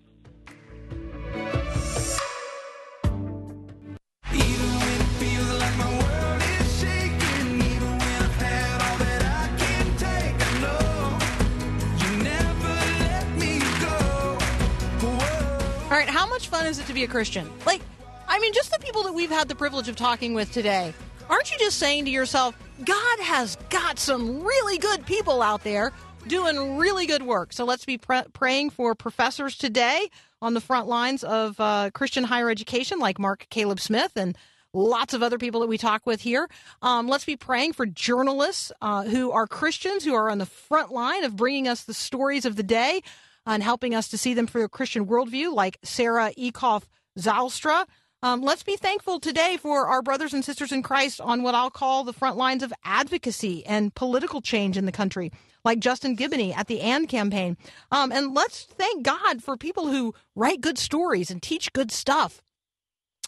All 15.90 15.96
right, 15.96 16.08
how 16.08 16.24
much 16.28 16.48
fun 16.48 16.66
is 16.66 16.78
it 16.78 16.86
to 16.86 16.94
be 16.94 17.02
a 17.02 17.08
Christian? 17.08 17.50
Like, 17.66 17.82
I 18.28 18.38
mean, 18.38 18.52
just 18.52 18.70
the 18.70 18.78
people 18.78 19.02
that 19.02 19.12
we've 19.12 19.30
had 19.30 19.48
the 19.48 19.56
privilege 19.56 19.88
of 19.88 19.96
talking 19.96 20.34
with 20.34 20.52
today. 20.52 20.94
Aren't 21.28 21.50
you 21.50 21.58
just 21.58 21.78
saying 21.78 22.04
to 22.04 22.12
yourself, 22.12 22.56
God 22.84 23.20
has 23.20 23.56
got 23.68 23.98
some 23.98 24.42
really 24.42 24.78
good 24.78 25.04
people 25.04 25.42
out 25.42 25.64
there 25.64 25.92
doing 26.26 26.78
really 26.78 27.06
good 27.06 27.22
work. 27.22 27.52
So 27.52 27.64
let's 27.64 27.84
be 27.84 27.98
pr- 27.98 28.28
praying 28.32 28.70
for 28.70 28.94
professors 28.94 29.56
today 29.56 30.08
on 30.40 30.54
the 30.54 30.60
front 30.60 30.88
lines 30.88 31.22
of 31.22 31.60
uh, 31.60 31.90
Christian 31.92 32.24
higher 32.24 32.48
education, 32.48 32.98
like 32.98 33.18
Mark 33.18 33.46
Caleb 33.50 33.80
Smith 33.80 34.12
and 34.16 34.36
lots 34.72 35.12
of 35.12 35.22
other 35.22 35.36
people 35.36 35.60
that 35.60 35.66
we 35.66 35.76
talk 35.76 36.06
with 36.06 36.22
here. 36.22 36.48
Um, 36.80 37.08
let's 37.08 37.24
be 37.24 37.36
praying 37.36 37.74
for 37.74 37.84
journalists 37.84 38.72
uh, 38.80 39.04
who 39.04 39.30
are 39.30 39.46
Christians, 39.46 40.04
who 40.04 40.14
are 40.14 40.30
on 40.30 40.38
the 40.38 40.46
front 40.46 40.90
line 40.90 41.24
of 41.24 41.36
bringing 41.36 41.68
us 41.68 41.84
the 41.84 41.94
stories 41.94 42.44
of 42.44 42.56
the 42.56 42.62
day 42.62 43.02
and 43.44 43.62
helping 43.62 43.94
us 43.94 44.08
to 44.08 44.18
see 44.18 44.32
them 44.32 44.46
through 44.46 44.64
a 44.64 44.68
Christian 44.68 45.06
worldview, 45.06 45.52
like 45.52 45.78
Sarah 45.82 46.32
Eekhoff 46.38 46.84
Zylstra. 47.18 47.86
Um, 48.22 48.42
let's 48.42 48.62
be 48.62 48.76
thankful 48.76 49.18
today 49.18 49.56
for 49.56 49.88
our 49.88 50.02
brothers 50.02 50.34
and 50.34 50.44
sisters 50.44 50.72
in 50.72 50.82
Christ 50.82 51.20
on 51.22 51.42
what 51.42 51.54
I'll 51.54 51.70
call 51.70 52.04
the 52.04 52.12
front 52.12 52.36
lines 52.36 52.62
of 52.62 52.72
advocacy 52.84 53.64
and 53.64 53.94
political 53.94 54.42
change 54.42 54.76
in 54.76 54.84
the 54.84 54.92
country, 54.92 55.32
like 55.64 55.80
Justin 55.80 56.16
Giboney 56.16 56.54
at 56.54 56.66
the 56.66 56.82
AND 56.82 57.08
campaign. 57.08 57.56
Um, 57.90 58.12
and 58.12 58.34
let's 58.34 58.64
thank 58.64 59.04
God 59.04 59.42
for 59.42 59.56
people 59.56 59.86
who 59.88 60.14
write 60.36 60.60
good 60.60 60.76
stories 60.76 61.30
and 61.30 61.42
teach 61.42 61.72
good 61.72 61.90
stuff. 61.90 62.42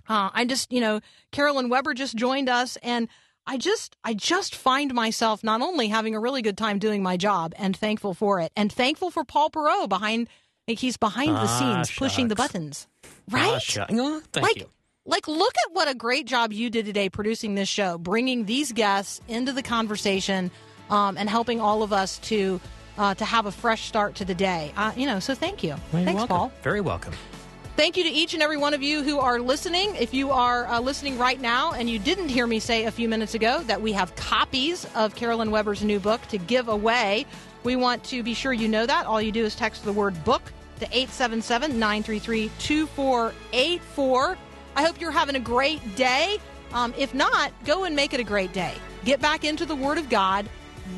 Uh, 0.08 0.28
I 0.34 0.44
just, 0.44 0.70
you 0.70 0.80
know, 0.80 1.00
Carolyn 1.30 1.70
Weber 1.70 1.94
just 1.94 2.14
joined 2.16 2.50
us, 2.50 2.76
and 2.82 3.08
I 3.46 3.56
just 3.56 3.96
I 4.04 4.12
just 4.14 4.54
find 4.54 4.92
myself 4.92 5.42
not 5.42 5.62
only 5.62 5.88
having 5.88 6.14
a 6.14 6.20
really 6.20 6.42
good 6.42 6.58
time 6.58 6.78
doing 6.78 7.02
my 7.02 7.16
job 7.16 7.54
and 7.56 7.74
thankful 7.76 8.12
for 8.12 8.40
it, 8.40 8.52
and 8.56 8.70
thankful 8.70 9.10
for 9.10 9.24
Paul 9.24 9.48
Perot 9.50 9.88
behind 9.88 10.28
like 10.68 10.78
he's 10.80 10.96
behind 10.96 11.30
the 11.30 11.40
Ah, 11.40 11.82
scenes 11.82 11.96
pushing 11.96 12.28
the 12.28 12.34
buttons. 12.34 12.86
Ah, 13.04 13.08
Right? 13.30 13.62
thank 14.32 14.46
like 14.46 14.56
you. 14.58 14.66
Like 15.04 15.26
look 15.26 15.54
at 15.66 15.72
what 15.72 15.88
a 15.88 15.94
great 15.94 16.26
job 16.26 16.52
you 16.52 16.70
did 16.70 16.86
today 16.86 17.08
producing 17.08 17.54
this 17.54 17.68
show, 17.68 17.98
bringing 17.98 18.44
these 18.44 18.72
guests 18.72 19.20
into 19.28 19.52
the 19.52 19.62
conversation, 19.62 20.50
um, 20.90 21.16
and 21.16 21.28
helping 21.28 21.60
all 21.60 21.82
of 21.82 21.92
us 21.92 22.18
to 22.18 22.60
uh, 22.98 23.14
to 23.14 23.24
have 23.24 23.46
a 23.46 23.52
fresh 23.52 23.86
start 23.86 24.14
to 24.16 24.24
the 24.24 24.34
day. 24.34 24.72
Uh, 24.76 24.92
you 24.96 25.06
know, 25.06 25.18
so 25.18 25.34
thank 25.34 25.62
you. 25.62 25.70
Well, 25.92 26.04
Thanks, 26.04 26.14
welcome. 26.14 26.36
Paul. 26.36 26.52
Very 26.62 26.80
welcome. 26.82 27.14
Thank 27.74 27.96
you 27.96 28.04
to 28.04 28.10
each 28.10 28.34
and 28.34 28.42
every 28.42 28.58
one 28.58 28.74
of 28.74 28.82
you 28.82 29.02
who 29.02 29.18
are 29.18 29.40
listening. 29.40 29.96
If 29.96 30.12
you 30.12 30.30
are 30.30 30.66
uh, 30.66 30.78
listening 30.78 31.16
right 31.16 31.40
now 31.40 31.72
and 31.72 31.88
you 31.88 31.98
didn't 31.98 32.28
hear 32.28 32.46
me 32.46 32.60
say 32.60 32.84
a 32.84 32.90
few 32.90 33.08
minutes 33.08 33.32
ago 33.32 33.62
that 33.62 33.80
we 33.80 33.92
have 33.92 34.14
copies 34.14 34.86
of 34.94 35.16
Carolyn 35.16 35.50
Weber's 35.50 35.82
new 35.82 35.98
book 35.98 36.20
to 36.28 36.36
give 36.36 36.68
away, 36.68 37.24
we 37.64 37.76
want 37.76 38.04
to 38.04 38.22
be 38.22 38.34
sure 38.34 38.52
you 38.52 38.68
know 38.68 38.84
that. 38.84 39.06
All 39.06 39.22
you 39.22 39.32
do 39.32 39.42
is 39.42 39.54
text 39.54 39.86
the 39.86 39.92
word 39.92 40.22
book 40.22 40.42
to 40.80 40.84
877 40.84 41.78
933 41.78 42.50
2484. 42.58 44.36
I 44.76 44.84
hope 44.84 45.00
you're 45.00 45.10
having 45.10 45.36
a 45.36 45.40
great 45.40 45.96
day. 45.96 46.38
Um, 46.72 46.94
if 46.96 47.14
not, 47.14 47.52
go 47.64 47.84
and 47.84 47.94
make 47.94 48.14
it 48.14 48.20
a 48.20 48.24
great 48.24 48.52
day. 48.52 48.74
Get 49.04 49.20
back 49.20 49.44
into 49.44 49.66
the 49.66 49.76
Word 49.76 49.98
of 49.98 50.08
God. 50.08 50.48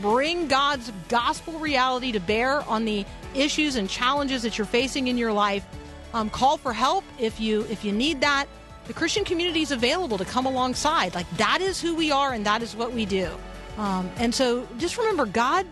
Bring 0.00 0.48
God's 0.48 0.92
gospel 1.08 1.58
reality 1.58 2.12
to 2.12 2.20
bear 2.20 2.62
on 2.62 2.84
the 2.84 3.04
issues 3.34 3.76
and 3.76 3.88
challenges 3.88 4.42
that 4.42 4.56
you're 4.56 4.66
facing 4.66 5.08
in 5.08 5.18
your 5.18 5.32
life. 5.32 5.64
Um, 6.12 6.30
call 6.30 6.56
for 6.56 6.72
help 6.72 7.04
if 7.18 7.40
you 7.40 7.62
if 7.68 7.84
you 7.84 7.92
need 7.92 8.20
that. 8.20 8.46
The 8.86 8.92
Christian 8.92 9.24
community 9.24 9.62
is 9.62 9.72
available 9.72 10.18
to 10.18 10.24
come 10.24 10.46
alongside. 10.46 11.14
Like 11.14 11.28
that 11.36 11.60
is 11.60 11.80
who 11.80 11.94
we 11.94 12.12
are, 12.12 12.32
and 12.32 12.46
that 12.46 12.62
is 12.62 12.76
what 12.76 12.92
we 12.92 13.04
do. 13.04 13.30
Um, 13.76 14.10
and 14.16 14.32
so, 14.32 14.66
just 14.78 14.96
remember, 14.96 15.26
God 15.26 15.66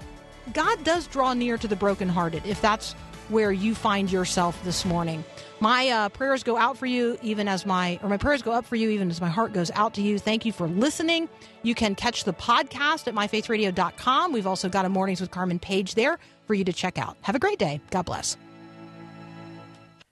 God 0.52 0.82
does 0.82 1.06
draw 1.06 1.34
near 1.34 1.56
to 1.56 1.68
the 1.68 1.76
brokenhearted. 1.76 2.44
If 2.46 2.60
that's 2.60 2.94
where 3.28 3.52
you 3.52 3.74
find 3.74 4.10
yourself 4.10 4.62
this 4.64 4.84
morning, 4.84 5.24
my 5.62 5.88
uh, 5.90 6.08
prayers 6.08 6.42
go 6.42 6.56
out 6.56 6.76
for 6.76 6.86
you, 6.86 7.16
even 7.22 7.46
as 7.46 7.64
my 7.64 7.96
or 8.02 8.08
my 8.08 8.16
prayers 8.16 8.42
go 8.42 8.50
up 8.50 8.66
for 8.66 8.74
you, 8.74 8.90
even 8.90 9.08
as 9.10 9.20
my 9.20 9.28
heart 9.28 9.52
goes 9.52 9.70
out 9.70 9.94
to 9.94 10.02
you. 10.02 10.18
Thank 10.18 10.44
you 10.44 10.50
for 10.50 10.66
listening. 10.66 11.28
You 11.62 11.76
can 11.76 11.94
catch 11.94 12.24
the 12.24 12.32
podcast 12.32 13.06
at 13.06 13.14
myfaithradio.com. 13.14 14.32
We've 14.32 14.46
also 14.46 14.68
got 14.68 14.84
a 14.84 14.88
Mornings 14.88 15.20
with 15.20 15.30
Carmen 15.30 15.60
page 15.60 15.94
there 15.94 16.18
for 16.46 16.54
you 16.54 16.64
to 16.64 16.72
check 16.72 16.98
out. 16.98 17.16
Have 17.22 17.36
a 17.36 17.38
great 17.38 17.60
day. 17.60 17.80
God 17.90 18.02
bless. 18.02 18.36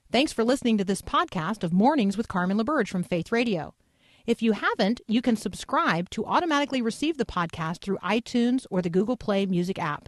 Thanks 0.09 0.31
for 0.31 0.45
listening 0.45 0.77
to 0.77 0.85
this 0.85 1.01
podcast 1.01 1.65
of 1.65 1.73
Mornings 1.73 2.15
with 2.15 2.29
Carmen 2.29 2.57
LaBerge 2.57 2.87
from 2.87 3.03
Faith 3.03 3.29
Radio. 3.29 3.73
If 4.25 4.41
you 4.41 4.53
haven't, 4.53 5.01
you 5.07 5.21
can 5.21 5.35
subscribe 5.35 6.09
to 6.11 6.25
automatically 6.25 6.81
receive 6.81 7.17
the 7.17 7.25
podcast 7.25 7.81
through 7.81 7.97
iTunes 7.97 8.65
or 8.69 8.81
the 8.81 8.89
Google 8.89 9.17
Play 9.17 9.45
Music 9.45 9.77
app. 9.77 10.07